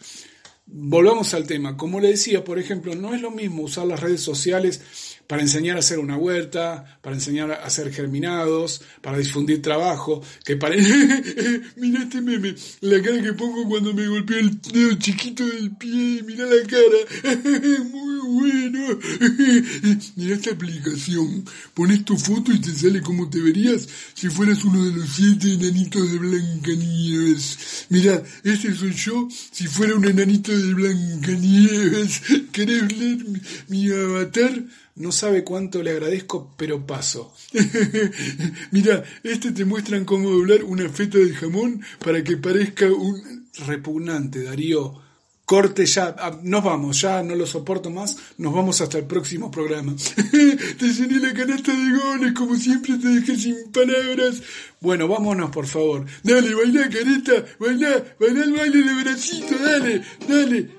volvamos 0.64 1.34
al 1.34 1.46
tema. 1.46 1.76
Como 1.76 2.00
le 2.00 2.08
decía, 2.08 2.42
por 2.44 2.58
ejemplo, 2.58 2.94
no 2.94 3.14
es 3.14 3.20
lo 3.20 3.30
mismo 3.30 3.64
usar 3.64 3.86
las 3.86 4.00
redes 4.00 4.22
sociales 4.22 4.80
para 5.26 5.42
enseñar 5.42 5.76
a 5.76 5.80
hacer 5.80 5.98
una 5.98 6.16
huerta, 6.16 6.98
para 7.02 7.16
enseñar 7.16 7.50
a 7.50 7.56
hacer 7.56 7.92
germinados, 7.92 8.82
para 9.00 9.18
difundir 9.18 9.62
trabajo, 9.62 10.22
que 10.44 10.56
para... 10.56 10.76
mira 11.76 12.02
este 12.02 12.20
meme, 12.20 12.54
la 12.80 13.02
cara 13.02 13.22
que 13.22 13.32
pongo 13.32 13.68
cuando 13.68 13.92
me 13.92 14.06
golpeo 14.06 14.38
el 14.38 14.60
dedo 14.60 14.94
chiquito 14.98 15.46
del 15.46 15.74
pie, 15.76 16.22
mira 16.24 16.44
la 16.46 16.66
cara, 16.66 17.34
muy 17.90 18.18
bueno. 18.34 18.98
mira 20.16 20.34
esta 20.34 20.50
aplicación, 20.50 21.44
pones 21.74 22.04
tu 22.04 22.16
foto 22.16 22.52
y 22.52 22.60
te 22.60 22.70
sale 22.70 23.00
como 23.00 23.28
te 23.28 23.40
verías 23.40 23.88
si 24.14 24.28
fueras 24.28 24.64
uno 24.64 24.84
de 24.84 24.92
los 24.92 25.08
siete 25.08 25.54
enanitos 25.54 26.10
de 26.12 26.18
Blancanieves. 26.18 27.86
Mira, 27.88 28.22
ese 28.44 28.74
soy 28.74 28.92
yo 28.92 29.28
si 29.30 29.66
fuera 29.66 29.94
un 29.94 30.04
enanito 30.04 30.56
de 30.56 30.74
Blancanieves. 30.74 32.22
¿Querés 32.52 32.96
leer 32.96 33.24
mi 33.68 33.90
avatar? 33.90 34.64
No 34.96 35.12
sabe 35.12 35.44
cuánto 35.44 35.82
le 35.82 35.90
agradezco, 35.90 36.54
pero 36.56 36.86
paso. 36.86 37.34
Mira, 38.70 39.04
este 39.22 39.52
te 39.52 39.66
muestran 39.66 40.06
cómo 40.06 40.30
doblar 40.30 40.64
una 40.64 40.88
feta 40.88 41.18
de 41.18 41.34
jamón 41.34 41.82
para 42.02 42.24
que 42.24 42.38
parezca 42.38 42.86
un 42.86 43.46
repugnante, 43.66 44.42
Darío. 44.42 45.02
Corte 45.44 45.84
ya, 45.86 46.16
ah, 46.18 46.40
nos 46.42 46.64
vamos, 46.64 47.00
ya 47.00 47.22
no 47.22 47.36
lo 47.36 47.46
soporto 47.46 47.88
más, 47.88 48.16
nos 48.38 48.52
vamos 48.52 48.80
hasta 48.80 48.98
el 48.98 49.04
próximo 49.04 49.50
programa. 49.50 49.94
te 50.32 50.86
llené 50.86 51.20
la 51.20 51.34
canasta 51.34 51.72
de 51.72 51.98
goles, 51.98 52.32
como 52.32 52.56
siempre 52.56 52.96
te 52.96 53.06
dejé 53.06 53.36
sin 53.36 53.70
palabras. 53.70 54.42
Bueno, 54.80 55.06
vámonos 55.06 55.50
por 55.50 55.66
favor. 55.66 56.06
Dale, 56.24 56.54
baila 56.54 56.88
careta, 56.88 57.44
baila, 57.60 58.02
baila 58.18 58.44
el 58.44 58.52
baile 58.54 58.82
de 58.82 59.02
bracito, 59.02 59.54
dale, 59.58 60.02
dale. 60.26 60.70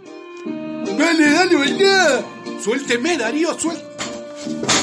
Dale, 0.98 1.32
dale, 1.32 1.56
baila. 1.56 2.37
Suélteme, 2.60 3.18
Darío, 3.18 3.54
suélteme. 3.60 3.98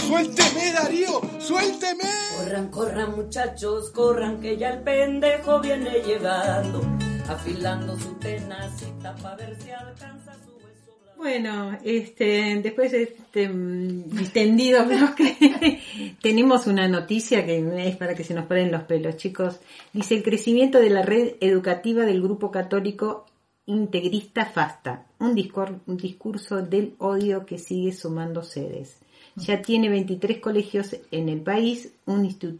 ¡Suélteme, 0.06 0.72
Darío! 0.72 1.20
¡Suélteme! 1.40 2.10
Corran, 2.36 2.70
corran, 2.70 3.16
muchachos, 3.16 3.90
corran, 3.90 4.40
que 4.40 4.56
ya 4.56 4.70
el 4.70 4.80
pendejo 4.82 5.60
viene 5.60 6.02
llegando, 6.06 6.82
afilando 7.28 7.98
su 7.98 8.14
tenacita 8.14 9.14
para 9.16 9.36
ver 9.36 9.56
si 9.60 9.70
alcanza 9.70 10.34
su 10.34 10.50
hueso. 10.56 11.14
Bueno, 11.16 11.78
este, 11.82 12.60
después 12.62 12.92
de 12.92 13.02
este 13.04 13.48
mm, 13.48 14.10
distendido 14.10 14.84
bloque, 14.86 15.80
tenemos 16.20 16.66
una 16.66 16.86
noticia 16.86 17.46
que 17.46 17.88
es 17.88 17.96
para 17.96 18.14
que 18.14 18.24
se 18.24 18.34
nos 18.34 18.46
paren 18.46 18.70
los 18.70 18.82
pelos, 18.82 19.16
chicos. 19.16 19.60
Dice 19.92 20.16
el 20.16 20.22
crecimiento 20.22 20.80
de 20.80 20.90
la 20.90 21.02
red 21.02 21.36
educativa 21.40 22.04
del 22.04 22.22
grupo 22.22 22.50
católico 22.50 23.24
integrista 23.66 24.44
FASTA, 24.44 25.06
un, 25.24 25.80
un 25.86 25.96
discurso 25.96 26.62
del 26.62 26.94
odio 26.98 27.44
que 27.46 27.58
sigue 27.58 27.92
sumando 27.92 28.42
sedes. 28.42 28.98
Ya 29.36 29.62
tiene 29.62 29.88
23 29.88 30.38
colegios 30.38 30.96
en 31.10 31.28
el 31.28 31.40
país, 31.40 31.92
un, 32.06 32.24
institu- 32.24 32.58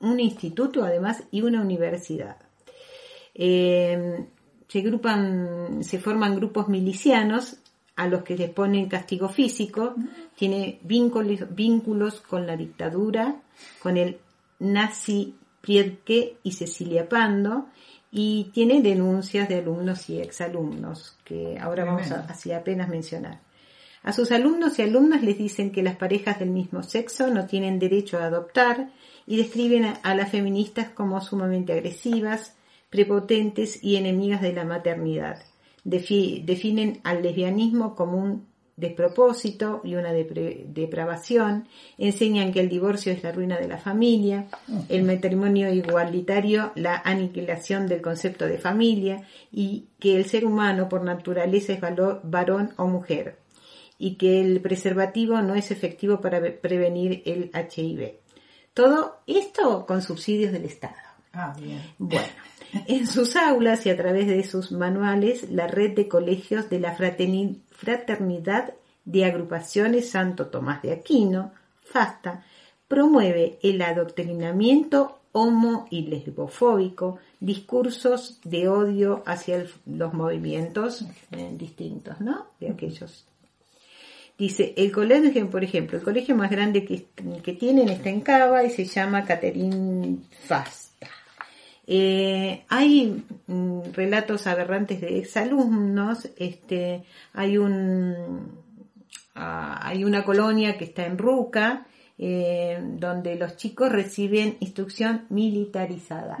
un 0.00 0.18
instituto 0.18 0.82
además 0.82 1.22
y 1.30 1.42
una 1.42 1.60
universidad. 1.60 2.36
Eh, 3.34 4.26
se, 4.68 4.82
se 5.82 5.98
forman 5.98 6.36
grupos 6.36 6.68
milicianos 6.68 7.56
a 7.94 8.08
los 8.08 8.22
que 8.24 8.36
les 8.36 8.50
ponen 8.50 8.88
castigo 8.88 9.28
físico, 9.28 9.94
tiene 10.34 10.78
vínculos, 10.82 11.54
vínculos 11.54 12.20
con 12.20 12.46
la 12.46 12.56
dictadura, 12.56 13.40
con 13.82 13.96
el 13.96 14.18
nazi 14.58 15.34
Priedke 15.60 16.36
y 16.42 16.52
Cecilia 16.52 17.08
Pando, 17.08 17.66
y 18.10 18.50
tiene 18.54 18.80
denuncias 18.82 19.48
de 19.48 19.56
alumnos 19.56 20.08
y 20.08 20.20
exalumnos, 20.20 21.16
que 21.24 21.58
ahora 21.58 21.84
vamos 21.84 22.10
a, 22.12 22.26
apenas 22.56 22.88
mencionar. 22.88 23.40
A 24.02 24.12
sus 24.12 24.30
alumnos 24.30 24.78
y 24.78 24.82
alumnas 24.82 25.22
les 25.22 25.36
dicen 25.36 25.72
que 25.72 25.82
las 25.82 25.96
parejas 25.96 26.38
del 26.38 26.50
mismo 26.50 26.82
sexo 26.82 27.26
no 27.28 27.46
tienen 27.46 27.78
derecho 27.78 28.18
a 28.18 28.26
adoptar 28.26 28.90
y 29.26 29.36
describen 29.36 29.84
a, 29.84 29.92
a 30.04 30.14
las 30.14 30.30
feministas 30.30 30.90
como 30.90 31.20
sumamente 31.20 31.72
agresivas, 31.72 32.54
prepotentes 32.88 33.82
y 33.82 33.96
enemigas 33.96 34.42
de 34.42 34.52
la 34.52 34.64
maternidad. 34.64 35.42
Defi- 35.84 36.44
definen 36.44 37.00
al 37.02 37.22
lesbianismo 37.22 37.96
como 37.96 38.18
un 38.18 38.46
despropósito 38.76 39.80
y 39.84 39.94
una 39.94 40.12
depre- 40.12 40.64
depravación, 40.66 41.66
enseñan 41.98 42.52
que 42.52 42.60
el 42.60 42.68
divorcio 42.68 43.12
es 43.12 43.22
la 43.22 43.32
ruina 43.32 43.58
de 43.58 43.68
la 43.68 43.78
familia, 43.78 44.48
el 44.88 45.02
matrimonio 45.04 45.72
igualitario 45.72 46.72
la 46.74 47.00
aniquilación 47.04 47.86
del 47.88 48.02
concepto 48.02 48.46
de 48.46 48.58
familia 48.58 49.22
y 49.50 49.86
que 49.98 50.16
el 50.16 50.26
ser 50.26 50.44
humano 50.44 50.88
por 50.88 51.02
naturaleza 51.04 51.72
es 51.72 51.80
valo- 51.80 52.20
varón 52.22 52.74
o 52.76 52.86
mujer 52.86 53.38
y 53.98 54.16
que 54.16 54.40
el 54.42 54.60
preservativo 54.60 55.40
no 55.40 55.54
es 55.54 55.70
efectivo 55.70 56.20
para 56.20 56.38
ve- 56.38 56.50
prevenir 56.52 57.22
el 57.24 57.50
HIV. 57.54 58.16
Todo 58.74 59.20
esto 59.26 59.86
con 59.86 60.02
subsidios 60.02 60.52
del 60.52 60.66
Estado. 60.66 60.94
Ah, 61.32 61.54
bien. 61.58 61.80
Bueno, 61.98 62.26
en 62.88 63.06
sus 63.06 63.36
aulas 63.36 63.86
y 63.86 63.90
a 63.90 63.96
través 63.96 64.26
de 64.26 64.42
sus 64.44 64.70
manuales, 64.70 65.50
la 65.50 65.66
red 65.66 65.94
de 65.94 66.08
colegios 66.08 66.68
de 66.68 66.80
la 66.80 66.94
fraterni- 66.94 67.60
Fraternidad 67.76 68.74
de 69.04 69.24
Agrupaciones 69.24 70.10
Santo 70.10 70.46
Tomás 70.46 70.82
de 70.82 70.92
Aquino, 70.92 71.52
FASTA, 71.82 72.44
promueve 72.88 73.58
el 73.62 73.82
adoctrinamiento 73.82 75.18
homo 75.32 75.86
y 75.90 76.06
lesbofóbico, 76.06 77.18
discursos 77.40 78.40
de 78.44 78.68
odio 78.68 79.22
hacia 79.26 79.66
los 79.84 80.14
movimientos 80.14 81.04
eh, 81.32 81.50
distintos, 81.56 82.20
¿no? 82.20 82.46
De 82.58 82.70
aquellos 82.70 83.26
Dice, 84.38 84.74
el 84.76 84.92
colegio, 84.92 85.48
por 85.48 85.64
ejemplo, 85.64 85.96
el 85.96 86.04
colegio 86.04 86.36
más 86.36 86.50
grande 86.50 86.84
que, 86.84 87.06
que 87.42 87.52
tienen 87.54 87.88
está 87.88 88.10
en 88.10 88.20
Cava 88.20 88.64
y 88.64 88.70
se 88.70 88.84
llama 88.84 89.24
Caterín 89.24 90.26
Fasta. 90.44 90.85
Eh, 91.86 92.64
hay 92.68 93.24
mm, 93.46 93.92
relatos 93.92 94.46
aberrantes 94.46 95.00
de 95.00 95.18
exalumnos, 95.18 96.28
este, 96.36 97.04
hay 97.32 97.58
un, 97.58 98.60
ah, 99.34 99.78
hay 99.82 100.02
una 100.04 100.24
colonia 100.24 100.76
que 100.76 100.84
está 100.84 101.06
en 101.06 101.16
Ruca, 101.16 101.86
eh, 102.18 102.78
donde 102.82 103.36
los 103.36 103.56
chicos 103.56 103.92
reciben 103.92 104.56
instrucción 104.60 105.26
militarizada. 105.28 106.38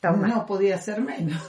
Toma. 0.00 0.28
No 0.28 0.46
podía 0.46 0.78
ser 0.78 1.00
menos. 1.02 1.42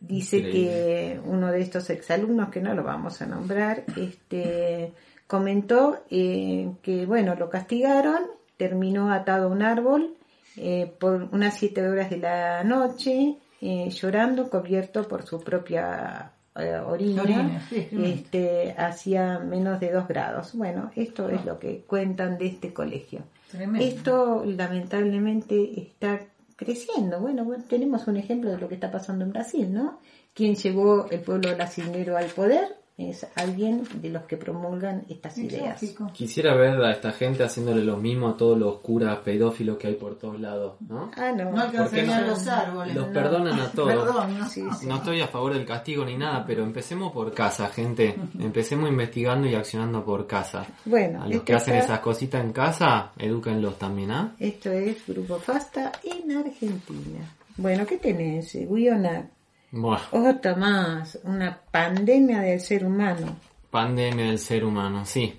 Dice 0.00 0.38
Increíble. 0.38 0.60
que 0.60 1.20
uno 1.24 1.50
de 1.50 1.60
estos 1.60 1.88
exalumnos, 1.90 2.50
que 2.50 2.60
no 2.60 2.74
lo 2.74 2.82
vamos 2.82 3.22
a 3.22 3.26
nombrar, 3.26 3.84
este, 3.96 4.92
comentó 5.26 6.04
eh, 6.10 6.72
que, 6.82 7.06
bueno, 7.06 7.34
lo 7.36 7.48
castigaron, 7.48 8.20
terminó 8.56 9.12
atado 9.12 9.46
a 9.46 9.50
un 9.50 9.62
árbol 9.62 10.14
eh, 10.56 10.92
por 10.98 11.28
unas 11.32 11.56
siete 11.56 11.86
horas 11.86 12.10
de 12.10 12.18
la 12.18 12.64
noche, 12.64 13.36
eh, 13.60 13.90
llorando, 13.90 14.48
cubierto 14.48 15.06
por 15.08 15.24
su 15.24 15.40
propia 15.40 16.32
eh, 16.56 16.76
orina, 16.76 17.22
Orina, 17.22 17.66
sí, 17.68 17.86
sí. 17.90 18.04
este, 18.04 18.74
hacia 18.78 19.40
menos 19.40 19.80
de 19.80 19.90
dos 19.90 20.06
grados. 20.06 20.54
Bueno, 20.54 20.92
esto 20.94 21.28
es 21.28 21.44
lo 21.44 21.58
que 21.58 21.80
cuentan 21.86 22.38
de 22.38 22.46
este 22.46 22.72
colegio. 22.72 23.22
Tremendo. 23.50 23.84
Esto 23.84 24.44
lamentablemente 24.44 25.80
está 25.80 26.20
creciendo. 26.56 27.20
Bueno, 27.20 27.44
bueno, 27.44 27.64
tenemos 27.68 28.06
un 28.06 28.16
ejemplo 28.16 28.50
de 28.50 28.58
lo 28.58 28.68
que 28.68 28.74
está 28.74 28.90
pasando 28.90 29.24
en 29.24 29.32
Brasil, 29.32 29.72
¿no? 29.72 29.98
Quien 30.32 30.54
llevó 30.54 31.08
el 31.10 31.20
pueblo 31.20 31.54
brasileño 31.56 32.16
al 32.16 32.26
poder 32.26 32.83
es 32.96 33.26
alguien 33.34 33.82
de 33.94 34.08
los 34.08 34.22
que 34.22 34.36
promulgan 34.36 35.04
estas 35.08 35.36
ideas. 35.38 35.82
Quisiera 36.12 36.54
ver 36.54 36.80
a 36.80 36.92
esta 36.92 37.10
gente 37.10 37.42
haciéndole 37.42 37.82
lo 37.82 37.96
mismo 37.96 38.28
a 38.28 38.36
todos 38.36 38.56
los 38.56 38.78
curas 38.78 39.18
pedófilos 39.18 39.78
que 39.78 39.88
hay 39.88 39.94
por 39.94 40.16
todos 40.16 40.40
lados, 40.40 40.76
¿no? 40.88 41.10
Ah, 41.16 41.32
no. 41.32 41.50
No 41.50 41.72
no? 41.72 42.26
los 42.26 42.46
árboles. 42.46 42.94
Los 42.94 43.08
no. 43.08 43.12
perdonan 43.12 43.60
a 43.60 43.70
todos. 43.72 43.88
Perdón, 43.88 44.38
no. 44.38 44.88
No 44.88 44.96
estoy 44.96 45.20
a 45.20 45.26
favor 45.26 45.54
del 45.54 45.66
castigo 45.66 46.04
ni 46.04 46.16
nada, 46.16 46.44
pero 46.46 46.62
empecemos 46.62 47.12
por 47.12 47.32
casa, 47.34 47.68
gente. 47.68 48.14
Empecemos 48.38 48.88
investigando 48.88 49.48
y 49.48 49.54
accionando 49.56 50.04
por 50.04 50.26
casa. 50.28 50.64
Bueno, 50.84 51.22
A 51.22 51.24
los 51.24 51.32
esto 51.32 51.44
que 51.46 51.54
hacen 51.54 51.74
esas 51.76 51.98
cositas 51.98 52.44
en 52.44 52.52
casa, 52.52 53.10
edúquenlos 53.18 53.76
también, 53.76 54.12
¿ah? 54.12 54.36
Esto 54.38 54.70
es 54.70 55.04
Grupo 55.06 55.38
Fasta 55.38 55.90
en 56.04 56.36
Argentina. 56.36 57.20
Bueno, 57.56 57.86
¿qué 57.86 57.98
tenés, 57.98 58.52
Guiona? 58.54 59.28
Buah, 59.76 60.00
Otra 60.12 60.54
más, 60.54 61.18
una 61.24 61.58
pandemia 61.70 62.40
del 62.40 62.60
ser 62.60 62.84
humano. 62.84 63.36
pandemia 63.70 64.26
del 64.26 64.38
ser 64.38 64.64
humano, 64.64 65.04
sí. 65.04 65.34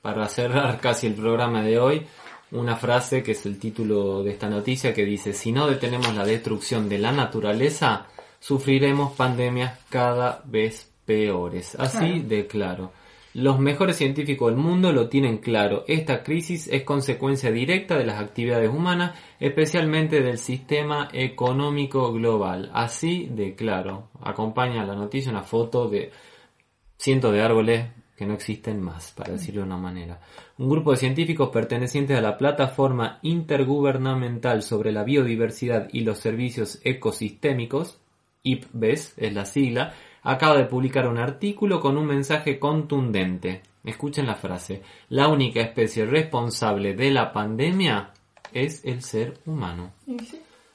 Para 0.00 0.28
cerrar 0.28 0.78
casi 0.86 1.08
el 1.08 1.14
programa 1.14 1.62
de 1.62 1.78
hoy, 1.78 2.06
una 2.52 2.76
frase 2.76 3.22
que 3.22 3.32
es 3.32 3.44
el 3.46 3.58
título 3.58 4.22
de 4.22 4.30
esta 4.30 4.48
noticia 4.48 4.94
que 4.94 5.04
dice, 5.04 5.32
si 5.32 5.50
no 5.50 5.66
detenemos 5.66 6.14
la 6.14 6.24
destrucción 6.24 6.88
de 6.88 6.98
la 6.98 7.10
naturaleza, 7.10 8.06
sufriremos 8.38 9.12
pandemias 9.12 9.78
cada 9.88 10.40
vez 10.44 10.88
peores. 11.04 11.74
Así 11.74 11.98
Claro. 11.98 12.28
de 12.28 12.46
claro. 12.46 12.92
Los 13.32 13.60
mejores 13.60 13.96
científicos 13.96 14.50
del 14.50 14.60
mundo 14.60 14.92
lo 14.92 15.08
tienen 15.08 15.38
claro. 15.38 15.84
Esta 15.86 16.24
crisis 16.24 16.66
es 16.66 16.82
consecuencia 16.82 17.52
directa 17.52 17.96
de 17.96 18.04
las 18.04 18.20
actividades 18.20 18.70
humanas, 18.70 19.16
especialmente 19.38 20.20
del 20.20 20.38
sistema 20.38 21.08
económico 21.12 22.12
global. 22.12 22.70
Así 22.74 23.28
de 23.30 23.54
claro. 23.54 24.08
Acompaña 24.20 24.84
la 24.84 24.96
noticia 24.96 25.30
una 25.30 25.44
foto 25.44 25.88
de 25.88 26.10
cientos 26.96 27.32
de 27.32 27.40
árboles 27.40 27.86
que 28.16 28.26
no 28.26 28.34
existen 28.34 28.82
más, 28.82 29.12
para 29.12 29.32
decirlo 29.32 29.62
de 29.62 29.68
una 29.68 29.78
manera. 29.78 30.20
Un 30.58 30.68
grupo 30.68 30.90
de 30.90 30.98
científicos 30.98 31.48
pertenecientes 31.48 32.18
a 32.18 32.20
la 32.20 32.36
Plataforma 32.36 33.18
Intergubernamental 33.22 34.62
sobre 34.62 34.92
la 34.92 35.04
Biodiversidad 35.04 35.88
y 35.92 36.00
los 36.00 36.18
Servicios 36.18 36.80
Ecosistémicos, 36.84 37.98
IPBES 38.42 39.14
es 39.16 39.32
la 39.32 39.46
sigla, 39.46 39.94
acaba 40.22 40.56
de 40.56 40.64
publicar 40.64 41.08
un 41.08 41.18
artículo 41.18 41.80
con 41.80 41.96
un 41.96 42.06
mensaje 42.06 42.58
contundente. 42.58 43.62
Escuchen 43.84 44.26
la 44.26 44.34
frase. 44.34 44.82
La 45.08 45.28
única 45.28 45.60
especie 45.60 46.04
responsable 46.04 46.94
de 46.94 47.10
la 47.10 47.32
pandemia 47.32 48.10
es 48.52 48.84
el 48.84 49.02
ser 49.02 49.38
humano. 49.46 49.92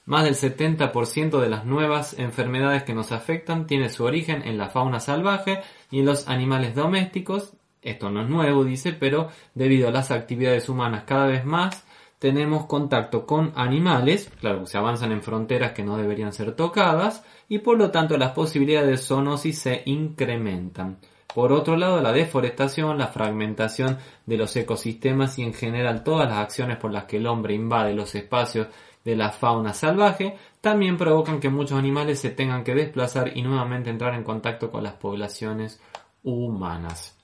Más 0.06 0.24
del 0.24 0.36
70% 0.36 1.40
de 1.40 1.50
las 1.50 1.66
nuevas 1.66 2.18
enfermedades 2.18 2.84
que 2.84 2.94
nos 2.94 3.12
afectan 3.12 3.68
tiene 3.68 3.90
su 3.90 4.04
origen 4.04 4.44
en 4.48 4.58
la 4.58 4.70
fauna 4.70 5.00
salvaje 5.00 5.62
y 5.92 6.00
en 6.00 6.06
los 6.06 6.28
animales 6.28 6.76
domésticos. 6.76 7.54
Esto 7.82 8.10
no 8.10 8.22
es 8.22 8.30
nuevo, 8.30 8.64
dice, 8.64 8.94
pero 8.94 9.30
debido 9.54 9.88
a 9.88 9.92
las 9.92 10.12
actividades 10.12 10.70
humanas 10.70 11.04
cada 11.06 11.28
vez 11.28 11.46
más 11.46 11.85
tenemos 12.26 12.66
contacto 12.66 13.28
con 13.28 13.54
animales, 13.56 14.32
claro, 14.40 14.66
se 14.66 14.80
avanzan 14.80 15.12
en 15.12 15.22
fronteras 15.22 15.74
que 15.74 15.84
no 15.84 15.96
deberían 15.96 16.34
ser 16.34 16.56
tocadas 16.56 17.24
y 17.48 17.60
por 17.60 17.78
lo 17.78 17.92
tanto 17.92 18.18
las 18.18 18.32
posibilidades 18.32 18.90
de 18.90 18.98
zoonosis 18.98 19.60
se 19.60 19.84
incrementan. 19.86 20.98
Por 21.36 21.54
otro 21.54 21.78
lado, 21.78 22.02
la 22.02 22.12
deforestación, 22.12 22.98
la 22.98 23.10
fragmentación 23.10 24.00
de 24.26 24.38
los 24.38 24.56
ecosistemas 24.56 25.38
y 25.38 25.44
en 25.44 25.54
general 25.54 26.04
todas 26.04 26.28
las 26.28 26.40
acciones 26.40 26.78
por 26.78 26.92
las 26.92 27.04
que 27.04 27.18
el 27.18 27.28
hombre 27.28 27.54
invade 27.54 27.94
los 27.94 28.16
espacios 28.16 28.70
de 29.04 29.16
la 29.16 29.30
fauna 29.30 29.76
salvaje 29.76 30.36
también 30.62 30.98
provocan 30.98 31.40
que 31.40 31.50
muchos 31.50 31.78
animales 31.78 32.18
se 32.18 32.32
tengan 32.32 32.64
que 32.64 32.74
desplazar 32.74 33.38
y 33.38 33.44
nuevamente 33.44 33.92
entrar 33.92 34.16
en 34.16 34.24
contacto 34.24 34.72
con 34.72 34.82
las 34.82 34.94
poblaciones 34.94 35.80
humanas. 36.24 37.16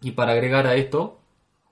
Y 0.00 0.10
para 0.10 0.32
agregar 0.32 0.66
a 0.66 0.74
esto, 0.74 1.21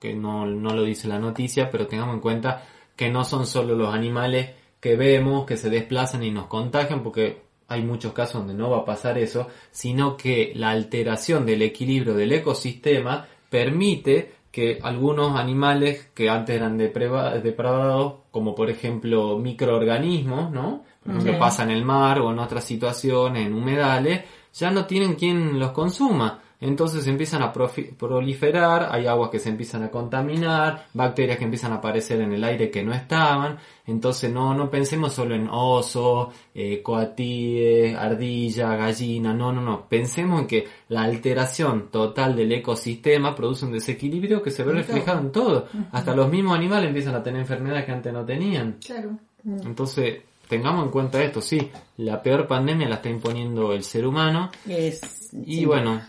que 0.01 0.15
no, 0.15 0.47
no 0.47 0.73
lo 0.73 0.83
dice 0.83 1.07
la 1.07 1.19
noticia, 1.19 1.69
pero 1.69 1.85
tengamos 1.85 2.15
en 2.15 2.21
cuenta 2.21 2.63
que 2.95 3.11
no 3.11 3.23
son 3.23 3.45
solo 3.45 3.75
los 3.75 3.93
animales 3.93 4.49
que 4.79 4.95
vemos 4.95 5.45
que 5.45 5.57
se 5.57 5.69
desplazan 5.69 6.23
y 6.23 6.31
nos 6.31 6.47
contagian, 6.47 7.03
porque 7.03 7.43
hay 7.67 7.83
muchos 7.83 8.11
casos 8.11 8.41
donde 8.41 8.55
no 8.55 8.71
va 8.71 8.79
a 8.79 8.85
pasar 8.85 9.19
eso, 9.19 9.47
sino 9.69 10.17
que 10.17 10.53
la 10.55 10.71
alteración 10.71 11.45
del 11.45 11.61
equilibrio 11.61 12.15
del 12.15 12.33
ecosistema 12.33 13.27
permite 13.49 14.33
que 14.51 14.79
algunos 14.81 15.39
animales 15.39 16.09
que 16.15 16.29
antes 16.29 16.55
eran 16.55 16.77
depravados, 16.77 18.15
como 18.31 18.55
por 18.55 18.71
ejemplo 18.71 19.37
microorganismos, 19.37 20.51
¿no? 20.51 20.83
Por 21.03 21.11
ejemplo, 21.13 21.31
Ujú. 21.33 21.39
pasa 21.39 21.63
en 21.63 21.71
el 21.71 21.85
mar 21.85 22.19
o 22.19 22.31
en 22.31 22.39
otras 22.39 22.63
situaciones, 22.63 23.45
en 23.45 23.53
humedales, 23.53 24.21
ya 24.53 24.71
no 24.71 24.85
tienen 24.85 25.13
quien 25.13 25.59
los 25.59 25.71
consuma. 25.71 26.41
Entonces 26.61 27.07
empiezan 27.07 27.41
a 27.41 27.51
profi- 27.51 27.93
proliferar, 27.95 28.87
hay 28.91 29.07
aguas 29.07 29.31
que 29.31 29.39
se 29.39 29.49
empiezan 29.49 29.81
a 29.83 29.89
contaminar, 29.89 30.85
bacterias 30.93 31.37
que 31.39 31.45
empiezan 31.45 31.71
a 31.73 31.77
aparecer 31.77 32.21
en 32.21 32.31
el 32.33 32.43
aire 32.43 32.69
que 32.69 32.83
no 32.83 32.93
estaban. 32.93 33.57
Entonces 33.87 34.31
no, 34.31 34.53
no 34.53 34.69
pensemos 34.69 35.11
solo 35.11 35.33
en 35.33 35.49
oso, 35.51 36.31
eh, 36.53 36.81
coatíes, 36.83 37.95
ardilla, 37.97 38.75
gallina, 38.75 39.33
no, 39.33 39.51
no, 39.51 39.59
no. 39.61 39.87
Pensemos 39.89 40.41
en 40.41 40.47
que 40.47 40.67
la 40.89 41.01
alteración 41.01 41.89
total 41.91 42.35
del 42.35 42.51
ecosistema 42.51 43.35
produce 43.35 43.65
un 43.65 43.71
desequilibrio 43.71 44.41
que 44.43 44.51
se 44.51 44.63
ve 44.63 44.71
En 44.71 44.77
reflejado 44.77 45.19
en 45.19 45.31
todo. 45.31 45.67
Hasta 45.91 46.15
los 46.15 46.29
mismos 46.29 46.55
animales 46.55 46.87
empiezan 46.89 47.15
a 47.15 47.23
tener 47.23 47.41
enfermedades 47.41 47.85
que 47.85 47.91
antes 47.91 48.13
no 48.13 48.23
tenían. 48.23 48.77
Claro. 48.85 49.17
Entonces, 49.43 50.19
tengamos 50.47 50.85
en 50.85 50.91
cuenta 50.91 51.23
esto, 51.23 51.41
sí, 51.41 51.71
la 51.97 52.21
peor 52.21 52.45
pandemia 52.47 52.87
la 52.87 52.95
está 52.95 53.09
imponiendo 53.09 53.73
el 53.73 53.83
ser 53.83 54.05
humano. 54.05 54.51
Es, 54.69 55.31
Y 55.45 55.55
sí. 55.55 55.65
bueno, 55.65 55.99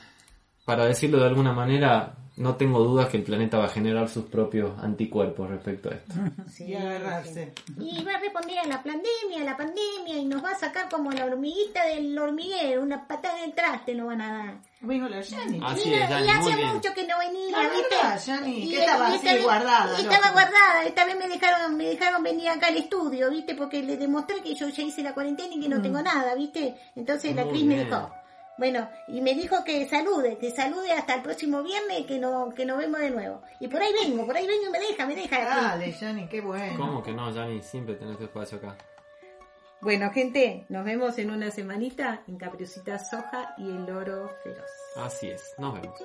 para 0.76 0.86
decirlo 0.88 1.18
de 1.20 1.26
alguna 1.26 1.52
manera, 1.52 2.14
no 2.36 2.56
tengo 2.56 2.80
dudas 2.82 3.08
que 3.08 3.18
el 3.18 3.22
planeta 3.24 3.58
va 3.58 3.66
a 3.66 3.68
generar 3.68 4.08
sus 4.08 4.24
propios 4.24 4.72
anticuerpos 4.82 5.50
respecto 5.50 5.90
a 5.90 5.94
esto. 5.94 6.14
y 6.64 6.74
agarrarse. 6.74 7.52
Y 7.78 8.02
va 8.04 8.14
a 8.14 8.18
responder 8.20 8.58
a 8.58 8.64
la 8.66 8.82
pandemia, 8.82 9.42
a 9.42 9.44
la 9.44 9.56
pandemia, 9.56 10.16
y 10.18 10.24
nos 10.24 10.42
va 10.42 10.50
a 10.52 10.54
sacar 10.54 10.88
como 10.88 11.10
la 11.12 11.26
hormiguita 11.26 11.86
del 11.86 12.18
hormiguero, 12.18 12.82
una 12.82 13.06
patada 13.06 13.44
el 13.44 13.52
traste 13.52 13.94
nos 13.94 14.06
van 14.06 14.20
a 14.22 14.32
dar. 14.38 14.54
Vino 14.80 15.08
la 15.08 15.20
Yani. 15.20 15.60
Así 15.62 15.90
y 15.90 15.94
es, 15.94 15.98
y 16.00 16.08
Yanni, 16.10 16.26
muy 16.26 16.30
hace 16.30 16.56
bien. 16.56 16.74
mucho 16.74 16.92
que 16.94 17.06
no 17.06 17.16
venía, 17.18 17.50
La 17.56 17.68
¿viste? 17.68 17.94
verdad, 18.02 18.44
que 18.44 18.80
estaba 18.80 19.06
así 19.08 19.24
vez- 19.26 19.42
guardada, 19.44 19.98
estaba 20.00 20.30
guardada, 20.32 20.84
esta 20.86 21.04
vez 21.04 21.16
me 21.18 21.28
dejaron, 21.28 21.76
me 21.76 21.84
dejaron 21.84 22.22
venir 22.24 22.48
acá 22.48 22.66
al 22.66 22.76
estudio, 22.78 23.30
¿viste? 23.30 23.54
Porque 23.54 23.80
le 23.82 23.96
demostré 23.96 24.42
que 24.42 24.54
yo 24.56 24.68
ya 24.68 24.82
hice 24.82 25.02
la 25.04 25.14
cuarentena 25.14 25.54
y 25.54 25.60
que 25.60 25.68
no 25.68 25.78
Mm. 25.78 25.82
tengo 25.82 26.02
nada, 26.02 26.34
¿viste? 26.34 26.74
Entonces 26.96 27.36
la 27.36 27.46
Cris 27.46 27.64
me 27.64 27.76
dejó. 27.84 28.10
Bueno, 28.62 28.88
y 29.08 29.20
me 29.22 29.34
dijo 29.34 29.64
que 29.64 29.88
salude, 29.88 30.38
que 30.38 30.52
salude 30.52 30.92
hasta 30.92 31.16
el 31.16 31.22
próximo 31.22 31.64
viernes, 31.64 32.06
que 32.06 32.20
no, 32.20 32.54
que 32.54 32.64
nos 32.64 32.78
vemos 32.78 33.00
de 33.00 33.10
nuevo. 33.10 33.42
Y 33.58 33.66
por 33.66 33.82
ahí 33.82 33.92
vengo, 33.92 34.24
por 34.24 34.36
ahí 34.36 34.46
vengo 34.46 34.68
y 34.68 34.70
me 34.70 34.78
deja, 34.78 35.04
me 35.04 35.16
deja. 35.16 35.44
Dale, 35.44 35.90
Yani, 35.90 36.28
qué 36.28 36.40
bueno. 36.40 36.76
¿Cómo 36.76 37.02
que 37.02 37.12
no, 37.12 37.28
Yanni? 37.34 37.60
Siempre 37.60 37.96
tenés 37.96 38.18
tu 38.18 38.22
espacio 38.22 38.58
acá. 38.58 38.76
Bueno, 39.80 40.12
gente, 40.12 40.64
nos 40.68 40.84
vemos 40.84 41.18
en 41.18 41.32
una 41.32 41.50
semanita 41.50 42.22
en 42.28 42.36
Capriocita 42.36 43.00
Soja 43.00 43.52
y 43.58 43.68
el 43.68 43.90
Oro 43.90 44.30
Feroz. 44.44 44.70
Así 44.94 45.28
es, 45.28 45.42
nos 45.58 45.74
vemos. 45.74 46.00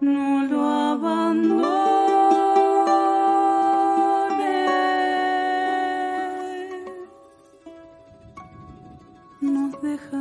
No 0.00 0.44
lo 0.46 0.62
abandoné. 0.64 1.64
Nos 9.40 9.82
deja 9.82 10.16